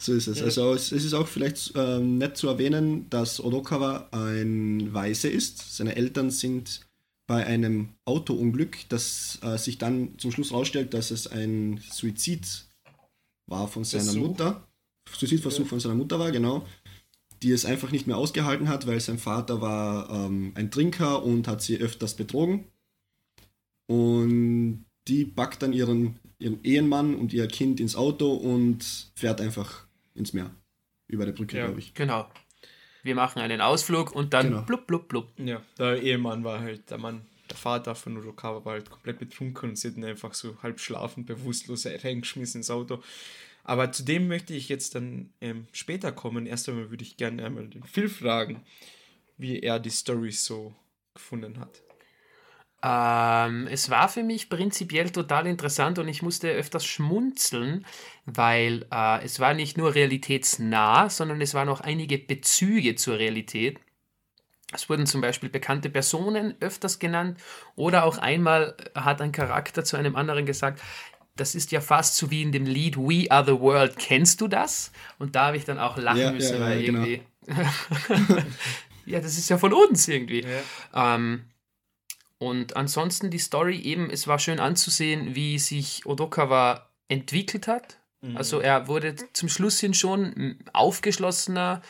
so 0.00 0.14
ist 0.14 0.26
es. 0.26 0.42
Also 0.42 0.72
es, 0.72 0.92
ist 0.92 1.12
auch 1.12 1.28
vielleicht 1.28 1.72
ähm, 1.76 2.18
nett 2.18 2.36
zu 2.36 2.48
erwähnen, 2.48 3.08
dass 3.10 3.42
Odokawa 3.42 4.08
ein 4.12 4.92
Waise 4.94 5.28
ist. 5.28 5.76
Seine 5.76 5.94
Eltern 5.94 6.30
sind 6.30 6.80
bei 7.26 7.46
einem 7.46 7.90
Autounglück, 8.06 8.78
das 8.88 9.38
äh, 9.42 9.56
sich 9.58 9.78
dann 9.78 10.18
zum 10.18 10.32
Schluss 10.32 10.50
herausstellt, 10.50 10.94
dass 10.94 11.10
es 11.10 11.26
ein 11.26 11.80
Suizid 11.90 12.66
war 13.46 13.68
von 13.68 13.84
seiner 13.84 14.04
Versuch. 14.04 14.20
Mutter. 14.28 14.66
Suizidversuch 15.16 15.64
Ja. 15.64 15.68
von 15.68 15.80
seiner 15.80 15.94
Mutter 15.94 16.18
war, 16.18 16.32
genau. 16.32 16.66
Die 17.42 17.52
es 17.52 17.64
einfach 17.64 17.92
nicht 17.92 18.06
mehr 18.06 18.16
ausgehalten 18.16 18.68
hat, 18.68 18.86
weil 18.86 19.00
sein 19.00 19.18
Vater 19.18 19.60
war 19.60 20.10
ähm, 20.10 20.52
ein 20.54 20.70
Trinker 20.70 21.22
und 21.22 21.46
hat 21.46 21.62
sie 21.62 21.76
öfters 21.76 22.14
betrogen. 22.14 22.64
Und 23.86 24.86
die 25.08 25.24
packt 25.24 25.62
dann 25.62 25.72
ihren, 25.72 26.18
ihren 26.38 26.62
Ehemann 26.64 27.14
und 27.14 27.32
ihr 27.32 27.46
Kind 27.48 27.80
ins 27.80 27.96
Auto 27.96 28.32
und 28.32 29.10
fährt 29.14 29.40
einfach 29.40 29.86
ins 30.14 30.32
Meer. 30.32 30.54
Über 31.08 31.24
der 31.26 31.32
Brücke, 31.32 31.56
Ja. 31.56 31.64
glaube 31.66 31.80
ich. 31.80 31.94
Genau. 31.94 32.30
Wir 33.02 33.14
machen 33.14 33.40
einen 33.40 33.60
Ausflug 33.60 34.12
und 34.14 34.34
dann 34.34 34.46
Genau. 34.50 34.62
blub, 34.62 34.86
blub, 34.86 35.08
blub. 35.08 35.28
ja, 35.38 35.62
der 35.78 36.02
Ehemann 36.02 36.44
war 36.44 36.60
halt, 36.60 36.90
der 36.90 36.98
Mann, 36.98 37.26
der 37.48 37.56
Vater 37.56 37.94
von 37.94 38.16
Urukawa 38.16 38.64
war 38.64 38.74
halt 38.74 38.90
komplett 38.90 39.18
betrunken 39.18 39.70
und 39.70 39.76
sie 39.76 39.88
hat 39.88 39.96
ihn 39.96 40.04
einfach 40.04 40.34
so 40.34 40.56
halb 40.62 40.78
schlafend, 40.78 41.26
bewusstlos 41.26 41.86
reingeschmissen 41.86 42.60
ins 42.60 42.70
Auto. 42.70 43.02
Aber 43.64 43.90
zu 43.92 44.04
dem 44.04 44.28
möchte 44.28 44.54
ich 44.54 44.68
jetzt 44.68 44.94
dann 44.94 45.32
ähm, 45.40 45.66
später 45.72 46.12
kommen. 46.12 46.46
Erst 46.46 46.68
einmal 46.68 46.90
würde 46.90 47.02
ich 47.04 47.16
gerne 47.16 47.44
einmal 47.44 47.66
den 47.68 47.82
Phil 47.84 48.08
fragen, 48.08 48.64
wie 49.36 49.60
er 49.60 49.78
die 49.78 49.90
Story 49.90 50.30
so 50.32 50.74
gefunden 51.14 51.58
hat. 51.58 51.82
Ähm, 52.82 53.68
es 53.70 53.90
war 53.90 54.08
für 54.08 54.22
mich 54.22 54.48
prinzipiell 54.48 55.10
total 55.10 55.46
interessant 55.46 55.98
und 55.98 56.08
ich 56.08 56.22
musste 56.22 56.50
öfters 56.50 56.86
schmunzeln, 56.86 57.84
weil 58.24 58.86
äh, 58.90 59.22
es 59.22 59.38
war 59.38 59.52
nicht 59.52 59.76
nur 59.76 59.94
realitätsnah, 59.94 61.10
sondern 61.10 61.40
es 61.42 61.52
waren 61.52 61.68
auch 61.68 61.80
einige 61.80 62.16
Bezüge 62.18 62.94
zur 62.94 63.18
Realität. 63.18 63.78
Es 64.72 64.88
wurden 64.88 65.06
zum 65.06 65.20
Beispiel 65.20 65.48
bekannte 65.48 65.90
Personen 65.90 66.54
öfters 66.60 66.98
genannt 66.98 67.38
oder 67.76 68.04
auch 68.04 68.18
einmal 68.18 68.76
hat 68.94 69.20
ein 69.20 69.32
Charakter 69.32 69.84
zu 69.84 69.96
einem 69.96 70.16
anderen 70.16 70.46
gesagt, 70.46 70.80
das 71.36 71.54
ist 71.54 71.72
ja 71.72 71.80
fast 71.80 72.16
so 72.16 72.30
wie 72.30 72.42
in 72.42 72.52
dem 72.52 72.66
Lied 72.66 72.96
We 72.96 73.30
Are 73.30 73.44
the 73.44 73.58
World. 73.60 73.98
Kennst 73.98 74.40
du 74.40 74.48
das? 74.48 74.92
Und 75.18 75.36
da 75.36 75.46
habe 75.46 75.56
ich 75.56 75.64
dann 75.64 75.78
auch 75.78 75.96
lachen 75.96 76.18
Ja, 76.18 76.24
ja, 76.26 76.32
müssen, 76.32 76.60
ja, 76.60 76.60
weil 76.60 76.82
genau. 76.82 77.02
irgendwie. 77.02 77.22
ja, 79.06 79.20
das 79.20 79.38
ist 79.38 79.48
ja 79.48 79.58
von 79.58 79.72
uns 79.72 80.06
irgendwie. 80.06 80.44
Ähm, 80.94 81.44
und 82.40 82.74
ansonsten 82.74 83.28
die 83.28 83.38
Story 83.38 83.78
eben, 83.78 84.08
es 84.08 84.26
war 84.26 84.38
schön 84.38 84.60
anzusehen, 84.60 85.34
wie 85.34 85.58
sich 85.58 86.06
Odokawa 86.06 86.88
entwickelt 87.06 87.68
hat. 87.68 87.98
Mhm. 88.22 88.38
Also 88.38 88.60
er 88.60 88.88
wurde 88.88 89.14
zum 89.34 89.50
Schluss 89.50 89.78
hin 89.78 89.92
schon 89.92 90.56
aufgeschlossener, 90.72 91.82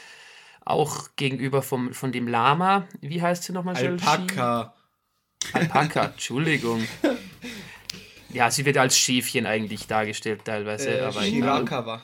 auch 0.65 1.11
gegenüber 1.15 1.63
vom, 1.63 1.95
von 1.95 2.11
dem 2.11 2.27
Lama. 2.27 2.89
Wie 3.01 3.23
heißt 3.23 3.45
sie 3.45 3.53
nochmal? 3.53 3.77
Alpaka. 3.77 4.75
Alpaka, 5.53 6.05
Entschuldigung. 6.07 6.85
Ja, 8.33 8.49
sie 8.49 8.65
wird 8.65 8.79
als 8.79 8.97
Schäfchen 8.97 9.45
eigentlich 9.45 9.89
dargestellt 9.89 10.45
teilweise. 10.45 10.99
Äh, 10.99 11.01
aber. 11.01 11.21
Shirakawa. 11.21 12.01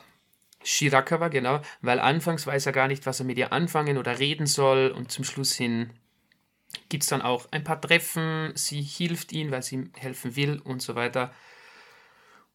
Shirakawa, 0.64 1.28
genau, 1.28 1.60
weil 1.82 2.00
anfangs 2.00 2.48
weiß 2.48 2.66
er 2.66 2.72
gar 2.72 2.88
nicht, 2.88 3.06
was 3.06 3.20
er 3.20 3.26
mit 3.26 3.38
ihr 3.38 3.52
anfangen 3.52 3.96
oder 3.96 4.18
reden 4.18 4.48
soll 4.48 4.88
und 4.88 5.12
zum 5.12 5.22
Schluss 5.22 5.54
hin 5.54 5.90
gibt 6.88 7.02
es 7.02 7.08
dann 7.08 7.22
auch 7.22 7.46
ein 7.50 7.64
paar 7.64 7.80
Treffen, 7.80 8.52
sie 8.54 8.82
hilft 8.82 9.32
ihm, 9.32 9.50
weil 9.50 9.62
sie 9.62 9.76
ihm 9.76 9.90
helfen 9.96 10.36
will 10.36 10.60
und 10.62 10.82
so 10.82 10.94
weiter. 10.94 11.32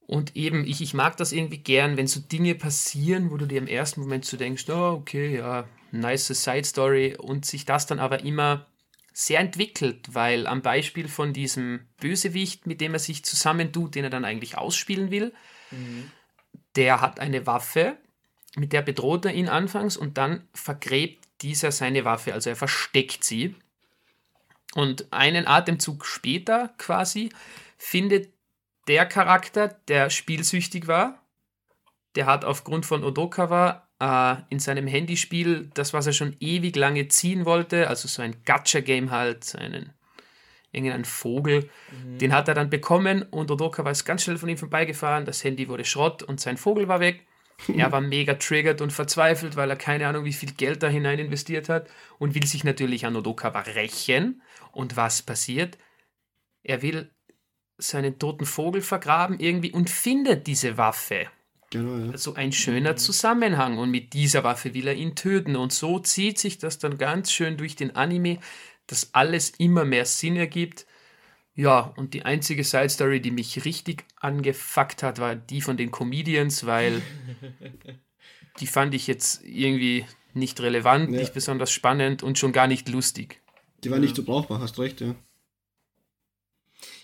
Und 0.08 0.36
eben, 0.36 0.66
ich, 0.66 0.82
ich 0.82 0.94
mag 0.94 1.16
das 1.18 1.32
irgendwie 1.32 1.60
gern, 1.60 1.96
wenn 1.96 2.08
so 2.08 2.20
Dinge 2.20 2.56
passieren, 2.56 3.32
wo 3.32 3.38
du 3.38 3.46
dir 3.46 3.60
im 3.60 3.68
ersten 3.68 4.02
Moment 4.02 4.26
so 4.26 4.36
denkst, 4.36 4.70
oh, 4.70 4.98
okay, 5.00 5.38
ja, 5.38 5.66
nice 5.92 6.28
Side 6.28 6.66
Story 6.66 7.16
und 7.18 7.46
sich 7.46 7.66
das 7.66 7.86
dann 7.86 8.00
aber 8.00 8.24
immer 8.24 8.66
sehr 9.14 9.40
entwickelt, 9.40 10.14
weil 10.14 10.48
am 10.48 10.62
Beispiel 10.62 11.08
von 11.08 11.34
diesem 11.34 11.82
Bösewicht, 12.00 12.66
mit 12.66 12.82
dem 12.82 12.94
er 12.94 13.00
sich 13.00 13.24
zusammentut, 13.26 13.96
den 13.96 14.06
er 14.06 14.10
dann 14.10 14.26
eigentlich 14.26 14.58
ausspielen 14.58 15.12
will, 15.12 15.34
der 16.76 17.02
hat 17.02 17.20
eine 17.20 17.46
Waffe, 17.46 17.98
mit 18.56 18.74
der 18.74 18.82
bedroht 18.82 19.26
er 19.26 19.34
ihn 19.34 19.50
anfangs 19.50 19.98
und 19.98 20.18
dann 20.18 20.48
vergräbt 20.54 21.26
dieser 21.42 21.72
seine 21.72 22.06
Waffe, 22.06 22.34
also 22.34 22.50
er 22.50 22.56
versteckt 22.56 23.24
sie. 23.24 23.56
Und 24.76 25.12
einen 25.12 25.48
Atemzug 25.48 26.06
später 26.06 26.70
quasi 26.78 27.30
findet 27.78 28.34
der 28.88 29.06
Charakter, 29.06 29.68
der 29.88 30.10
spielsüchtig 30.10 30.88
war, 30.88 31.22
der 32.16 32.26
hat 32.26 32.46
aufgrund 32.46 32.86
von 32.86 33.04
Odokawa 33.04 33.88
äh, 34.00 34.36
in 34.50 34.60
seinem 34.60 34.88
Handyspiel 34.88 35.70
das, 35.74 35.94
was 35.94 36.08
er 36.08 36.14
schon 36.14 36.36
ewig 36.40 36.76
lange 36.76 37.08
ziehen 37.08 37.46
wollte, 37.46 37.88
also 37.88 38.08
so 38.08 38.22
ein 38.22 38.44
Gacha-Game 38.44 39.12
halt, 39.12 39.56
einen 39.56 39.94
irgendeinen 40.72 41.06
Vogel. 41.06 41.70
Den 42.20 42.34
hat 42.34 42.48
er 42.48 42.54
dann 42.54 42.70
bekommen 42.70 43.24
und 43.24 43.52
Odokawa 43.52 43.92
ist 43.92 44.06
ganz 44.06 44.24
schnell 44.24 44.38
von 44.38 44.50
ihm 44.50 44.58
vorbeigefahren. 44.58 45.26
Das 45.26 45.44
Handy 45.44 45.68
wurde 45.68 45.84
Schrott 45.84 46.24
und 46.24 46.40
sein 46.40 46.58
Vogel 46.58 46.88
war 46.88 47.00
weg. 47.02 47.26
Er 47.76 47.92
war 47.92 48.02
mega 48.02 48.36
triggert 48.36 48.82
und 48.82 48.92
verzweifelt, 48.92 49.56
weil 49.56 49.70
er 49.70 49.76
keine 49.76 50.08
Ahnung, 50.08 50.26
wie 50.26 50.34
viel 50.34 50.52
Geld 50.54 50.84
da 50.84 50.88
hinein 50.88 51.20
investiert 51.20 51.70
hat 51.70 51.90
und 52.20 52.36
will 52.36 52.46
sich 52.46 52.64
natürlich 52.64 53.06
an 53.06 53.16
Odokawa 53.16 53.62
rächen. 53.62 54.42
Und 54.72 54.98
was 54.98 55.22
passiert? 55.22 55.78
Er 56.64 56.82
will 56.82 57.12
seinen 57.78 58.20
toten 58.20 58.46
Vogel 58.46 58.82
vergraben 58.82 59.40
irgendwie 59.40 59.72
und 59.72 59.90
findet 59.90 60.48
diese 60.48 60.78
Waffe. 60.78 61.28
Genau, 61.72 62.12
ja. 62.12 62.18
So 62.18 62.36
ein 62.36 62.52
schöner 62.52 62.96
Zusammenhang 62.98 63.78
und 63.78 63.90
mit 63.90 64.14
dieser 64.14 64.44
Waffe 64.44 64.74
will 64.74 64.88
er 64.88 64.94
ihn 64.94 65.16
töten 65.16 65.56
und 65.56 65.72
so 65.72 66.00
zieht 66.00 66.38
sich 66.38 66.58
das 66.58 66.80
dann 66.80 66.98
ganz 66.98 67.32
schön 67.32 67.58
durch 67.58 67.76
den 67.76 67.96
Anime, 67.96 68.40
dass 68.88 69.14
alles 69.14 69.52
immer 69.52 69.86
mehr 69.86 70.06
Sinn 70.06 70.36
ergibt. 70.36 70.86
Ja, 71.56 71.94
und 71.98 72.14
die 72.14 72.24
einzige 72.24 72.64
Side 72.64 72.90
Story, 72.90 73.22
die 73.22 73.32
mich 73.32 73.66
richtig 73.66 74.06
angefuckt 74.20 75.04
hat, 75.04 75.20
war 75.20 75.36
die 75.36 75.62
von 75.62 75.78
den 75.78 75.92
Comedians, 75.92 76.66
weil 76.66 77.02
die 78.60 78.68
fand 78.68 78.94
ich 78.94 79.08
jetzt 79.08 79.44
irgendwie 79.44 80.06
nicht 80.34 80.62
relevant, 80.62 81.12
Ja. 81.12 81.20
nicht 81.20 81.34
besonders 81.34 81.72
spannend 81.72 82.24
und 82.24 82.38
schon 82.40 82.54
gar 82.54 82.68
nicht 82.68 82.88
lustig. 82.90 83.42
Die 83.84 83.92
war 83.92 84.00
nicht 84.00 84.16
so 84.16 84.24
brauchbar, 84.24 84.60
hast 84.60 84.80
recht, 84.80 85.02
ja. 85.02 85.16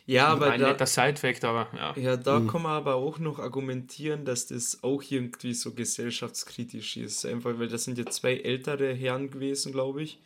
Ja, 0.05 0.27
aber 0.27 0.51
ein 0.51 0.61
da, 0.61 0.71
netter 0.71 0.85
Side-Fact, 0.85 1.43
aber 1.43 1.67
ja. 1.75 1.93
ja, 1.97 2.15
da 2.15 2.39
Mhm. 2.39 2.47
kann 2.47 2.61
man 2.61 2.71
aber 2.71 2.95
auch 2.95 3.19
noch 3.19 3.39
argumentieren, 3.39 4.23
dass 4.23 4.47
das 4.47 4.81
auch 4.81 5.03
irgendwie 5.09 5.53
so 5.53 5.73
gesellschaftskritisch 5.73 6.95
ist. 6.95 7.25
Einfach, 7.25 7.59
weil 7.59 7.67
das 7.67 7.83
sind 7.83 7.97
ja 7.97 8.05
zwei 8.05 8.37
ältere 8.37 8.93
Herren 8.93 9.29
gewesen, 9.29 9.73
glaube 9.73 10.03
ich. 10.03 10.19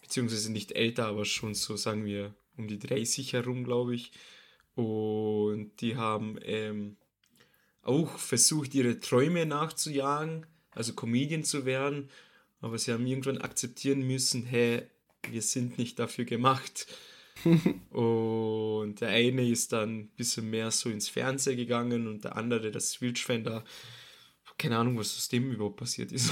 Beziehungsweise 0.00 0.50
nicht 0.50 0.72
älter, 0.72 1.06
aber 1.06 1.26
schon 1.26 1.54
so, 1.54 1.76
sagen 1.76 2.06
wir, 2.06 2.34
um 2.56 2.68
die 2.68 2.78
30 2.78 3.32
herum, 3.32 3.64
glaube 3.64 3.94
ich. 3.94 4.12
Und 4.74 5.72
die 5.80 5.96
haben 5.96 6.38
ähm, 6.42 6.96
auch 7.82 8.18
versucht, 8.18 8.74
ihre 8.74 9.00
Träume 9.00 9.46
nachzujagen, 9.46 10.46
also 10.72 10.94
Comedian 10.94 11.44
zu 11.44 11.64
werden. 11.64 12.08
Aber 12.60 12.78
sie 12.78 12.92
haben 12.92 13.06
irgendwann 13.06 13.38
akzeptieren 13.38 14.06
müssen, 14.06 14.44
hey, 14.44 14.82
wir 15.28 15.42
sind 15.42 15.78
nicht 15.78 15.98
dafür 15.98 16.24
gemacht. 16.24 16.86
und 17.90 19.00
der 19.00 19.08
eine 19.08 19.48
ist 19.48 19.72
dann 19.72 20.00
ein 20.00 20.08
bisschen 20.08 20.50
mehr 20.50 20.70
so 20.70 20.90
ins 20.90 21.08
Fernsehen 21.08 21.56
gegangen 21.56 22.06
und 22.06 22.24
der 22.24 22.36
andere, 22.36 22.70
das 22.70 23.00
Wildschwein 23.00 23.44
da, 23.44 23.64
keine 24.58 24.76
Ahnung, 24.76 24.98
was 24.98 25.16
aus 25.16 25.28
dem 25.28 25.50
überhaupt 25.52 25.78
passiert 25.78 26.12
ist. 26.12 26.30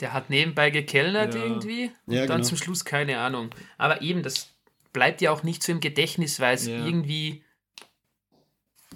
Der 0.00 0.12
hat 0.12 0.28
nebenbei 0.28 0.70
gekellnert 0.70 1.36
Ja. 1.36 1.44
irgendwie 1.44 1.90
und 2.06 2.14
Ja, 2.14 2.26
dann 2.26 2.38
genau. 2.38 2.48
zum 2.48 2.56
Schluss 2.58 2.84
keine 2.84 3.18
Ahnung. 3.18 3.50
Aber 3.78 4.02
eben, 4.02 4.24
das 4.24 4.52
bleibt 4.94 5.20
ja 5.20 5.30
auch 5.32 5.42
nicht 5.42 5.62
so 5.62 5.72
im 5.72 5.80
Gedächtnis, 5.80 6.40
weil 6.40 6.54
es 6.54 6.66
Ja. 6.66 6.86
irgendwie. 6.86 7.44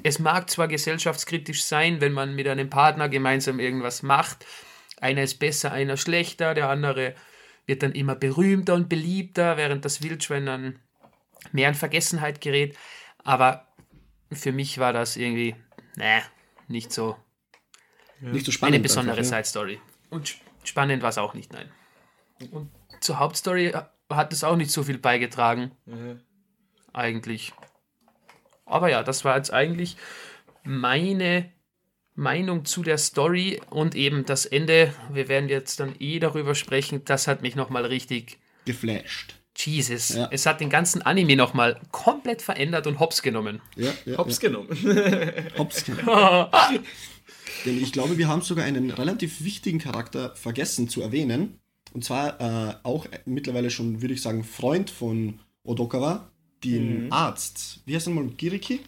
Es 0.04 0.18
mag 0.20 0.48
zwar 0.48 0.68
gesellschaftskritisch 0.68 1.64
sein, 1.64 2.00
wenn 2.00 2.12
man 2.12 2.34
mit 2.34 2.46
einem 2.48 2.70
Partner 2.70 3.08
gemeinsam 3.10 3.58
irgendwas 3.60 4.02
macht. 4.02 4.46
Einer 5.00 5.22
ist 5.24 5.38
besser, 5.40 5.72
einer 5.72 5.96
schlechter, 5.96 6.54
der 6.54 6.68
andere 6.70 7.14
wird 7.66 7.82
dann 7.82 7.92
immer 7.92 8.14
berühmter 8.14 8.74
und 8.74 8.88
beliebter, 8.88 9.56
während 9.56 9.84
das 9.84 10.00
Wildschwein 10.02 10.46
dann 10.46 10.78
mehr 11.52 11.68
in 11.68 11.74
Vergessenheit 11.74 12.40
gerät. 12.40 12.76
Aber 13.24 13.66
für 14.32 14.52
mich 14.52 14.78
war 14.78 14.92
das 14.92 15.16
irgendwie, 15.16 15.56
ne, 15.96 16.22
nicht 16.68 16.92
so 16.92 17.16
Nicht 18.20 18.46
so 18.46 18.52
spannend. 18.52 18.76
eine 18.76 18.82
besondere 18.82 19.18
einfach, 19.18 19.30
ja. 19.32 19.38
Side 19.38 19.48
Story. 19.48 19.80
Und 20.10 20.28
sp- 20.30 20.42
spannend 20.64 21.02
war 21.02 21.10
es 21.10 21.18
auch 21.18 21.34
nicht, 21.34 21.52
nein. 21.52 21.70
Und 22.52 22.70
zur 23.00 23.18
Hauptstory 23.18 23.72
hat 24.10 24.32
es 24.32 24.44
auch 24.44 24.56
nicht 24.56 24.70
so 24.70 24.82
viel 24.82 24.98
beigetragen, 24.98 25.70
Ja. 25.86 26.16
eigentlich. 26.92 27.52
Aber 28.64 28.90
ja, 28.90 29.02
das 29.02 29.24
war 29.24 29.36
jetzt 29.36 29.52
eigentlich 29.52 29.96
meine 30.64 31.50
Meinung 32.14 32.64
zu 32.64 32.82
der 32.82 32.98
Story 32.98 33.60
und 33.70 33.94
eben 33.94 34.24
das 34.26 34.44
Ende. 34.44 34.92
Wir 35.12 35.28
werden 35.28 35.48
jetzt 35.48 35.80
dann 35.80 35.94
eh 36.00 36.18
darüber 36.18 36.54
sprechen. 36.54 37.04
Das 37.04 37.26
hat 37.28 37.42
mich 37.42 37.54
nochmal 37.54 37.86
richtig. 37.86 38.38
Geflasht. 38.64 39.34
Jesus. 39.56 40.10
Ja. 40.10 40.28
Es 40.30 40.46
hat 40.46 40.60
den 40.60 40.70
ganzen 40.70 41.02
Anime 41.02 41.34
nochmal 41.36 41.80
komplett 41.90 42.42
verändert 42.42 42.86
und 42.86 43.00
hops 43.00 43.22
genommen. 43.22 43.60
Ja, 43.76 43.92
ja, 44.04 44.18
Hops 44.18 44.38
genommen. 44.38 44.68
ja. 44.84 45.58
Hops. 45.58 45.84
Denn 47.64 47.82
ich 47.82 47.92
glaube, 47.92 48.18
wir 48.18 48.28
haben 48.28 48.42
sogar 48.42 48.64
einen 48.64 48.90
relativ 48.90 49.42
wichtigen 49.42 49.78
Charakter 49.78 50.34
vergessen 50.36 50.88
zu 50.88 51.02
erwähnen. 51.02 51.58
Und 51.92 52.04
zwar 52.04 52.40
äh, 52.40 52.74
auch 52.82 53.06
mittlerweile 53.24 53.70
schon, 53.70 54.00
würde 54.02 54.14
ich 54.14 54.22
sagen, 54.22 54.44
Freund 54.44 54.90
von 54.90 55.40
Odokawa, 55.64 56.30
den 56.64 57.06
Mhm. 57.06 57.12
Arzt. 57.12 57.80
Wie 57.86 57.94
heißt 57.94 58.06
er 58.08 58.12
mal? 58.12 58.26
Giriki? 58.28 58.80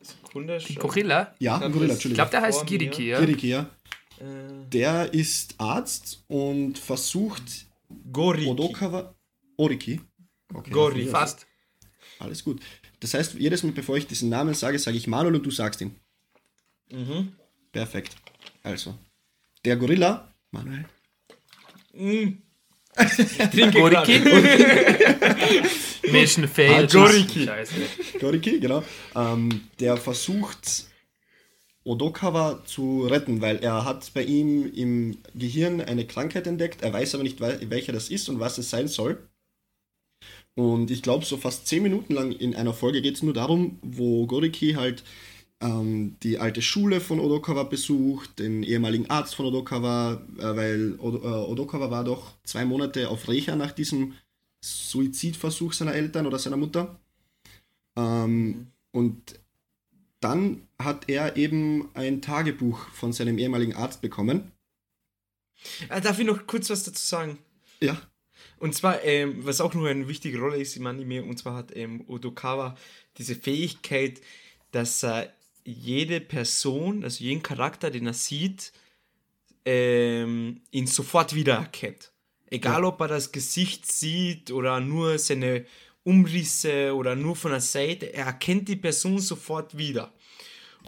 Sekunde. 0.00 0.58
Gorilla. 0.78 1.34
Ja, 1.38 1.56
Ich 1.58 1.62
hab 1.62 1.72
Gorilla, 1.72 1.88
das- 1.94 1.98
Ich 1.98 2.04
Entschuldigung. 2.06 2.14
glaube, 2.14 2.30
der 2.30 2.42
heißt 2.42 2.58
Vor 2.58 2.66
Giriki, 2.66 3.08
ja. 3.08 3.20
Giriki, 3.20 3.48
ja. 3.48 3.70
Äh, 4.18 4.24
Der 4.70 5.12
ist 5.12 5.54
Arzt 5.58 6.24
und 6.28 6.78
versucht 6.78 7.66
Goriki. 8.12 8.46
Odokawa. 8.48 9.14
Oriki. 9.56 10.00
Okay, 10.54 10.70
Goriki. 10.70 11.06
Fast. 11.08 11.46
Alles 12.18 12.42
gut. 12.42 12.60
Das 13.00 13.14
heißt, 13.14 13.34
jedes 13.34 13.62
Mal, 13.62 13.72
bevor 13.72 13.96
ich 13.96 14.06
diesen 14.06 14.28
Namen 14.28 14.54
sage, 14.54 14.78
sage 14.78 14.96
ich 14.96 15.06
Manuel 15.06 15.36
und 15.36 15.44
du 15.46 15.50
sagst 15.50 15.80
ihn. 15.80 15.94
Mhm. 16.90 17.32
Perfekt. 17.72 18.16
Also, 18.62 18.94
der 19.64 19.76
Gorilla, 19.76 20.32
Manuel, 20.52 20.84
Mm. 21.94 22.38
Trinke 23.52 23.78
Goriki. 23.78 24.20
Mission 26.12 26.46
failed. 26.48 26.90
Goriki. 26.92 27.44
Scheiße. 27.46 27.74
Goriki, 28.20 28.60
genau, 28.60 28.82
ähm, 29.14 29.62
der 29.80 29.96
versucht 29.96 30.86
Odokawa 31.84 32.62
zu 32.64 33.06
retten, 33.06 33.40
weil 33.40 33.58
er 33.58 33.84
hat 33.84 34.12
bei 34.14 34.22
ihm 34.24 34.70
im 34.72 35.18
Gehirn 35.34 35.80
eine 35.80 36.06
Krankheit 36.06 36.46
entdeckt, 36.46 36.82
er 36.82 36.92
weiß 36.92 37.14
aber 37.14 37.24
nicht, 37.24 37.40
wel- 37.40 37.70
welcher 37.70 37.92
das 37.92 38.08
ist 38.10 38.28
und 38.28 38.40
was 38.40 38.58
es 38.58 38.70
sein 38.70 38.88
soll. 38.88 39.26
Und 40.54 40.90
ich 40.90 41.02
glaube, 41.02 41.24
so 41.24 41.38
fast 41.38 41.66
zehn 41.66 41.82
Minuten 41.82 42.12
lang 42.14 42.30
in 42.30 42.54
einer 42.54 42.74
Folge 42.74 43.00
geht 43.00 43.14
es 43.16 43.22
nur 43.22 43.32
darum, 43.32 43.78
wo 43.82 44.26
Goriki 44.26 44.74
halt 44.74 45.02
ähm, 45.62 46.16
die 46.22 46.38
alte 46.38 46.60
Schule 46.62 47.00
von 47.00 47.20
Odokawa 47.20 47.62
besucht, 47.64 48.38
den 48.38 48.62
ehemaligen 48.62 49.08
Arzt 49.08 49.34
von 49.34 49.46
Odokawa, 49.46 50.22
äh, 50.38 50.56
weil 50.56 50.96
Odo, 50.98 51.18
äh, 51.18 51.50
Odokawa 51.50 51.90
war 51.90 52.04
doch 52.04 52.32
zwei 52.44 52.64
Monate 52.64 53.08
auf 53.08 53.28
Recha 53.28 53.56
nach 53.56 53.72
diesem 53.72 54.14
Suizidversuch 54.60 55.72
seiner 55.72 55.94
Eltern 55.94 56.26
oder 56.26 56.38
seiner 56.38 56.56
Mutter. 56.56 56.98
Ähm, 57.96 58.68
und 58.92 59.40
dann 60.20 60.68
hat 60.78 61.08
er 61.08 61.36
eben 61.36 61.88
ein 61.94 62.22
Tagebuch 62.22 62.88
von 62.90 63.12
seinem 63.12 63.38
ehemaligen 63.38 63.74
Arzt 63.74 64.00
bekommen. 64.00 64.52
Ah, 65.88 66.00
darf 66.00 66.18
ich 66.18 66.26
noch 66.26 66.46
kurz 66.46 66.70
was 66.70 66.84
dazu 66.84 67.04
sagen? 67.04 67.38
Ja, 67.80 68.00
Und 68.58 68.74
zwar, 68.74 69.02
ähm, 69.02 69.44
was 69.44 69.60
auch 69.60 69.74
nur 69.74 69.88
eine 69.88 70.06
wichtige 70.08 70.38
Rolle 70.38 70.58
ist 70.58 70.76
im 70.76 70.86
Anime, 70.86 71.24
und 71.24 71.36
zwar 71.38 71.54
hat 71.56 71.76
ähm, 71.76 72.04
Odokawa 72.06 72.76
diese 73.18 73.34
Fähigkeit, 73.34 74.20
dass 74.70 75.02
er 75.02 75.32
jede 75.64 76.20
Person, 76.20 77.04
also 77.04 77.22
jeden 77.22 77.42
Charakter, 77.42 77.90
den 77.90 78.06
er 78.06 78.14
sieht, 78.14 78.72
ähm, 79.64 80.62
ihn 80.70 80.86
sofort 80.86 81.34
wiedererkennt. 81.34 82.12
Egal, 82.50 82.84
ob 82.84 83.00
er 83.00 83.08
das 83.08 83.32
Gesicht 83.32 83.90
sieht 83.90 84.50
oder 84.50 84.80
nur 84.80 85.18
seine 85.18 85.64
Umrisse 86.04 86.94
oder 86.94 87.14
nur 87.16 87.36
von 87.36 87.52
der 87.52 87.60
Seite, 87.60 88.12
er 88.12 88.26
erkennt 88.26 88.68
die 88.68 88.76
Person 88.76 89.18
sofort 89.18 89.76
wieder. 89.78 90.12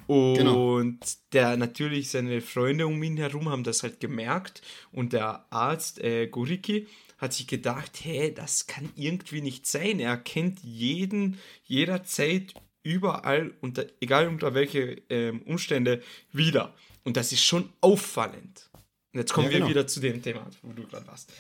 Und 0.07 0.37
Genau. 0.39 0.91
der 1.33 1.57
natürlich 1.57 2.11
seine 2.11 2.41
Freunde 2.41 2.87
um 2.87 3.03
ihn 3.03 3.17
herum 3.17 3.49
haben 3.49 3.65
das 3.65 3.83
halt 3.83 4.01
gemerkt 4.01 4.61
und 4.93 5.13
der 5.13 5.47
Arzt 5.51 6.01
äh, 6.01 6.27
Goriki 6.27 6.87
hat 7.17 7.33
sich 7.33 7.47
gedacht, 7.47 8.01
hey, 8.03 8.35
das 8.35 8.67
kann 8.67 8.91
irgendwie 8.97 9.41
nicht 9.41 9.67
sein. 9.67 10.01
Er 10.01 10.17
kennt 10.17 10.61
jeden 10.63 11.39
jederzeit 11.65 12.55
überall 12.85 13.53
unter 13.61 13.87
egal 14.01 14.29
unter 14.29 14.55
welche 14.55 15.03
ähm, 15.11 15.43
Umstände 15.43 16.03
wieder 16.33 16.73
und 17.05 17.17
das 17.17 17.33
ist 17.33 17.45
schon 17.45 17.71
auffallend. 17.81 18.71
Und 19.13 19.21
jetzt 19.21 19.33
kommen 19.33 19.49
Ja, 19.49 19.53
wir 19.53 19.59
genau. 19.61 19.71
wieder 19.71 19.87
zu 19.89 20.01
dem 20.01 20.23
Thema, 20.23 20.47
wo 20.63 20.73
du 20.73 20.87
gerade 20.87 21.07
warst. 21.09 21.33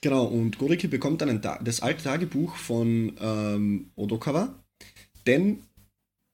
genau. 0.00 0.24
Und 0.24 0.58
Goriki 0.58 0.88
bekommt 0.88 1.20
dann 1.22 1.40
das 1.62 1.80
alte 1.80 2.04
Tagebuch 2.04 2.56
von 2.56 3.16
ähm, 3.20 3.90
Odokawa, 3.96 4.54
denn 5.26 5.64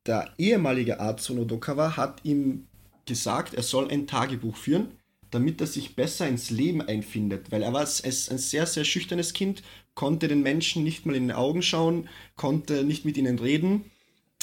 der 0.07 0.32
ehemalige 0.39 1.01
Arzt 1.01 1.26
von 1.26 1.39
Odokawa 1.39 1.97
hat 1.97 2.20
ihm 2.24 2.68
gesagt, 3.07 3.55
er 3.55 3.62
soll 3.64 3.91
ein 3.91 4.07
Tagebuch 4.07 4.57
führen, 4.57 4.93
damit 5.30 5.61
er 5.61 5.66
sich 5.66 5.97
besser 5.97 6.28
ins 6.28 6.51
Leben 6.51 6.80
einfindet, 6.82 7.51
weil 7.51 7.62
er 7.62 7.72
war 7.72 7.82
es 7.82 8.03
ein 8.30 8.39
sehr, 8.39 8.66
sehr 8.66 8.84
schüchternes 8.84 9.32
Kind, 9.32 9.62
konnte 9.95 10.28
den 10.28 10.43
Menschen 10.43 10.84
nicht 10.84 11.07
mal 11.07 11.16
in 11.16 11.28
die 11.28 11.34
Augen 11.34 11.62
schauen, 11.62 12.09
konnte 12.37 12.84
nicht 12.84 13.05
mit 13.05 13.16
ihnen 13.16 13.39
reden, 13.39 13.91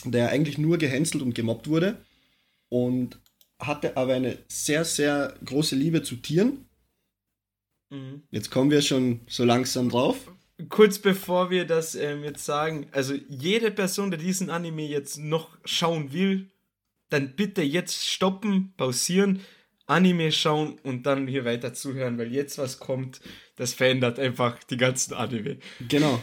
der 0.06 0.30
eigentlich 0.30 0.58
nur 0.58 0.78
gehänselt 0.78 1.24
und 1.24 1.36
gemobbt 1.36 1.68
wurde 1.68 1.98
und 2.70 3.20
hatte 3.60 3.98
aber 3.98 4.16
eine 4.16 4.38
sehr, 4.48 4.86
sehr 4.86 5.36
große 5.46 5.76
Liebe 5.76 6.04
zu 6.04 6.18
Tieren. 6.18 6.66
Mhm. 7.89 8.24
Jetzt 8.32 8.52
kommen 8.52 8.72
wir 8.72 8.82
schon 8.82 9.22
so 9.28 9.46
langsam 9.46 9.89
drauf. 9.89 10.32
kurz 10.70 11.00
bevor 11.00 11.50
wir 11.50 11.66
das 11.66 11.96
ähm, 11.96 12.24
jetzt 12.24 12.46
sagen, 12.46 12.88
also 12.91 13.16
jede 13.30 13.72
Person, 13.72 14.12
die 14.12 14.18
diesen 14.18 14.50
Anime 14.50 14.88
jetzt 14.88 15.18
noch 15.18 15.58
schauen 15.66 16.14
will, 16.14 16.50
dann 17.10 17.36
bitte 17.36 17.62
jetzt 17.62 18.08
stoppen, 18.08 18.74
pausieren, 18.76 19.41
Anime 19.86 20.32
schauen 20.32 20.80
und 20.84 21.06
dann 21.06 21.28
hier 21.28 21.46
weiter 21.46 21.74
zuhören, 21.74 22.18
weil 22.18 22.32
jetzt 22.32 22.58
was 22.58 22.80
kommt, 22.80 23.22
das 23.56 23.74
verändert 23.74 24.18
einfach 24.18 24.64
die 24.64 24.78
ganzen 24.78 25.14
Anime. 25.14 25.58
Genau. 25.88 26.22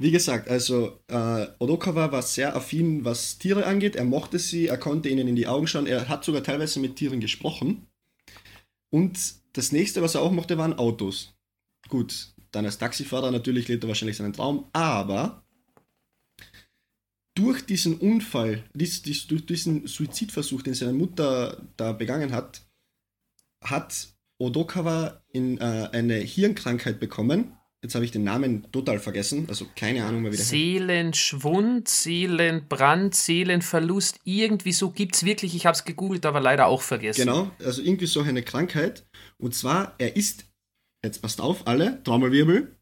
Wie 0.00 0.12
gesagt, 0.12 0.48
also 0.48 1.00
äh, 1.08 1.46
Odokawa 1.58 2.12
war 2.12 2.22
sehr 2.22 2.54
affin, 2.54 3.04
was 3.04 3.38
Tiere 3.38 3.66
angeht. 3.66 3.96
Er 3.96 4.04
mochte 4.04 4.38
sie, 4.38 4.68
er 4.68 4.78
konnte 4.78 5.08
ihnen 5.08 5.26
in 5.26 5.34
die 5.34 5.48
Augen 5.48 5.66
schauen. 5.66 5.88
Er 5.88 6.08
hat 6.08 6.24
sogar 6.24 6.44
teilweise 6.44 6.78
mit 6.78 6.96
Tieren 6.96 7.18
gesprochen. 7.18 7.88
Und 8.90 9.18
das 9.54 9.72
nächste, 9.72 10.00
was 10.00 10.14
er 10.14 10.22
auch 10.22 10.30
mochte, 10.30 10.56
waren 10.56 10.78
Autos. 10.78 11.34
Gut, 11.88 12.32
dann 12.52 12.64
als 12.64 12.78
Taxifahrer 12.78 13.32
natürlich 13.32 13.66
lebt 13.66 13.84
er 13.84 13.88
wahrscheinlich 13.88 14.16
seinen 14.16 14.32
Traum, 14.32 14.66
aber 14.72 15.44
durch 17.34 17.64
diesen 17.64 17.98
Unfall, 17.98 18.64
dies, 18.74 19.02
dies, 19.02 19.26
durch 19.26 19.46
diesen 19.46 19.86
Suizidversuch, 19.86 20.62
den 20.62 20.74
seine 20.74 20.92
Mutter 20.92 21.62
da 21.76 21.92
begangen 21.92 22.32
hat, 22.32 22.62
hat 23.62 24.08
Odokawa 24.38 25.22
in, 25.32 25.58
äh, 25.58 25.88
eine 25.92 26.16
Hirnkrankheit 26.16 26.98
bekommen. 27.00 27.57
Jetzt 27.80 27.94
habe 27.94 28.04
ich 28.04 28.10
den 28.10 28.24
Namen 28.24 28.70
total 28.72 28.98
vergessen, 28.98 29.46
also 29.48 29.64
keine 29.76 30.04
Ahnung 30.04 30.22
mehr, 30.22 30.32
wie 30.32 30.36
der 30.36 30.44
Seelenschwund, 30.44 31.86
Seelenbrand, 31.86 33.14
Seelenverlust, 33.14 34.18
irgendwie 34.24 34.72
so 34.72 34.90
gibt 34.90 35.14
es 35.14 35.24
wirklich. 35.24 35.54
Ich 35.54 35.64
habe 35.64 35.76
es 35.76 35.84
gegoogelt, 35.84 36.26
aber 36.26 36.40
leider 36.40 36.66
auch 36.66 36.82
vergessen. 36.82 37.20
Genau, 37.20 37.52
also 37.64 37.80
irgendwie 37.80 38.06
so 38.06 38.20
eine 38.22 38.42
Krankheit. 38.42 39.06
Und 39.36 39.54
zwar, 39.54 39.94
er 39.98 40.16
ist, 40.16 40.46
jetzt 41.04 41.22
passt 41.22 41.40
auf, 41.40 41.68
alle, 41.68 42.02
Trommelwirbel, 42.02 42.76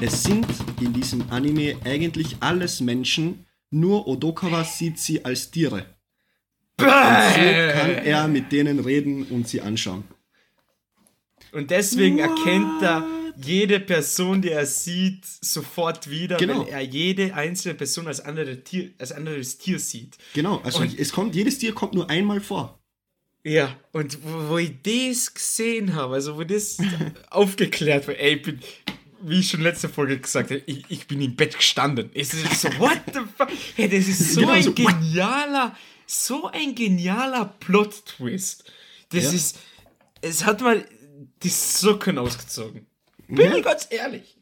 es 0.00 0.24
sind 0.24 0.46
in 0.80 0.92
diesem 0.92 1.30
Anime 1.30 1.76
eigentlich 1.84 2.36
alles 2.40 2.80
Menschen, 2.80 3.46
nur 3.70 4.08
Odokawa 4.08 4.64
sieht 4.64 4.98
sie 4.98 5.24
als 5.24 5.52
Tiere. 5.52 5.86
Und 6.78 6.86
so 6.86 6.90
kann 6.90 7.90
er 8.04 8.26
mit 8.26 8.50
denen 8.50 8.80
reden 8.80 9.22
und 9.24 9.46
sie 9.46 9.60
anschauen. 9.60 10.02
Und 11.52 11.70
deswegen 11.70 12.18
erkennt 12.18 12.82
er 12.82 13.06
jede 13.36 13.80
Person, 13.80 14.42
die 14.42 14.50
er 14.50 14.66
sieht, 14.66 15.24
sofort 15.40 16.08
wieder, 16.10 16.36
Genau. 16.36 16.60
weil 16.66 16.68
er 16.72 16.80
jede 16.80 17.34
einzelne 17.34 17.74
Person 17.74 18.06
als, 18.06 18.20
andere 18.20 18.62
Tier, 18.62 18.90
als 18.98 19.12
anderes 19.12 19.58
Tier 19.58 19.78
sieht. 19.78 20.16
Genau, 20.34 20.58
also 20.64 20.80
Und- 20.80 20.98
es 20.98 21.12
kommt, 21.12 21.34
jedes 21.34 21.58
Tier 21.58 21.72
kommt 21.74 21.94
nur 21.94 22.08
einmal 22.10 22.40
vor. 22.40 22.78
Ja, 23.42 23.74
und 23.92 24.18
wo, 24.22 24.50
wo 24.50 24.58
ich 24.58 24.72
das 24.82 25.32
gesehen 25.32 25.94
habe, 25.94 26.14
also 26.14 26.36
wo 26.36 26.44
das 26.44 26.76
aufgeklärt 27.30 28.06
war, 28.08 28.14
ey, 28.16 28.34
ich 28.36 28.42
bin, 28.42 28.60
wie 29.22 29.40
ich 29.40 29.48
schon 29.50 29.62
letzte 29.62 29.88
Folge 29.88 30.18
gesagt 30.18 30.50
habe, 30.50 30.62
ich, 30.66 30.84
ich 30.88 31.06
bin 31.06 31.20
im 31.22 31.36
Bett 31.36 31.56
gestanden. 31.56 32.10
Es 32.14 32.34
ist 32.34 32.60
so, 32.60 32.68
what 32.78 33.00
the 33.12 33.20
fuck? 33.36 33.48
Hey, 33.76 33.88
das 33.88 34.08
ist 34.08 34.34
so 34.34 34.40
Genau, 34.42 34.52
ein 34.52 34.62
so, 34.62 34.70
what? 34.70 34.76
genialer, 34.76 35.76
so 36.06 36.46
ein 36.48 36.74
genialer 36.74 37.46
Plot-Twist. 37.60 38.64
Das 39.10 39.24
Ja. 39.24 39.30
ist, 39.32 39.58
es 40.20 40.44
hat 40.44 40.60
mal 40.60 40.84
die 41.42 41.48
Socken 41.48 42.18
ausgezogen. 42.18 42.86
Bin 43.30 43.50
Ja. 43.50 43.56
ich 43.56 43.64
ganz 43.64 43.86
ehrlich. 43.90 44.36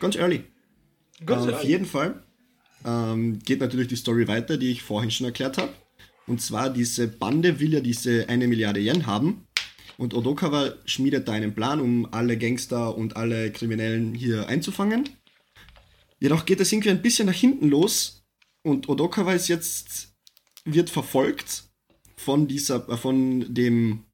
Ganz 0.00 0.16
early. 0.16 0.44
ganz 1.24 1.42
Äh, 1.42 1.48
auf 1.48 1.52
ehrlich. 1.54 1.68
jeden 1.68 1.86
Fall 1.86 2.22
ähm, 2.84 3.38
geht 3.40 3.60
natürlich 3.60 3.88
die 3.88 3.96
Story 3.96 4.28
weiter, 4.28 4.56
die 4.56 4.70
ich 4.70 4.82
vorhin 4.82 5.10
schon 5.10 5.26
erklärt 5.26 5.58
habe. 5.58 5.72
Und 6.26 6.40
zwar, 6.42 6.70
diese 6.70 7.08
Bande 7.08 7.58
will 7.60 7.72
ja 7.72 7.80
diese 7.80 8.28
eine 8.28 8.46
Milliarde 8.48 8.80
Yen 8.80 9.06
haben. 9.06 9.46
Und 9.96 10.14
Odokawa 10.14 10.74
schmiedet 10.84 11.26
da 11.26 11.32
einen 11.32 11.54
Plan, 11.54 11.80
um 11.80 12.06
alle 12.12 12.36
Gangster 12.38 12.96
und 12.96 13.16
alle 13.16 13.50
Kriminellen 13.50 14.14
hier 14.14 14.46
einzufangen. 14.48 15.08
Jedoch 16.20 16.44
geht 16.46 16.60
es 16.60 16.70
irgendwie 16.72 16.90
ein 16.90 17.02
bisschen 17.02 17.26
nach 17.26 17.34
hinten 17.34 17.68
los. 17.68 18.24
Und 18.62 18.88
Odokawa 18.88 19.32
ist 19.32 19.48
jetzt, 19.48 20.12
wird 20.64 20.90
verfolgt 20.90 21.64
von 22.16 22.46
dieser, 22.46 22.88
äh, 22.88 22.96
von 22.96 23.52
dem, 23.52 24.04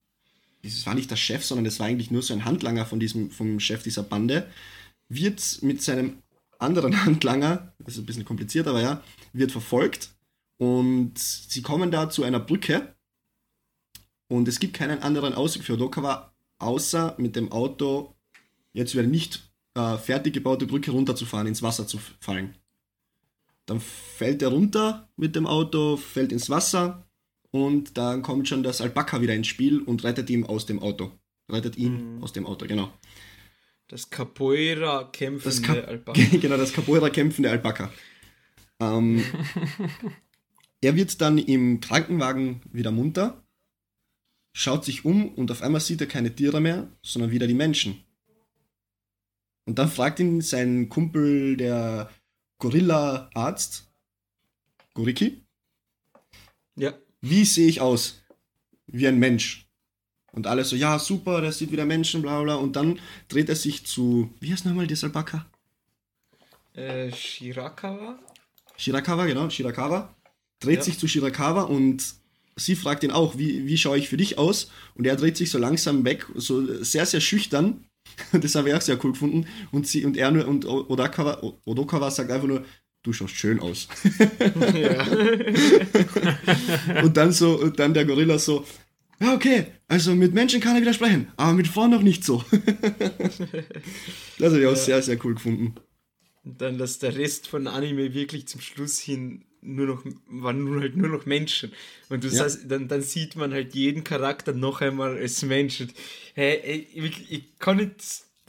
es 0.64 0.86
war 0.86 0.94
nicht 0.94 1.10
der 1.10 1.16
Chef, 1.16 1.44
sondern 1.44 1.66
es 1.66 1.78
war 1.78 1.86
eigentlich 1.86 2.10
nur 2.10 2.22
so 2.22 2.32
ein 2.34 2.44
Handlanger 2.44 2.86
von 2.86 3.00
diesem, 3.00 3.30
vom 3.30 3.60
Chef 3.60 3.82
dieser 3.82 4.02
Bande, 4.02 4.48
wird 5.08 5.62
mit 5.62 5.82
seinem 5.82 6.22
anderen 6.58 7.04
Handlanger, 7.04 7.74
das 7.78 7.94
ist 7.94 8.00
ein 8.00 8.06
bisschen 8.06 8.24
kompliziert, 8.24 8.66
aber 8.66 8.80
ja, 8.80 9.02
wird 9.32 9.52
verfolgt 9.52 10.10
und 10.58 11.18
sie 11.18 11.62
kommen 11.62 11.90
da 11.90 12.08
zu 12.08 12.24
einer 12.24 12.40
Brücke 12.40 12.94
und 14.28 14.48
es 14.48 14.58
gibt 14.58 14.74
keinen 14.74 15.02
anderen 15.02 15.34
Ausweg 15.34 15.64
für 15.64 15.74
Odokawa, 15.74 16.32
außer 16.58 17.14
mit 17.18 17.36
dem 17.36 17.52
Auto 17.52 18.14
jetzt 18.72 18.94
über 18.94 19.02
eine 19.02 19.10
nicht 19.10 19.50
äh, 19.74 19.96
fertig 19.98 20.34
gebaute 20.34 20.66
Brücke 20.66 20.90
runterzufahren, 20.90 21.46
ins 21.46 21.62
Wasser 21.62 21.86
zu 21.86 21.98
fallen. 22.20 22.54
Dann 23.66 23.80
fällt 23.80 24.42
er 24.42 24.48
runter 24.48 25.08
mit 25.16 25.36
dem 25.36 25.46
Auto, 25.46 25.96
fällt 25.96 26.32
ins 26.32 26.50
Wasser 26.50 27.03
und 27.54 27.96
dann 27.96 28.22
kommt 28.22 28.48
schon 28.48 28.64
das 28.64 28.80
Alpaka 28.80 29.20
wieder 29.20 29.32
ins 29.32 29.46
Spiel 29.46 29.80
und 29.80 30.02
rettet 30.02 30.28
ihn 30.28 30.44
aus 30.44 30.66
dem 30.66 30.80
Auto. 30.80 31.12
Rettet 31.48 31.76
ihn 31.76 32.20
aus 32.20 32.32
dem 32.32 32.46
Auto, 32.46 32.66
genau. 32.66 32.92
Das 33.86 34.10
Capoeira 34.10 35.04
kämpfende 35.12 35.44
Das 35.44 35.62
Kap 35.62 35.86
Alpaka. 35.86 36.20
genau, 36.38 36.56
das 36.56 36.72
Capoeira 36.72 37.10
kämpfende 37.10 37.52
Alpaka. 37.52 37.92
Ähm, 38.80 39.24
er 40.80 40.96
wird 40.96 41.20
dann 41.20 41.38
im 41.38 41.78
Krankenwagen 41.78 42.60
wieder 42.72 42.90
munter, 42.90 43.44
schaut 44.52 44.84
sich 44.84 45.04
um 45.04 45.28
und 45.28 45.52
auf 45.52 45.62
einmal 45.62 45.80
sieht 45.80 46.00
er 46.00 46.08
keine 46.08 46.34
Tiere 46.34 46.60
mehr, 46.60 46.88
sondern 47.02 47.30
wieder 47.30 47.46
die 47.46 47.54
Menschen. 47.54 48.02
Und 49.64 49.78
dann 49.78 49.88
fragt 49.88 50.18
ihn 50.18 50.40
sein 50.40 50.88
Kumpel, 50.88 51.56
der 51.56 52.10
Gorilla-Arzt, 52.58 53.88
Goriki, 54.94 55.46
Ja. 56.74 56.94
Wie 57.28 57.44
sehe 57.44 57.68
ich 57.68 57.80
aus? 57.80 58.22
Wie 58.86 59.06
ein 59.08 59.18
Mensch. 59.18 59.66
Und 60.32 60.46
alle 60.46 60.64
so, 60.64 60.76
ja, 60.76 60.98
super, 60.98 61.40
der 61.40 61.52
sieht 61.52 61.70
wieder 61.72 61.84
Menschen, 61.86 62.22
bla 62.22 62.42
bla. 62.42 62.56
Und 62.56 62.76
dann 62.76 62.98
dreht 63.28 63.48
er 63.48 63.56
sich 63.56 63.86
zu, 63.86 64.30
wie 64.40 64.52
heißt 64.52 64.66
nochmal 64.66 64.86
das 64.86 65.04
Alpaka? 65.04 65.46
Äh, 66.74 67.12
Shirakawa? 67.12 68.18
Shirakawa, 68.76 69.26
genau, 69.26 69.48
Shirakawa. 69.48 70.14
Dreht 70.60 70.78
Ja. 70.78 70.82
sich 70.82 70.98
zu 70.98 71.06
Shirakawa 71.06 71.62
und 71.62 72.02
sie 72.56 72.74
fragt 72.76 73.04
ihn 73.04 73.10
auch, 73.12 73.38
wie, 73.38 73.66
wie 73.66 73.78
schaue 73.78 73.98
ich 73.98 74.08
für 74.08 74.16
dich 74.16 74.38
aus? 74.38 74.70
Und 74.94 75.06
er 75.06 75.16
dreht 75.16 75.36
sich 75.36 75.50
so 75.50 75.58
langsam 75.58 76.04
weg, 76.04 76.26
so 76.34 76.82
sehr, 76.82 77.06
sehr 77.06 77.20
schüchtern. 77.20 77.84
Das 78.32 78.54
habe 78.54 78.68
ich 78.68 78.74
auch 78.74 78.82
sehr 78.82 79.02
cool 79.04 79.12
gefunden. 79.12 79.46
Und 79.72 79.86
sie 79.86 80.04
und 80.04 80.16
er 80.16 80.30
nur 80.30 80.46
und 80.46 80.66
Odakawa, 80.66 81.40
Odokawa 81.64 82.10
sagt 82.10 82.30
einfach 82.30 82.46
nur, 82.46 82.64
du 83.04 83.12
schaust 83.12 83.36
schön 83.36 83.60
aus. 83.60 83.86
ja. 84.74 85.06
und 87.02 87.16
dann 87.16 87.30
so, 87.32 87.60
und 87.60 87.78
dann 87.78 87.94
der 87.94 88.04
Gorilla 88.04 88.38
so, 88.38 88.66
ja, 89.20 89.32
okay, 89.34 89.66
also 89.86 90.14
mit 90.14 90.34
Menschen 90.34 90.60
kann 90.60 90.74
er 90.74 90.82
widersprechen, 90.82 91.28
aber 91.36 91.52
mit 91.52 91.68
Frauen 91.68 91.92
noch 91.92 92.02
nicht 92.02 92.24
so. 92.24 92.44
das 94.38 94.52
habe 94.52 94.60
ich 94.60 94.66
auch 94.66 94.76
sehr, 94.76 95.00
sehr 95.02 95.24
cool 95.24 95.34
gefunden. 95.34 95.74
Und 96.42 96.60
dann, 96.60 96.78
dass 96.78 96.98
der 96.98 97.16
Rest 97.16 97.46
von 97.48 97.66
Anime 97.68 98.12
wirklich 98.12 98.48
zum 98.48 98.60
Schluss 98.60 98.98
hin 98.98 99.44
nur 99.62 99.86
noch, 99.86 100.04
waren 100.28 100.62
nur 100.62 100.80
halt 100.80 100.96
nur 100.96 101.08
noch 101.08 101.24
Menschen. 101.24 101.72
Und 102.10 102.22
du 102.22 102.28
Ja. 102.28 102.34
sagst, 102.34 102.70
dann, 102.70 102.86
dann 102.88 103.00
sieht 103.00 103.34
man 103.36 103.52
halt 103.54 103.74
jeden 103.74 104.04
Charakter 104.04 104.52
noch 104.52 104.82
einmal 104.82 105.16
als 105.16 105.42
Mensch. 105.42 105.80
Und, 105.80 105.94
hey, 106.34 106.60
ey, 106.62 106.88
ich, 106.92 107.30
ich 107.30 107.58
kann 107.58 107.78
nicht 107.78 107.94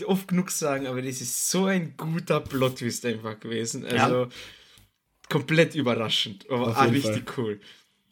oft 0.05 0.27
genug 0.27 0.51
sagen, 0.51 0.87
aber 0.87 1.01
das 1.01 1.21
ist 1.21 1.49
so 1.49 1.65
ein 1.65 1.95
guter 1.95 2.41
Plot-Twist 2.41 3.05
einfach 3.05 3.39
gewesen. 3.39 3.85
Also 3.85 4.27
komplett 5.29 5.75
überraschend, 5.75 6.49
aber 6.49 6.67
jeden 6.91 7.05
richtig 7.05 7.37
cool. 7.37 7.59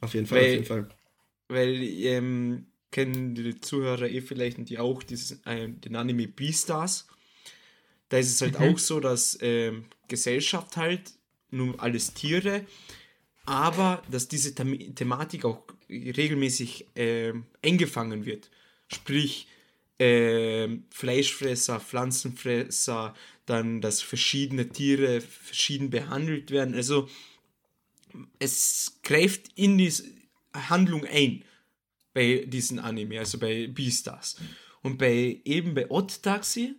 Auf 0.01 0.13
jeden 0.13 0.25
Fall, 0.27 0.37
Weil- 0.37 0.45
auf 0.45 0.53
jeden 0.53 0.65
Fall. 0.65 0.89
Weil, 1.49 1.83
ähm, 1.83 2.65
kennen 2.89 3.35
die 3.35 3.59
Zuhörer 3.59 4.07
eh 4.07 4.21
vielleicht 4.21 4.57
und 4.59 4.69
die 4.69 4.77
auch 4.79 5.03
dieses, 5.03 5.41
äh, 5.45 5.67
den 5.67 5.95
Anime 5.95 6.27
Beastars. 6.27 7.07
Da 8.09 8.17
ist 8.17 8.31
es 8.31 8.41
halt 8.41 8.57
auch 8.57 8.77
so, 8.77 8.99
dass 8.99 9.37
ähm, 9.41 9.85
Gesellschaft 10.07 10.77
halt, 10.77 11.11
nur 11.49 11.81
alles 11.81 12.13
Tiere, 12.13 12.65
aber 13.45 14.01
dass 14.09 14.27
diese 14.27 14.55
Them 14.55 14.95
Thematik 14.95 15.45
auch 15.45 15.63
regelmäßig 15.89 16.87
ähm, 16.95 17.45
eingefangen 17.63 18.25
wird. 18.25 18.49
Sprich, 18.87 19.47
ähm, 20.05 20.83
Fleischfresser, 20.89 21.79
Pflanzenfresser, 21.79 23.15
dann, 23.45 23.79
dass 23.79 24.01
verschiedene 24.01 24.67
Tiere 24.67 25.21
verschieden 25.21 25.89
behandelt 25.89 26.51
werden. 26.51 26.75
Also 26.75 27.07
es 28.37 28.99
greift 29.01 29.47
in 29.55 29.77
die 29.77 29.93
Handlung 30.53 31.05
ein 31.05 31.45
bei 32.13 32.45
diesen 32.45 32.79
Anime, 32.79 33.19
also 33.19 33.39
bei 33.39 33.67
Beastars. 33.67 34.35
Und 34.81 34.97
bei 34.97 35.39
eben 35.45 35.73
bei 35.73 35.89
Odd 35.89 36.21
Taxi 36.21 36.75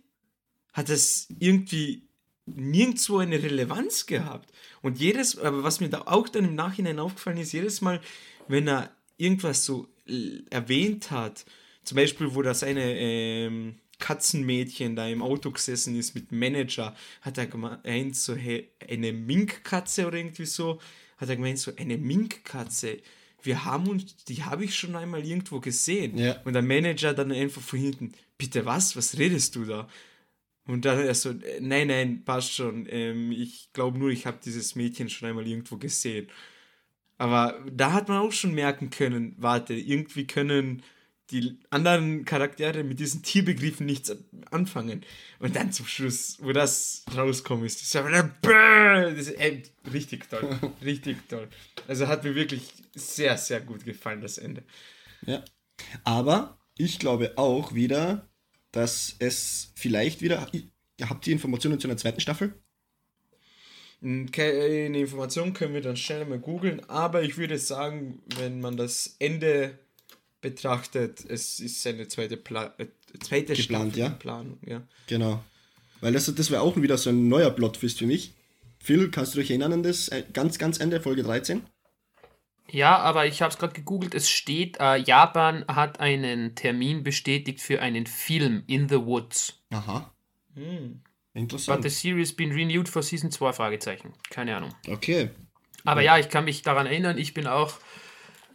hat 0.73 0.89
es 0.89 1.27
irgendwie 1.39 2.07
nirgendwo 2.45 3.17
eine 3.17 3.41
Relevanz 3.41 4.05
gehabt. 4.05 4.51
Und 4.83 4.99
jedes, 4.99 5.35
aber 5.39 5.63
was 5.63 5.79
mir 5.79 5.89
da 5.89 6.03
auch 6.05 6.29
dann 6.29 6.45
im 6.45 6.55
Nachhinein 6.55 6.99
aufgefallen 6.99 7.37
ist, 7.37 7.53
jedes 7.53 7.81
Mal, 7.81 8.01
wenn 8.47 8.67
er 8.67 8.95
irgendwas 9.17 9.65
so 9.65 9.87
äh, 10.07 10.43
erwähnt 10.51 11.09
hat, 11.09 11.45
zum 11.85 11.95
Beispiel, 11.95 12.33
wo 12.33 12.41
das 12.41 12.63
eine 12.63 12.97
ähm, 12.97 13.75
Katzenmädchen 13.99 14.95
da 14.95 15.07
im 15.07 15.21
Auto 15.21 15.51
gesessen 15.51 15.97
ist 15.97 16.15
mit 16.15 16.31
Manager, 16.31 16.95
hat 17.21 17.37
er 17.37 17.47
gemeint, 17.47 18.15
so, 18.15 18.35
hey, 18.35 18.69
eine 18.89 19.13
Minkkatze 19.13 20.07
oder 20.07 20.17
irgendwie 20.17 20.45
so, 20.45 20.79
hat 21.17 21.29
er 21.29 21.35
gemeint, 21.37 21.59
so, 21.59 21.71
eine 21.75 21.97
Minkkatze. 21.97 22.97
Wir 23.41 23.63
haben 23.63 23.87
uns, 23.87 24.25
die 24.25 24.43
habe 24.43 24.65
ich 24.65 24.75
schon 24.75 24.95
einmal 24.95 25.23
irgendwo 25.23 25.59
gesehen. 25.59 26.17
Ja. 26.17 26.41
Und 26.43 26.53
der 26.53 26.61
Manager 26.61 27.13
dann 27.13 27.31
einfach 27.31 27.61
von 27.61 27.79
hinten, 27.79 28.13
bitte 28.37 28.65
was, 28.65 28.95
was 28.95 29.17
redest 29.17 29.55
du 29.55 29.65
da? 29.65 29.87
Und 30.67 30.85
dann 30.85 30.99
er 30.99 31.13
so, 31.13 31.29
äh, 31.29 31.59
nein, 31.61 31.87
nein, 31.87 32.23
passt 32.25 32.53
schon. 32.53 32.87
Ähm, 32.89 33.31
ich 33.31 33.71
glaube 33.71 33.99
nur, 33.99 34.09
ich 34.09 34.25
habe 34.25 34.39
dieses 34.43 34.75
Mädchen 34.75 35.09
schon 35.09 35.29
einmal 35.29 35.47
irgendwo 35.47 35.77
gesehen. 35.77 36.27
Aber 37.17 37.63
da 37.71 37.93
hat 37.93 38.09
man 38.09 38.17
auch 38.17 38.31
schon 38.31 38.53
merken 38.53 38.89
können, 38.89 39.35
warte, 39.37 39.73
irgendwie 39.73 40.27
können 40.27 40.83
die 41.31 41.57
anderen 41.71 42.23
Charaktere 42.23 42.83
mit 42.83 42.99
diesen 42.99 43.23
Tierbegriffen 43.23 43.85
nichts 43.85 44.15
anfangen. 44.51 45.03
Und 45.39 45.55
dann 45.55 45.71
zum 45.71 45.87
Schluss, 45.87 46.37
wo 46.41 46.51
das 46.51 47.03
rauskommt, 47.15 47.65
ist 47.65 47.81
das, 47.81 49.27
ist 49.27 49.39
richtig 49.91 50.29
toll. 50.29 50.59
richtig 50.83 51.27
toll. 51.27 51.47
Also 51.87 52.07
hat 52.07 52.23
mir 52.23 52.35
wirklich 52.35 52.73
sehr, 52.93 53.37
sehr 53.37 53.61
gut 53.61 53.85
gefallen, 53.85 54.21
das 54.21 54.37
Ende. 54.37 54.63
Ja. 55.25 55.43
Aber 56.03 56.59
ich 56.77 56.99
glaube 56.99 57.33
auch 57.37 57.73
wieder, 57.73 58.29
dass 58.71 59.15
es 59.19 59.71
vielleicht 59.75 60.21
wieder. 60.21 60.47
Habt 61.01 61.27
ihr 61.27 61.33
Informationen 61.33 61.79
zu 61.79 61.87
einer 61.87 61.97
zweiten 61.97 62.21
Staffel? 62.21 62.53
Keine 64.31 64.99
Information 64.99 65.53
können 65.53 65.73
wir 65.73 65.81
dann 65.81 65.97
schnell 65.97 66.25
mal 66.25 66.37
googeln, 66.37 66.87
aber 66.89 67.23
ich 67.23 67.37
würde 67.37 67.57
sagen, 67.57 68.21
wenn 68.37 68.61
man 68.61 68.77
das 68.77 69.15
Ende 69.19 69.79
betrachtet, 70.45 71.25
es 71.27 71.59
ist 71.59 71.87
eine 71.87 72.07
zweite, 72.07 72.37
Pla 72.37 72.71
äh, 72.77 72.85
zweite 73.19 73.55
Geplant, 73.55 73.93
Staffel 73.93 73.99
ja? 73.99 74.09
Planung. 74.09 74.59
Ja. 74.63 74.83
Genau. 75.07 75.43
Weil 76.01 76.13
das, 76.13 76.33
das 76.35 76.51
wäre 76.51 76.61
auch 76.61 76.77
wieder 76.77 76.99
so 76.99 77.09
ein 77.09 77.27
neuer 77.27 77.49
Plotfist 77.49 77.97
für 77.97 78.05
mich. 78.05 78.33
Phil, 78.77 79.09
kannst 79.09 79.33
du 79.33 79.39
dich 79.39 79.49
erinnern 79.49 79.73
an 79.73 79.81
das 79.81 80.09
äh, 80.09 80.23
ganz, 80.33 80.59
ganz 80.59 80.79
Ende, 80.79 81.01
Folge 81.01 81.23
13? 81.23 81.63
Ja, 82.69 82.97
aber 82.97 83.25
ich 83.25 83.41
habe 83.41 83.51
es 83.51 83.57
gerade 83.57 83.73
gegoogelt. 83.73 84.13
Es 84.13 84.29
steht, 84.29 84.77
äh, 84.79 84.97
Japan 84.97 85.65
hat 85.67 85.99
einen 85.99 86.53
Termin 86.53 87.01
bestätigt 87.01 87.59
für 87.59 87.81
einen 87.81 88.05
Film 88.05 88.63
in 88.67 88.87
the 88.87 88.97
Woods. 88.97 89.63
Aha. 89.71 90.13
Hm. 90.53 91.01
But 91.33 91.41
Interessant. 91.41 91.83
the 91.83 91.89
series 91.89 92.35
been 92.35 92.51
renewed 92.51 92.87
for 92.87 93.01
Season 93.01 93.31
2? 93.31 93.53
Fragezeichen. 93.53 94.13
Keine 94.29 94.55
Ahnung. 94.55 94.75
Okay. 94.87 95.31
Aber 95.85 96.01
ja, 96.01 96.19
ich 96.19 96.29
kann 96.29 96.45
mich 96.45 96.61
daran 96.61 96.85
erinnern, 96.85 97.17
ich 97.17 97.33
bin 97.33 97.47
auch 97.47 97.79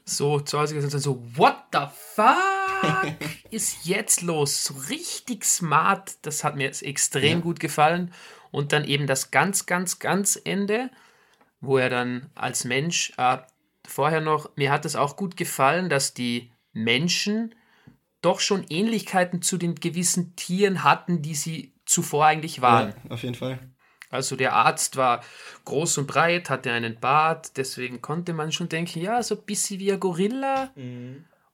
so 0.05 0.41
zu 0.41 0.59
Hause 0.59 0.75
gesessen 0.75 0.97
und 0.97 1.03
so, 1.03 1.23
what 1.37 1.57
the 1.73 1.87
fuck 2.15 3.15
ist 3.51 3.85
jetzt 3.87 4.23
los? 4.23 4.65
So 4.65 4.75
richtig 4.89 5.45
smart. 5.45 6.15
Das 6.23 6.45
hat 6.45 6.57
mir 6.57 6.65
jetzt 6.65 6.83
extrem 6.83 7.39
Ja. 7.39 7.41
gut 7.41 7.61
gefallen. 7.61 8.13
Und 8.51 8.73
dann 8.73 8.85
eben 8.85 9.07
das 9.07 9.31
ganz, 9.31 9.67
ganz, 9.67 9.99
ganz 9.99 10.41
Ende, 10.43 10.91
wo 11.61 11.79
er 11.79 11.91
dann 11.91 12.31
als 12.35 12.65
Mensch, 12.65 13.13
äh, 13.17 13.39
vorher 13.87 14.21
noch, 14.21 14.51
mir 14.57 14.73
hat 14.73 14.85
es 14.85 14.97
auch 14.97 15.17
gut 15.17 15.37
gefallen, 15.37 15.89
dass 15.89 16.15
die 16.15 16.51
Menschen 16.73 17.55
doch 18.23 18.41
schon 18.41 18.65
Ähnlichkeiten 18.69 19.41
zu 19.43 19.57
den 19.57 19.75
gewissen 19.77 20.37
Tieren 20.37 20.85
hatten, 20.85 21.23
die 21.23 21.35
sie 21.35 21.75
zuvor 21.87 22.27
eigentlich 22.27 22.61
waren. 22.61 22.95
Ja, 23.05 23.11
auf 23.13 23.23
jeden 23.23 23.35
Fall. 23.35 23.59
Also 24.11 24.35
der 24.35 24.55
Arzt 24.55 24.97
war 24.97 25.23
groß 25.65 25.99
und 25.99 26.07
breit, 26.09 26.51
hatte 26.51 26.73
einen 26.73 26.99
Bart, 26.99 27.57
deswegen 27.57 28.03
konnte 28.03 28.33
man 28.33 28.51
schon 28.51 28.69
denken, 28.69 29.01
ja, 29.01 29.23
so 29.23 29.37
ein 29.37 29.43
bisschen 29.43 29.79
wie 29.79 29.93
ein 29.93 30.01
Gorilla. 30.01 30.73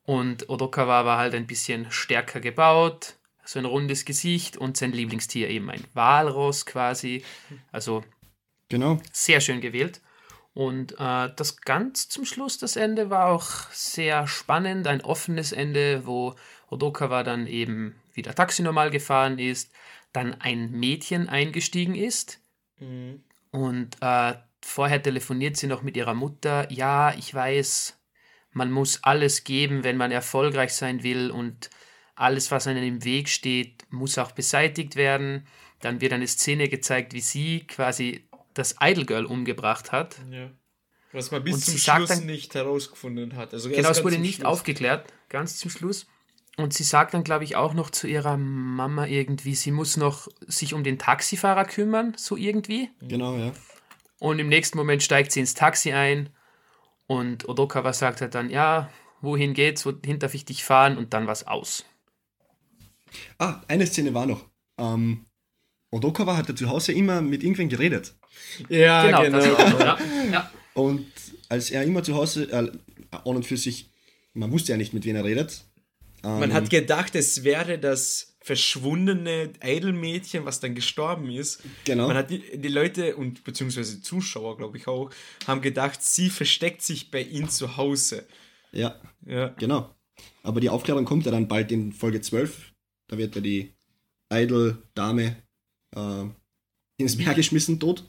Und 0.05 0.49
Odokawa 0.49 1.05
war 1.05 1.19
halt 1.19 1.35
ein 1.35 1.47
bisschen 1.47 1.91
stärker 1.91 2.41
gebaut, 2.41 3.17
so 3.45 3.59
ein 3.59 3.67
rundes 3.67 4.07
Gesicht 4.07 4.57
und 4.57 4.77
sein 4.77 4.93
Lieblingstier 4.93 5.51
eben 5.51 5.71
ein 5.71 5.85
Walross 5.93 6.65
quasi. 6.65 7.23
Also 7.73 8.03
Genau. 8.69 8.99
sehr 9.13 9.41
schön 9.41 9.61
gewählt. 9.61 10.01
Und 10.55 10.93
äh, 10.93 11.29
das 11.37 11.61
ganz 11.61 12.09
zum 12.09 12.25
Schluss, 12.25 12.57
das 12.57 12.77
Ende 12.77 13.11
war 13.11 13.27
auch 13.27 13.71
sehr 13.73 14.27
spannend, 14.27 14.87
ein 14.87 15.03
offenes 15.03 15.53
Ende, 15.53 16.07
wo 16.07 16.35
Odokawa 16.71 17.23
dann 17.23 17.47
eben 17.47 17.97
wieder 18.15 18.35
Taxi 18.35 18.63
normal 18.63 18.91
gefahren 18.91 19.39
ist, 19.39 19.71
dann 20.15 20.41
ein 20.41 20.71
Mädchen 20.71 21.29
eingestiegen 21.29 21.95
ist 21.95 22.41
Mhm. 22.81 23.23
und 23.51 23.97
äh, 24.01 24.35
vorher 24.63 25.03
telefoniert 25.03 25.57
sie 25.57 25.67
noch 25.67 25.83
mit 25.83 25.97
ihrer 25.97 26.15
Mutter. 26.15 26.71
Ja, 26.73 27.15
ich 27.15 27.33
weiß, 27.33 27.99
man 28.53 28.71
muss 28.71 29.03
alles 29.05 29.45
geben, 29.45 29.85
wenn 29.85 29.97
man 29.97 30.11
erfolgreich 30.13 30.75
sein 30.75 31.03
will 31.03 31.31
und 31.31 31.71
alles, 32.15 32.51
was 32.51 32.67
einem 32.67 32.83
im 32.85 33.05
Weg 33.05 33.29
steht, 33.29 33.85
muss 33.91 34.19
auch 34.19 34.33
beseitigt 34.33 34.97
werden. 34.97 35.47
Dann 35.81 36.01
wird 36.01 36.13
eine 36.15 36.27
Szene 36.27 36.69
gezeigt, 36.69 37.13
wie 37.13 37.21
sie 37.21 37.67
quasi 37.67 38.27
das 38.55 38.77
Idol 38.81 39.05
Girl 39.05 39.25
umgebracht 39.27 39.93
hat. 39.93 40.17
Ja. 40.31 40.51
Was 41.13 41.31
man 41.31 41.45
bis 41.45 41.55
Und 41.57 41.65
zum 41.65 41.79
Schluss 41.79 42.09
dann- 42.09 42.27
nicht 42.27 42.55
herausgefunden 42.55 43.37
hat. 43.37 43.53
Also 43.53 43.69
Genau, 43.69 43.91
es 43.91 44.03
wurde 44.03 44.19
nicht 44.19 44.37
Schluss. 44.37 44.47
aufgeklärt, 44.47 45.13
ganz 45.29 45.59
zum 45.59 45.71
Schluss. 45.71 46.07
Und 46.57 46.73
sie 46.73 46.85
sagt 46.85 47.13
dann, 47.13 47.23
glaube 47.23 47.45
ich, 47.45 47.55
auch 47.55 47.75
noch 47.75 47.91
zu 47.91 48.07
ihrer 48.07 48.39
Mama 48.39 49.07
irgendwie, 49.07 49.55
sie 49.55 49.71
muss 49.71 49.99
noch 49.99 50.29
sich 50.47 50.73
um 50.73 50.85
den 50.85 50.99
Taxifahrer 50.99 51.67
kümmern, 51.67 52.15
so 52.17 52.37
irgendwie. 52.37 52.89
Genau, 53.03 53.37
ja. 53.37 53.53
Und 54.19 54.39
im 54.39 54.49
nächsten 54.49 54.79
Moment 54.79 55.03
steigt 55.03 55.33
sie 55.33 55.41
ins 55.41 55.53
Taxi 55.53 55.93
ein 55.93 56.31
und 57.07 57.47
Odokawa 57.47 57.93
sagt 57.93 58.23
halt 58.23 58.35
dann, 58.35 58.49
ja, 58.49 58.91
wohin 59.21 59.53
geht's, 59.53 59.85
wohin 59.85 60.19
darf 60.19 60.35
ich 60.35 60.47
dich 60.47 60.65
fahren? 60.65 60.97
Und 60.97 61.13
dann 61.13 61.27
war's 61.27 61.47
aus. 61.47 61.85
Ah, 63.39 63.61
eine 63.69 63.87
Szene 63.87 64.15
war 64.15 64.25
noch. 64.25 64.47
Ähm, 64.79 65.27
Odokawa 65.91 66.37
hatte 66.37 66.55
zu 66.55 66.69
Hause 66.69 66.93
immer 66.93 67.21
mit 67.21 67.43
irgendwen 67.43 67.69
geredet. 67.69 68.15
Ja, 68.69 69.07
genau, 69.07 69.23
genau. 69.23 69.39
das 69.39 69.75
auch 69.75 69.81
ja. 69.81 69.99
ja. 70.33 70.51
Und 70.75 71.07
als 71.49 71.71
er 71.71 71.85
immer 71.85 72.03
zu 72.03 72.15
Hause, 72.15 72.45
äh, 72.51 72.71
an 73.11 73.37
und 73.37 73.47
für 73.47 73.57
sich, 73.57 73.91
man 74.35 74.51
wusste 74.51 74.73
ja 74.73 74.79
nicht, 74.79 74.93
mit 74.93 75.05
wem 75.05 75.17
er 75.17 75.25
redet. 75.25 75.65
Ähm, 76.27 76.41
Man 76.41 76.53
hat 76.53 76.69
gedacht, 76.71 77.15
es 77.15 77.45
wäre 77.45 77.79
das 77.79 78.37
verschwundene 78.41 79.53
Idol-Mädchen, 79.63 80.45
was 80.45 80.61
dann 80.61 80.75
gestorben 80.75 81.31
ist. 81.31 81.63
Genau. 81.85 82.07
Man 82.09 82.17
hat 82.17 82.31
die, 82.31 82.59
die 82.59 82.69
Leute 82.69 83.17
und 83.17 83.43
beziehungsweise 83.45 84.01
Zuschauer, 84.03 84.57
glaube 84.57 84.77
ich 84.77 84.87
auch, 84.87 85.11
haben 85.47 85.61
gedacht, 85.63 86.03
sie 86.03 86.31
versteckt 86.31 86.83
sich 86.83 87.11
bei 87.11 87.23
ihm 87.23 87.49
zu 87.49 87.77
Hause. 87.77 88.27
Ja, 88.73 89.01
Ja. 89.25 89.49
genau. 89.59 89.95
Aber 90.43 90.61
die 90.61 90.69
Aufklärung 90.71 91.05
kommt 91.05 91.27
ja 91.27 91.33
dann 91.33 91.49
bald 91.49 91.73
in 91.73 91.93
Folge 91.93 92.21
12. 92.21 92.73
Da 93.09 93.19
wird 93.19 93.35
ja 93.35 93.41
die 93.41 93.75
Idol-Dame 94.33 95.37
äh, 95.95 96.25
ins 96.99 97.17
Meer 97.17 97.35
geschmissen, 97.35 97.79
tot. 97.81 98.05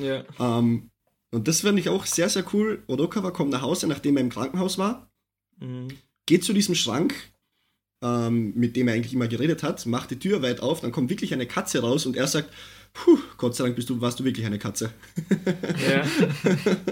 Ja. 0.00 0.24
ähm, 0.40 0.90
und 1.30 1.48
das 1.48 1.62
fand 1.62 1.78
ich 1.78 1.88
auch 1.88 2.06
sehr, 2.06 2.28
sehr 2.28 2.44
cool. 2.54 2.82
Odokawa 2.86 3.30
kommt 3.32 3.50
nach 3.50 3.62
Hause, 3.62 3.86
nachdem 3.88 4.16
er 4.16 4.22
im 4.22 4.30
Krankenhaus 4.30 4.78
war, 4.78 5.10
Mhm. 5.60 5.88
geht 6.26 6.42
zu 6.42 6.52
diesem 6.52 6.74
Schrank, 6.74 7.14
ähm, 8.04 8.52
mit 8.54 8.76
dem 8.76 8.86
er 8.88 8.94
eigentlich 8.94 9.14
immer 9.14 9.26
geredet 9.28 9.62
hat, 9.64 9.84
macht 9.86 10.10
die 10.12 10.18
Tür 10.18 10.42
weit 10.42 10.60
auf, 10.60 10.80
dann 10.80 10.92
kommt 10.92 11.08
wirklich 11.10 11.32
eine 11.32 11.46
Katze 11.46 11.80
raus 11.80 12.06
und 12.06 12.16
er 12.16 12.26
sagt, 12.28 12.50
Puh, 12.96 13.18
Gott 13.38 13.56
sei 13.56 13.64
Dank 13.64 13.74
bist 13.74 13.90
du, 13.90 14.00
warst 14.00 14.20
du 14.20 14.24
wirklich 14.24 14.46
eine 14.46 14.60
Katze. 14.60 14.92
ja. 15.88 16.04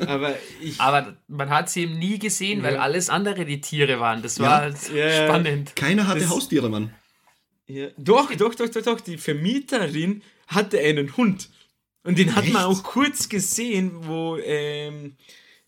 Aber 0.09 0.35
ich. 0.61 0.81
Aber 0.81 1.17
man 1.29 1.49
hat 1.51 1.71
sie 1.71 1.83
eben 1.83 1.97
nie 1.97 2.19
gesehen, 2.19 2.65
weil 2.65 2.75
Ja. 2.75 2.81
alles 2.81 3.09
andere 3.09 3.45
die 3.45 3.61
Tiere 3.61 4.01
waren. 4.01 4.21
Das 4.21 4.37
Ja. 4.39 4.45
war 4.45 4.61
halt 4.63 4.77
Ja, 4.93 5.27
spannend. 5.27 5.77
Keiner 5.77 6.09
hatte 6.09 6.21
Das- 6.23 6.31
Haustiere, 6.31 6.69
Mann. 6.69 6.93
Ja. 7.69 7.87
Doch, 7.99 8.35
doch, 8.35 8.55
doch, 8.57 8.69
doch, 8.69 8.83
doch. 8.83 9.01
Die 9.01 9.17
Vermieterin 9.17 10.23
hatte 10.49 10.81
einen 10.81 11.17
Hund. 11.17 11.49
Und 12.03 12.19
den 12.19 12.35
hat 12.35 12.49
man 12.49 12.57
Echt? 12.69 12.81
auch 12.81 12.83
kurz 12.83 13.29
gesehen, 13.29 13.93
wo 14.01 14.37
ähm, 14.39 15.15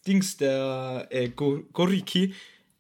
Dings, 0.05 0.37
der 0.37 1.07
äh, 1.11 1.29
Go 1.29 1.63
Goriki, 1.73 2.35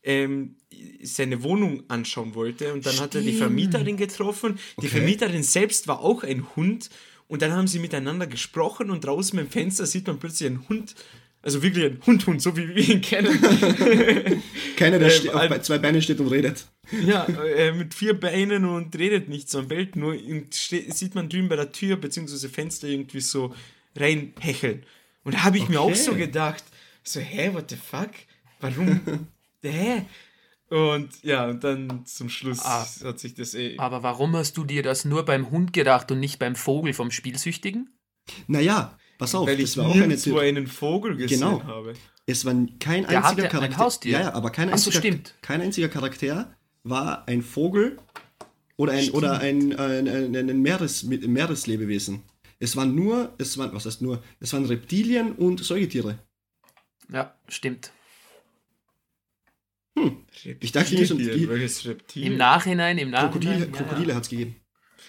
ähm, 0.04 0.56
seine 1.02 1.42
Wohnung 1.42 1.82
anschauen 1.88 2.34
wollte. 2.34 2.72
Und 2.72 2.86
dann 2.86 2.98
hat 3.00 3.14
er 3.14 3.20
die 3.22 3.28
Stimmt. 3.28 3.42
Vermieterin 3.42 3.96
getroffen. 3.96 4.58
Die 4.76 4.86
Okay. 4.86 4.88
Vermieterin 4.88 5.42
selbst 5.42 5.88
war 5.88 6.00
auch 6.00 6.22
ein 6.22 6.46
Hund. 6.56 6.90
Und 7.26 7.42
dann 7.42 7.52
haben 7.52 7.66
sie 7.66 7.78
miteinander 7.78 8.26
gesprochen 8.26 8.90
und 8.90 9.04
draußen 9.04 9.38
im 9.38 9.48
Fenster 9.48 9.86
sieht 9.86 10.06
man 10.06 10.18
plötzlich 10.18 10.48
einen 10.48 10.68
Hund. 10.68 10.94
Also 11.40 11.62
wirklich 11.62 11.84
ein 11.84 12.00
Hund-Hund, 12.06 12.40
so 12.40 12.56
wie 12.56 12.68
wir 12.68 12.76
ihn 12.76 13.02
kennen. 13.02 13.38
Keiner, 14.76 14.98
der 14.98 15.12
Ähm, 15.24 15.52
auf 15.52 15.62
zwei 15.62 15.76
Beinen 15.78 16.00
steht 16.00 16.18
und 16.20 16.28
redet. 16.28 16.66
Ja, 17.04 17.26
äh, 17.26 17.72
mit 17.72 17.92
vier 17.92 18.18
Beinen 18.18 18.64
und 18.64 18.96
redet 18.96 19.28
nicht, 19.28 19.50
so 19.50 19.62
bellt 19.62 19.94
nur. 19.96 20.12
Und 20.14 20.54
sieht 20.54 21.14
man 21.14 21.28
drüben 21.28 21.48
bei 21.48 21.56
der 21.56 21.70
Tür 21.70 21.96
bzw. 21.96 22.48
Fenster 22.48 22.88
irgendwie 22.88 23.20
so 23.20 23.54
reinhecheln. 23.96 24.84
Und 25.22 25.34
da 25.34 25.44
habe 25.44 25.58
ich 25.58 25.68
mir 25.68 25.80
auch 25.80 25.86
Okay. 25.90 25.94
so 25.96 26.14
gedacht, 26.14 26.64
so, 27.02 27.20
hä, 27.20 27.50
what 27.52 27.68
the 27.70 27.76
fuck? 27.76 28.10
Warum? 28.60 29.00
hä? 29.72 30.04
Und 30.70 31.22
ja, 31.22 31.46
und 31.46 31.62
dann 31.62 32.06
zum 32.06 32.28
Schluss 32.28 32.60
Ah. 32.64 32.86
hat 33.04 33.18
sich 33.20 33.34
das 33.34 33.54
eh. 33.54 33.76
Aber 33.78 34.02
warum 34.02 34.34
hast 34.36 34.56
du 34.56 34.64
dir 34.64 34.82
das 34.82 35.04
nur 35.04 35.24
beim 35.24 35.50
Hund 35.50 35.72
gedacht 35.72 36.10
und 36.10 36.20
nicht 36.20 36.38
beim 36.38 36.56
Vogel 36.56 36.94
vom 36.94 37.10
Spielsüchtigen? 37.10 37.90
Naja, 38.46 38.98
pass 39.18 39.34
auf, 39.34 39.46
weil 39.46 39.58
das 39.58 39.70
ich 39.72 39.76
war 39.76 39.86
auch 39.86 39.94
eine 39.94 40.16
Theorie. 40.16 40.48
einen 40.48 40.66
Vogel 40.66 41.16
gesehen 41.16 41.40
Genau. 41.40 41.62
habe. 41.64 41.92
Es 42.26 42.44
war 42.46 42.54
kein 42.80 43.02
Der 43.06 43.18
einziger 43.22 43.22
hatte 43.22 43.42
ein 43.44 43.48
Charakter. 43.50 43.78
Haustier. 43.78 44.12
Ja, 44.12 44.20
ja, 44.20 44.34
aber 44.34 44.50
kein 44.50 44.72
Ach 44.72 44.78
so, 44.78 44.88
einziger, 44.90 44.98
stimmt. 44.98 45.34
kein 45.42 45.60
einziger 45.60 45.88
Charakter 45.88 46.56
war 46.82 47.28
ein 47.28 47.42
Vogel 47.42 47.98
Oder 48.76 48.92
ein, 48.94 49.10
oder 49.10 49.38
ein, 49.40 49.76
ein, 49.78 50.08
ein, 50.08 50.34
ein 50.34 50.62
Meeres, 50.62 51.02
Meereslebewesen. 51.04 52.22
Es 52.58 52.74
waren 52.76 52.94
nur, 52.94 53.34
es 53.38 53.58
waren, 53.58 53.74
was 53.74 53.84
heißt 53.84 54.00
nur, 54.00 54.22
es 54.40 54.52
waren 54.54 54.64
Reptilien 54.64 55.32
und 55.32 55.62
Säugetiere. 55.62 56.18
Ja, 57.12 57.34
stimmt. 57.48 57.92
Hm. 59.96 60.24
Ich 60.60 60.72
dachte, 60.72 60.94
mir 60.94 61.06
so 61.06 61.14
Reptilien, 61.14 61.48
welches 61.50 61.84
Reptil? 61.86 62.26
Im 62.26 62.36
Nachhinein, 62.36 62.98
im 62.98 63.10
Nachhinein. 63.10 63.30
Krokodile, 63.30 63.66
ja, 63.66 63.66
Krokodile 63.66 64.08
ja. 64.08 64.14
hat 64.16 64.24
es 64.24 64.28
gegeben. 64.28 64.56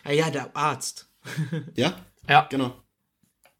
Ah 0.03 0.11
ja, 0.11 0.29
der 0.29 0.55
Arzt. 0.55 1.09
Ja, 1.75 2.05
Ja, 2.29 2.47
genau. 2.49 2.81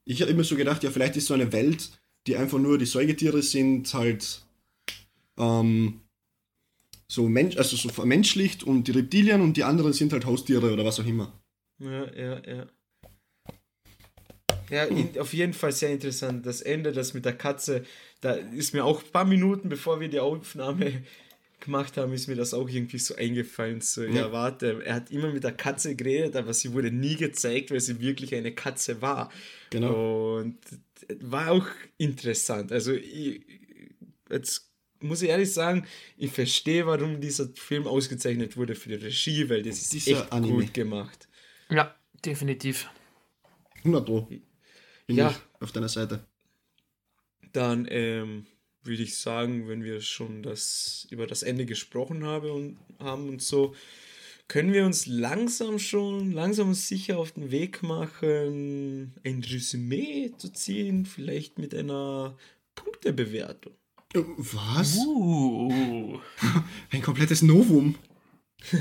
Ich 0.06 0.22
habe 0.22 0.30
immer 0.32 0.44
so 0.44 0.56
gedacht, 0.56 0.84
ja, 0.84 0.92
vielleicht 0.92 1.16
ist 1.16 1.26
so 1.26 1.34
eine 1.34 1.52
Welt, 1.52 1.90
die 2.28 2.38
einfach 2.38 2.60
nur 2.60 2.78
die 2.78 2.86
Säugetiere 2.86 3.42
sind, 3.42 3.92
halt 3.94 4.46
ähm, 5.38 6.02
so 7.08 7.28
Mensch, 7.28 7.58
also 7.58 7.76
so 7.76 7.90
vermenschlicht 7.90 8.64
und 8.64 8.88
die 8.88 8.92
Reptilien 8.92 9.42
und 9.42 9.58
die 9.58 9.64
anderen 9.64 9.94
sind 9.94 10.14
halt 10.14 10.26
Haustiere 10.26 10.72
oder 10.72 10.86
was 10.86 11.00
auch 11.00 11.06
immer. 11.06 11.34
Ja, 11.80 12.14
ja, 12.14 12.42
ja. 12.48 12.68
Ja, 14.70 14.84
in, 14.86 15.20
auf 15.20 15.34
jeden 15.34 15.54
Fall 15.54 15.72
sehr 15.72 15.92
interessant. 15.92 16.46
Das 16.46 16.62
Ende, 16.62 16.92
das 16.92 17.14
mit 17.14 17.26
der 17.26 17.38
Katze, 17.38 17.84
da 18.26 18.34
ist 18.34 18.74
mir 18.74 18.84
auch 18.84 19.04
ein 19.04 19.12
paar 19.12 19.26
Minuten, 19.26 19.70
bevor 19.70 20.00
wir 20.00 20.08
die 20.10 20.20
Aufnahme 20.20 21.04
gemacht 21.60 21.96
haben, 21.98 22.12
ist 22.14 22.28
mir 22.28 22.36
das 22.36 22.54
auch 22.54 22.68
irgendwie 22.68 22.98
so 22.98 23.16
eingefallen. 23.16 23.82
So, 23.82 24.04
ja, 24.04 24.10
Ja. 24.14 24.32
warte, 24.32 24.82
er 24.84 24.96
hat 24.96 25.12
immer 25.12 25.32
mit 25.32 25.44
der 25.44 25.52
Katze 25.54 25.96
geredet, 25.96 26.36
aber 26.36 26.54
sie 26.54 26.74
wurde 26.74 26.92
nie 26.92 27.16
gezeigt, 27.16 27.72
weil 27.72 27.80
sie 27.80 28.00
wirklich 28.00 28.34
eine 28.36 28.52
Katze 28.54 29.02
war. 29.02 29.32
Genau. 29.70 30.38
Und 30.38 30.58
war 31.22 31.52
auch 31.52 31.68
interessant. 31.98 32.72
Also, 32.72 32.94
ich, 32.94 33.42
jetzt 34.30 34.72
muss 35.02 35.22
ich 35.22 35.30
ehrlich 35.30 35.52
sagen, 35.54 35.86
ich 36.18 36.32
verstehe, 36.32 36.88
warum 36.88 37.22
dieser 37.22 37.48
Film 37.54 37.86
ausgezeichnet 37.86 38.58
wurde 38.58 38.74
für 38.76 38.90
die 38.90 38.96
Regie, 39.06 39.48
weil 39.50 39.62
das 39.62 39.78
ist 39.80 39.94
Dieser 39.94 40.22
echt 40.24 40.32
Anime. 40.34 40.54
gut 40.64 40.74
gemacht. 40.74 41.28
ja, 41.70 41.94
definitiv. 42.26 42.90
100 43.84 44.06
Pro. 44.06 44.22
Bin 45.08 45.18
Ja. 45.18 45.30
ich 45.30 45.62
auf 45.64 45.72
deiner 45.72 45.90
Seite. 45.90 46.26
Dann 47.56 47.88
ähm, 47.90 48.46
würde 48.84 49.04
ich 49.04 49.18
sagen, 49.18 49.68
wenn 49.68 49.84
wir 49.84 50.02
schon 50.02 50.44
das 50.44 51.08
über 51.10 51.26
das 51.26 51.42
Ende 51.42 51.66
gesprochen 51.66 52.26
habe 52.26 52.52
und, 52.52 52.78
haben 53.00 53.30
und 53.30 53.42
so, 53.42 53.74
können 54.48 54.74
wir 54.74 54.86
uns 54.86 55.06
langsam 55.08 55.80
schon, 55.80 56.32
langsam 56.32 56.70
und 56.70 56.76
sicher 56.76 57.18
auf 57.18 57.32
den 57.32 57.52
Weg 57.52 57.82
machen, 57.82 59.14
ein 59.24 59.44
Resümee 59.44 60.34
zu 60.38 60.52
ziehen, 60.52 61.06
vielleicht 61.06 61.58
mit 61.58 61.74
einer 61.74 62.38
Punktebewertung. 62.76 63.74
Äh, 64.14 64.22
Was? 64.38 64.98
Uh, 64.98 66.20
Ein 66.92 67.02
komplettes 67.02 67.42
Novum. 67.42 67.96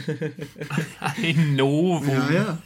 ein 1.01 1.57
Novum. 1.57 2.09
Ja, 2.09 2.33
ja. 2.33 2.63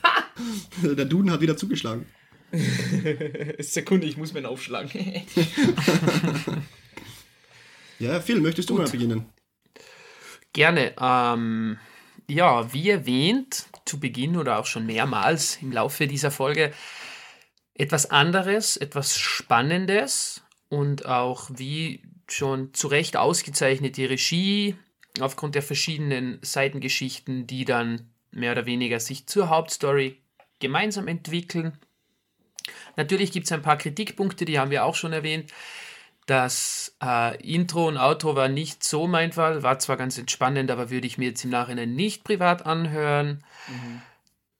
Der 0.83 1.05
Duden 1.05 1.31
hat 1.31 1.41
wieder 1.41 1.57
zugeschlagen. 1.57 2.07
Sekunde, 3.59 4.07
ich 4.07 4.17
muss 4.17 4.33
meinen 4.33 4.47
aufschlagen. 4.47 4.91
Ja, 7.99 8.21
Phil, 8.21 8.41
möchtest 8.41 8.71
du 8.71 8.75
mal 8.75 8.89
beginnen? 8.89 9.27
Gerne. 10.53 10.95
Ähm, 11.01 11.79
ja, 12.29 12.73
wie 12.73 12.91
erwähnt, 12.91 13.67
zu 13.85 13.99
Beginn 13.99 14.37
oder 14.37 14.59
auch 14.59 14.67
schon 14.67 14.87
mehrmals 14.87 15.59
im 15.63 15.73
Laufe 15.73 16.07
dieser 16.07 16.31
Folge, 16.31 16.73
etwas 17.75 18.11
anderes, 18.11 18.77
etwas 18.77 19.19
Spannendes 19.19 20.43
und 20.69 21.07
auch 21.07 21.51
wie 21.55 22.03
schon 22.29 22.75
zu 22.75 22.89
Recht 22.89 23.17
ausgezeichnet 23.17 23.97
die 23.97 24.05
Regie 24.05 24.77
aufgrund 25.21 25.55
der 25.55 25.63
verschiedenen 25.63 26.39
Seitengeschichten, 26.43 27.47
die 27.47 27.65
dann 27.65 28.11
mehr 28.31 28.53
oder 28.53 28.67
weniger 28.67 29.01
sich 29.01 29.27
zur 29.27 29.49
Hauptstory 29.49 30.21
gemeinsam 30.61 31.09
entwickeln. 31.09 31.79
Natürlich 32.97 33.33
gibt 33.33 33.47
es 33.47 33.53
ein 33.53 33.63
paar 33.63 33.79
Kritikpunkte, 33.79 34.45
die 34.45 34.59
haben 34.59 34.71
wir 34.71 34.85
auch 34.85 34.95
schon 34.95 35.13
erwähnt. 35.13 35.53
Das 36.27 36.95
äh, 37.03 37.41
Intro 37.43 37.89
und 37.89 37.97
Outro 37.97 38.37
war 38.37 38.49
nicht 38.49 38.85
so 38.85 39.07
mein 39.07 39.33
Fall, 39.33 39.63
war 39.63 39.79
zwar 39.79 39.97
ganz 39.97 40.19
entspannend, 40.19 40.71
aber 40.71 40.91
würde 40.91 41.07
ich 41.07 41.17
mir 41.17 41.29
jetzt 41.29 41.45
im 41.45 41.51
Nachhinein 41.51 41.95
nicht 41.95 42.23
privat 42.23 42.67
anhören. 42.67 43.43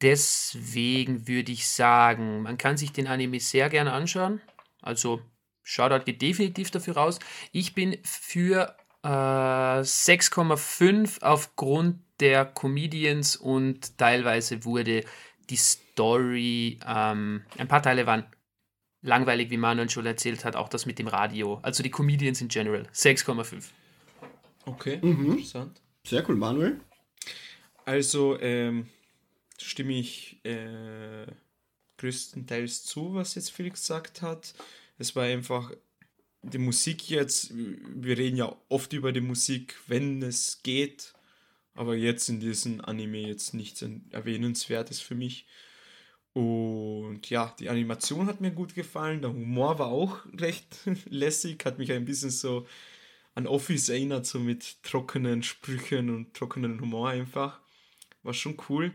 Deswegen 0.01 1.29
würde 1.29 1.53
ich 1.53 1.69
sagen, 1.69 2.43
man 2.43 2.57
kann 2.57 2.77
sich 2.77 2.93
den 2.93 3.07
Anime 3.07 3.41
sehr 3.41 3.69
gerne 3.69 3.93
anschauen. 3.93 4.41
Also 4.81 5.21
Shoutout 5.63 6.05
geht 6.05 6.23
definitiv 6.23 6.71
dafür 6.71 6.95
raus. 6.95 7.19
Ich 7.53 7.75
bin 7.75 7.99
für 8.03 8.75
äh, 9.03 9.09
6,5 9.09 11.23
aufgrund 11.23 12.01
der 12.21 12.47
Comedians 12.47 13.37
und 13.37 13.99
teilweise 13.99 14.65
wurde 14.65 15.05
die 15.51 15.57
Story, 15.57 16.79
ähm, 16.87 17.43
ein 17.57 17.69
paar 17.69 17.83
Teile 17.83 18.07
waren 18.07 18.25
langweilig, 19.03 19.51
wie 19.51 19.57
Manuel 19.57 19.89
schon 19.91 20.07
erzählt 20.07 20.45
hat, 20.45 20.57
auch 20.57 20.69
das 20.69 20.87
mit 20.87 20.99
dem 20.99 21.09
Radio. 21.09 21.59
Also 21.63 21.83
die 21.83 21.91
Comedians 21.91 22.41
in 22.41 22.49
general. 22.49 22.87
6,5. 22.93 23.65
Okay, 24.67 24.99
Mhm. 25.03 25.33
interessant. 25.33 25.81
Sehr 26.07 26.29
cool, 26.29 26.37
Manuel. 26.37 26.81
Also 27.85 28.39
ähm, 28.41 28.89
stimme 29.59 29.95
ich 29.95 30.45
äh, 30.45 31.27
größtenteils 31.97 32.85
zu, 32.85 33.15
was 33.15 33.35
jetzt 33.35 33.51
Felix 33.51 33.81
gesagt 33.81 34.23
hat. 34.23 34.55
Es 34.99 35.17
war 35.17 35.25
einfach 35.25 35.71
die 36.43 36.59
Musik 36.59 37.09
jetzt, 37.09 37.53
wir 37.55 38.17
reden 38.19 38.37
ja 38.37 38.55
oft 38.69 38.93
über 38.93 39.13
die 39.13 39.21
Musik, 39.21 39.77
wenn 39.87 40.23
es 40.23 40.63
geht, 40.63 41.15
aber 41.79 41.95
jetzt 41.95 42.29
in 42.29 42.41
diesem 42.41 42.85
Anime 42.85 43.21
jetzt 43.21 43.55
nichts 43.55 43.85
erwähnenswertes 44.11 44.99
für 45.01 45.15
mich. 45.15 45.47
Und 46.33 47.31
ja, 47.31 47.55
die 47.61 47.69
Animation 47.69 48.27
hat 48.27 48.41
mir 48.41 48.51
gut 48.51 48.75
gefallen, 48.75 49.23
der 49.23 49.33
Humor 49.33 49.79
war 49.79 49.87
auch 49.87 50.27
recht 50.41 50.77
lässig, 51.09 51.65
hat 51.65 51.79
mich 51.79 51.93
ein 51.93 52.05
bisschen 52.05 52.31
so 52.31 52.67
an 53.37 53.47
Office 53.47 53.91
erinnert, 53.91 54.27
so 54.27 54.41
mit 54.41 54.83
trockenen 54.83 55.45
Sprüchen 55.45 56.11
und 56.11 56.35
trockenen 56.35 56.81
Humor 56.81 57.11
einfach. 57.11 57.61
War 58.25 58.35
schon 58.35 58.57
cool. 58.69 58.93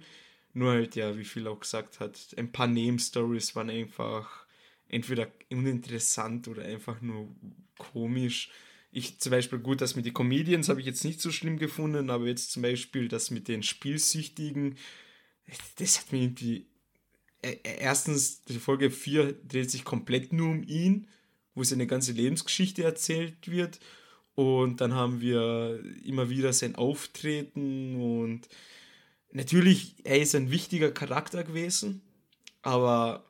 Nur 0.52 0.74
halt, 0.74 0.98
ja, 0.98 1.18
wie 1.18 1.24
viel 1.24 1.48
auch 1.48 1.62
gesagt 1.62 2.02
hat, 2.02 2.36
ein 2.36 2.52
paar 2.52 2.68
Nebenstories 2.68 3.56
waren 3.56 3.70
einfach 3.70 4.46
entweder 4.90 5.32
uninteressant 5.50 6.50
oder 6.50 6.64
einfach 6.64 7.00
nur 7.00 7.34
komisch. 7.78 8.52
Ich 8.96 9.20
zum 9.20 9.32
Beispiel, 9.32 9.60
gut, 9.60 9.82
das 9.82 9.96
mit 9.96 10.06
den 10.06 10.14
Comedians 10.14 10.70
habe 10.70 10.80
ich 10.80 10.86
jetzt 10.86 11.04
nicht 11.04 11.20
so 11.20 11.32
schlimm 11.32 11.58
gefunden, 11.58 12.12
aber 12.12 12.28
jetzt 12.28 12.52
zum 12.52 12.62
Beispiel 12.62 13.08
das 13.08 13.32
mit 13.32 13.48
den 13.48 13.64
Spielsüchtigen, 13.64 14.78
das 15.78 16.00
hat 16.00 16.12
mir 16.12 16.22
irgendwie. 16.22 16.68
äh, 17.42 17.58
Erstens, 17.64 18.44
die 18.44 18.60
Folge 18.60 18.92
4 18.92 19.34
dreht 19.34 19.72
sich 19.72 19.84
komplett 19.84 20.32
nur 20.32 20.50
um 20.52 20.64
ihn, 20.64 21.08
wo 21.56 21.64
seine 21.64 21.88
ganze 21.88 22.12
Lebensgeschichte 22.14 22.84
erzählt 22.84 23.50
wird. 23.50 23.80
Und 24.36 24.82
dann 24.82 24.94
haben 24.94 25.22
wir 25.22 25.84
immer 26.04 26.30
wieder 26.30 26.54
sein 26.54 26.76
Auftreten 26.76 28.02
und 28.02 28.48
natürlich, 29.32 29.96
er 30.04 30.20
ist 30.22 30.36
ein 30.36 30.52
wichtiger 30.52 30.92
Charakter 30.92 31.44
gewesen, 31.44 32.02
aber 32.64 33.26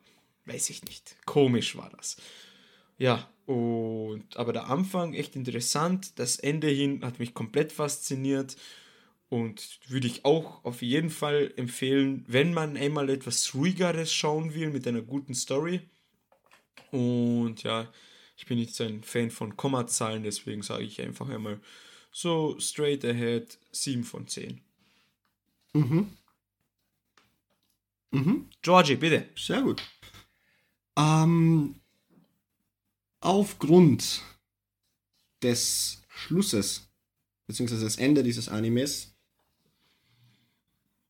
weiß 0.46 0.70
ich 0.70 0.84
nicht. 0.84 1.16
Komisch 1.26 1.76
war 1.76 1.90
das. 1.96 2.16
Ja, 2.96 3.28
und 3.46 4.36
aber 4.36 4.52
der 4.52 4.70
Anfang 4.70 5.14
echt 5.14 5.36
interessant, 5.36 6.18
das 6.18 6.38
Ende 6.38 6.68
hin 6.68 7.04
hat 7.04 7.18
mich 7.18 7.34
komplett 7.34 7.72
fasziniert 7.72 8.56
und 9.28 9.80
würde 9.88 10.06
ich 10.06 10.24
auch 10.24 10.64
auf 10.64 10.80
jeden 10.82 11.10
Fall 11.10 11.52
empfehlen, 11.56 12.24
wenn 12.26 12.54
man 12.54 12.76
einmal 12.76 13.10
etwas 13.10 13.54
ruhigeres 13.54 14.12
schauen 14.12 14.54
will 14.54 14.70
mit 14.70 14.86
einer 14.86 15.02
guten 15.02 15.34
Story. 15.34 15.80
Und 16.90 17.62
ja, 17.64 17.92
ich 18.36 18.46
bin 18.46 18.58
nicht 18.58 18.74
so 18.74 18.84
ein 18.84 19.02
Fan 19.02 19.30
von 19.30 19.56
Kommazahlen, 19.56 20.22
deswegen 20.22 20.62
sage 20.62 20.84
ich 20.84 21.00
einfach 21.00 21.28
einmal 21.28 21.60
so 22.12 22.58
straight 22.60 23.04
ahead 23.04 23.58
7 23.72 24.04
von 24.04 24.28
10. 24.28 24.60
Mhm. 25.72 26.16
Mhm. 28.12 28.48
Georgie, 28.62 28.94
bitte. 28.94 29.28
Sehr 29.36 29.62
gut. 29.62 29.82
Ähm, 30.96 31.74
aufgrund 33.24 34.22
des 35.42 36.02
Schlusses, 36.08 36.88
beziehungsweise 37.46 37.84
das 37.84 37.96
Ende 37.96 38.22
dieses 38.22 38.48
Animes, 38.48 39.14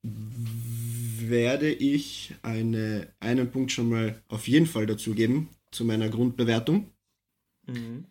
werde 0.03 1.73
ich 1.73 2.35
eine, 2.43 3.09
einen 3.21 3.51
Punkt 3.51 3.73
schon 3.73 3.89
mal 3.89 4.23
auf 4.29 4.49
jeden 4.49 4.67
Fall 4.67 4.87
dazu 4.87 5.15
geben, 5.15 5.49
zu 5.71 5.85
meiner 5.85 6.09
Grundbewertung. 6.09 6.91
Mhm. 7.67 8.05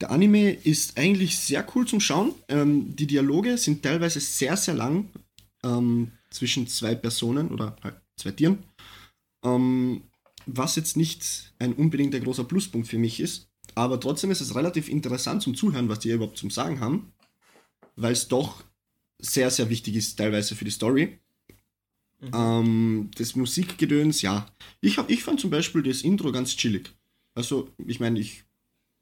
Der 0.00 0.10
Anime 0.10 0.52
ist 0.52 0.98
eigentlich 0.98 1.38
sehr 1.38 1.66
cool 1.74 1.86
zum 1.86 2.00
Schauen. 2.00 2.34
Ähm, 2.48 2.94
die 2.94 3.06
Dialoge 3.06 3.58
sind 3.58 3.82
teilweise 3.82 4.20
sehr, 4.20 4.56
sehr 4.56 4.74
lang 4.74 5.08
ähm, 5.62 6.12
zwischen 6.30 6.66
zwei 6.66 6.94
Personen 6.94 7.48
oder 7.48 7.76
halt 7.82 7.96
zwei 8.16 8.32
Tieren. 8.32 8.58
Ähm, 9.44 10.02
was 10.46 10.76
jetzt 10.76 10.96
nicht 10.96 11.52
ein 11.58 11.74
unbedingter 11.74 12.20
großer 12.20 12.44
Pluspunkt 12.44 12.88
für 12.88 12.98
mich 12.98 13.20
ist. 13.20 13.48
Aber 13.74 13.98
trotzdem 13.98 14.30
ist 14.30 14.40
es 14.40 14.54
relativ 14.54 14.88
interessant 14.88 15.42
zum 15.42 15.54
Zuhören, 15.54 15.88
was 15.88 16.00
die 16.00 16.10
überhaupt 16.10 16.38
zum 16.38 16.50
Sagen 16.50 16.80
haben. 16.80 17.12
Weil 17.96 18.12
es 18.12 18.28
doch 18.28 18.64
sehr, 19.18 19.50
sehr 19.50 19.70
wichtig 19.70 19.96
ist, 19.96 20.16
teilweise 20.16 20.54
für 20.54 20.64
die 20.64 20.70
Story. 20.70 21.18
Ähm, 22.32 23.10
das 23.16 23.36
Musikgedöns, 23.36 24.22
ja. 24.22 24.46
Ich, 24.80 24.98
hab, 24.98 25.10
ich 25.10 25.22
fand 25.22 25.40
zum 25.40 25.50
Beispiel 25.50 25.82
das 25.82 26.02
Intro 26.02 26.32
ganz 26.32 26.56
chillig. 26.56 26.92
Also, 27.34 27.70
ich 27.86 28.00
meine, 28.00 28.18
ich 28.18 28.44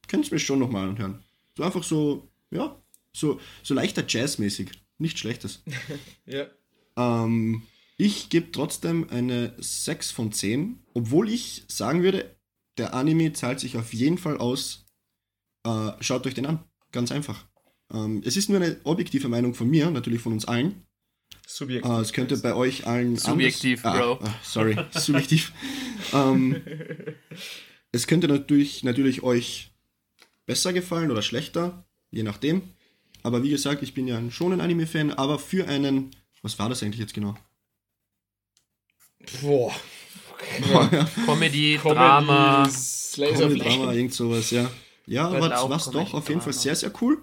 könnte 0.08 0.26
es 0.26 0.32
mir 0.32 0.38
schon 0.38 0.58
nochmal 0.58 0.88
anhören. 0.88 1.22
So 1.56 1.62
einfach 1.62 1.82
so, 1.82 2.28
ja, 2.50 2.80
so, 3.12 3.40
so 3.62 3.74
leichter 3.74 4.04
Jazzmäßig. 4.06 4.70
Nichts 4.98 5.20
Schlechtes. 5.20 5.62
Ja. 6.26 6.46
Ähm, 6.96 7.62
ich 7.96 8.28
gebe 8.28 8.52
trotzdem 8.52 9.08
eine 9.10 9.54
6 9.58 10.10
von 10.10 10.32
10, 10.32 10.78
obwohl 10.94 11.28
ich 11.28 11.64
sagen 11.68 12.02
würde, 12.02 12.36
der 12.78 12.94
Anime 12.94 13.32
zahlt 13.32 13.60
sich 13.60 13.76
auf 13.76 13.92
jeden 13.92 14.18
Fall 14.18 14.38
aus. 14.38 14.86
Äh, 15.64 15.92
schaut 16.00 16.26
euch 16.26 16.34
den 16.34 16.46
an. 16.46 16.64
Ganz 16.90 17.12
einfach. 17.12 17.46
Ähm, 17.92 18.22
es 18.24 18.36
ist 18.36 18.48
nur 18.48 18.60
eine 18.60 18.80
objektive 18.84 19.28
Meinung 19.28 19.54
von 19.54 19.68
mir, 19.68 19.90
natürlich 19.90 20.20
von 20.20 20.32
uns 20.32 20.44
allen. 20.44 20.86
Subjektiv. 21.46 21.90
Äh, 21.90 22.00
es 22.00 22.12
könnte 22.12 22.36
bei 22.38 22.54
euch 22.54 22.86
allen 22.86 23.16
Subjektiv, 23.16 23.84
anders, 23.84 24.00
Bro. 24.00 24.12
Ah, 24.22 24.28
ah, 24.28 24.40
sorry, 24.42 24.76
subjektiv. 24.92 25.52
ähm, 26.12 26.62
es 27.92 28.06
könnte 28.06 28.28
natürlich, 28.28 28.84
natürlich 28.84 29.22
euch 29.22 29.72
besser 30.46 30.72
gefallen 30.72 31.10
oder 31.10 31.22
schlechter, 31.22 31.84
je 32.10 32.22
nachdem. 32.22 32.62
Aber 33.22 33.42
wie 33.42 33.50
gesagt, 33.50 33.82
ich 33.82 33.94
bin 33.94 34.08
ja 34.08 34.20
schon 34.30 34.52
ein 34.52 34.60
Anime-Fan, 34.60 35.12
aber 35.12 35.38
für 35.38 35.68
einen, 35.68 36.10
was 36.42 36.58
war 36.58 36.68
das 36.68 36.82
eigentlich 36.82 37.00
jetzt 37.00 37.14
genau? 37.14 37.36
Boah. 39.40 39.72
Comedy, 41.26 41.78
Drama. 41.82 42.68
Slice 42.68 43.32
of 43.32 43.52
Comedy, 43.52 43.60
Drama, 43.60 43.92
irgend 43.92 44.14
sowas, 44.14 44.50
ja. 44.50 44.70
Ja, 45.06 45.28
Lauf 45.28 45.70
was 45.70 45.84
Comedy, 45.86 46.04
doch 46.04 46.14
auf 46.14 46.28
jeden 46.28 46.40
Fall 46.40 46.52
Drama. 46.52 46.62
sehr, 46.62 46.76
sehr 46.76 46.92
cool. 47.00 47.22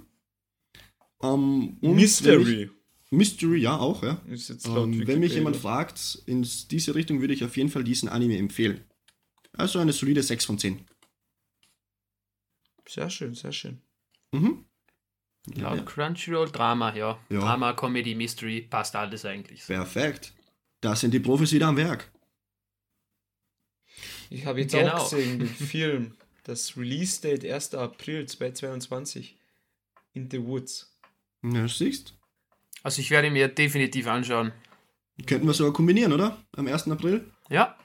Ähm, 1.21 1.77
Mystery. 1.81 2.63
Ich, 2.63 2.69
Mystery, 3.11 3.59
ja, 3.59 3.77
auch, 3.77 4.03
ja. 4.03 4.21
Ist 4.27 4.49
jetzt 4.49 4.67
laut 4.67 4.87
Ähm, 4.87 5.07
wenn 5.07 5.19
mich 5.19 5.33
jemand 5.33 5.57
fragt, 5.57 6.21
in 6.25 6.47
diese 6.69 6.93
Richtung 6.95 7.21
würde 7.21 7.33
ich 7.33 7.43
auf 7.43 7.57
jeden 7.57 7.69
Fall 7.69 7.83
diesen 7.83 8.07
Anime 8.07 8.37
empfehlen. 8.37 8.83
Also 9.53 9.79
eine 9.79 9.93
solide 9.93 10.21
6 10.21 10.45
von 10.45 10.59
10. 10.59 10.85
Sehr 12.87 13.09
schön, 13.09 13.33
sehr 13.33 13.51
schön. 13.51 13.81
Mhm. 14.31 14.65
Ja, 15.55 15.69
Laut 15.69 15.77
ja. 15.77 15.83
Crunchyroll, 15.83 16.51
Drama, 16.51 16.95
ja. 16.95 17.19
Ja. 17.29 17.39
Drama, 17.39 17.73
Comedy, 17.73 18.13
Mystery, 18.15 18.61
passt 18.61 18.95
alles 18.95 19.25
eigentlich. 19.25 19.65
Perfekt. 19.65 20.33
Da 20.81 20.95
sind 20.95 21.13
die 21.13 21.19
Profis 21.19 21.51
wieder 21.51 21.67
am 21.67 21.77
Werk. 21.77 22.11
Ich 24.29 24.45
habe 24.45 24.61
jetzt 24.61 24.71
Genau. 24.73 24.93
auch 24.93 25.09
gesehen, 25.09 25.39
den 25.39 25.47
Film. 25.47 26.15
Das 26.43 26.77
Release-Date 26.77 27.45
1. 27.45 27.73
April 27.75 28.25
2022. 28.27 29.37
In 30.13 30.29
the 30.31 30.43
Woods. 30.43 30.95
Ja, 31.43 31.67
siehst 31.67 32.13
Also 32.83 33.01
ich 33.01 33.11
werde 33.11 33.29
mir 33.29 33.47
definitiv 33.47 34.07
anschauen. 34.07 34.51
Könnten 35.25 35.47
wir 35.47 35.53
sogar 35.53 35.73
kombinieren, 35.73 36.13
oder? 36.13 36.43
Am 36.55 36.67
1. 36.67 36.87
April? 36.91 37.29
Ja, 37.49 37.75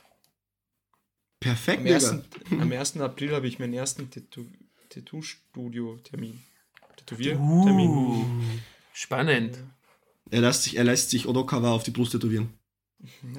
Perfekt, 1.41 1.81
Am 1.81 1.85
Digga. 1.85 1.97
1. 1.97 2.15
am 2.63 2.73
1. 2.73 2.97
April 3.01 3.35
habe 3.35 3.47
ich 3.47 3.59
meinen 3.59 3.75
ersten 3.75 4.09
Tattoo- 4.11 4.51
Tattoo-Studio-Termin. 4.89 6.31
Uh. 6.33 6.95
Tätowiertermin. 6.97 8.61
spannend. 8.95 9.59
Er 10.31 10.41
lässt 10.41 10.63
sich, 10.63 10.77
er 10.77 10.85
lässt 10.85 11.11
sich 11.11 11.27
Odokawa 11.29 11.73
auf 11.73 11.83
die 11.83 11.91
Brust 11.91 12.13
tätowieren. 12.13 12.55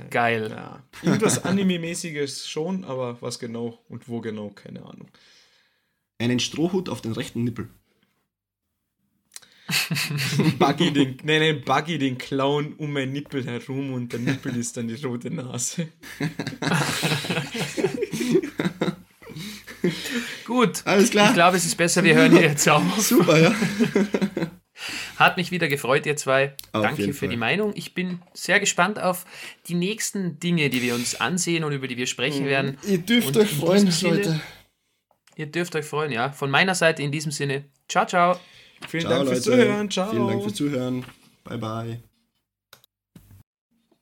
Geil. 0.10 0.50
Ja, 0.50 0.84
irgendwas 1.04 1.44
Anime-mäßiges 1.44 2.48
schon, 2.48 2.84
aber 2.84 3.22
was 3.22 3.40
genau 3.40 3.80
und 3.90 4.08
wo 4.08 4.22
genau, 4.22 4.50
keine 4.50 4.86
Ahnung. 4.86 5.08
Einen 6.20 6.40
Strohhut 6.40 6.90
auf 6.90 7.02
den 7.02 7.12
rechten 7.12 7.44
Nippel. 7.44 7.70
Buggy 10.60 10.94
den, 10.94 11.18
nein, 11.24 11.40
nein, 11.40 11.62
Buggy 11.66 11.98
den 11.98 12.18
Clown 12.18 12.74
um 12.74 12.94
mein 12.94 13.12
Nippel 13.12 13.46
herum 13.46 13.94
und 13.94 14.14
der 14.14 14.20
Nippel 14.20 14.56
ist 14.56 14.78
dann 14.78 14.88
die 14.88 15.04
rote 15.04 15.32
Nase. 15.32 15.88
Gut. 20.46 20.84
Alles 20.86 21.10
klar. 21.10 21.30
Ich 21.30 21.34
glaube, 21.34 21.58
es 21.58 21.66
ist 21.66 21.76
besser, 21.76 22.04
wir 22.04 22.16
hören 22.16 22.32
hier 22.32 22.42
jetzt 22.42 22.70
auf. 22.70 22.84
Super, 23.00 23.40
ja. 23.40 23.56
Hat 25.18 25.38
mich 25.38 25.52
wieder 25.52 25.68
gefreut, 25.68 26.06
ihr 26.06 26.16
zwei. 26.18 26.56
Auf 26.74 26.84
Danke 26.84 27.04
für 27.06 27.14
Fall. 27.14 27.30
die 27.30 27.38
Meinung. 27.38 27.72
Ich 27.76 27.94
bin 27.94 28.20
sehr 28.34 28.60
gespannt 28.60 29.00
auf 29.00 29.26
die 29.68 29.74
nächsten 29.76 30.40
Dinge, 30.40 30.70
die 30.70 30.82
wir 30.82 30.96
uns 30.96 31.20
ansehen 31.20 31.64
und 31.64 31.72
über 31.74 31.88
die 31.88 31.98
wir 31.98 32.08
sprechen 32.08 32.46
werden. 32.46 32.78
Ihr 32.88 32.98
dürft 33.00 33.30
Und 33.30 33.38
euch 33.38 33.50
freuen, 33.54 33.92
Sinne- 33.92 34.18
Leute. 34.18 34.42
Ihr 35.38 35.46
dürft 35.48 35.76
euch 35.76 35.86
freuen, 35.86 36.12
ja. 36.12 36.32
Von 36.32 36.50
meiner 36.50 36.76
Seite 36.76 37.02
in 37.04 37.12
diesem 37.12 37.32
Sinne. 37.32 37.66
Ciao, 37.90 38.06
ciao. 38.06 38.40
Vielen 38.88 39.02
Ciao, 39.02 39.14
Dank 39.14 39.24
Leute. 39.26 39.36
fürs 39.36 39.44
Zuhören. 39.46 39.92
Ciao. 39.92 40.10
Vielen 40.12 40.28
Dank 40.28 40.44
fürs 40.44 40.54
Zuhören. 40.56 41.06
Bye, 41.44 41.58
bye. 41.58 42.15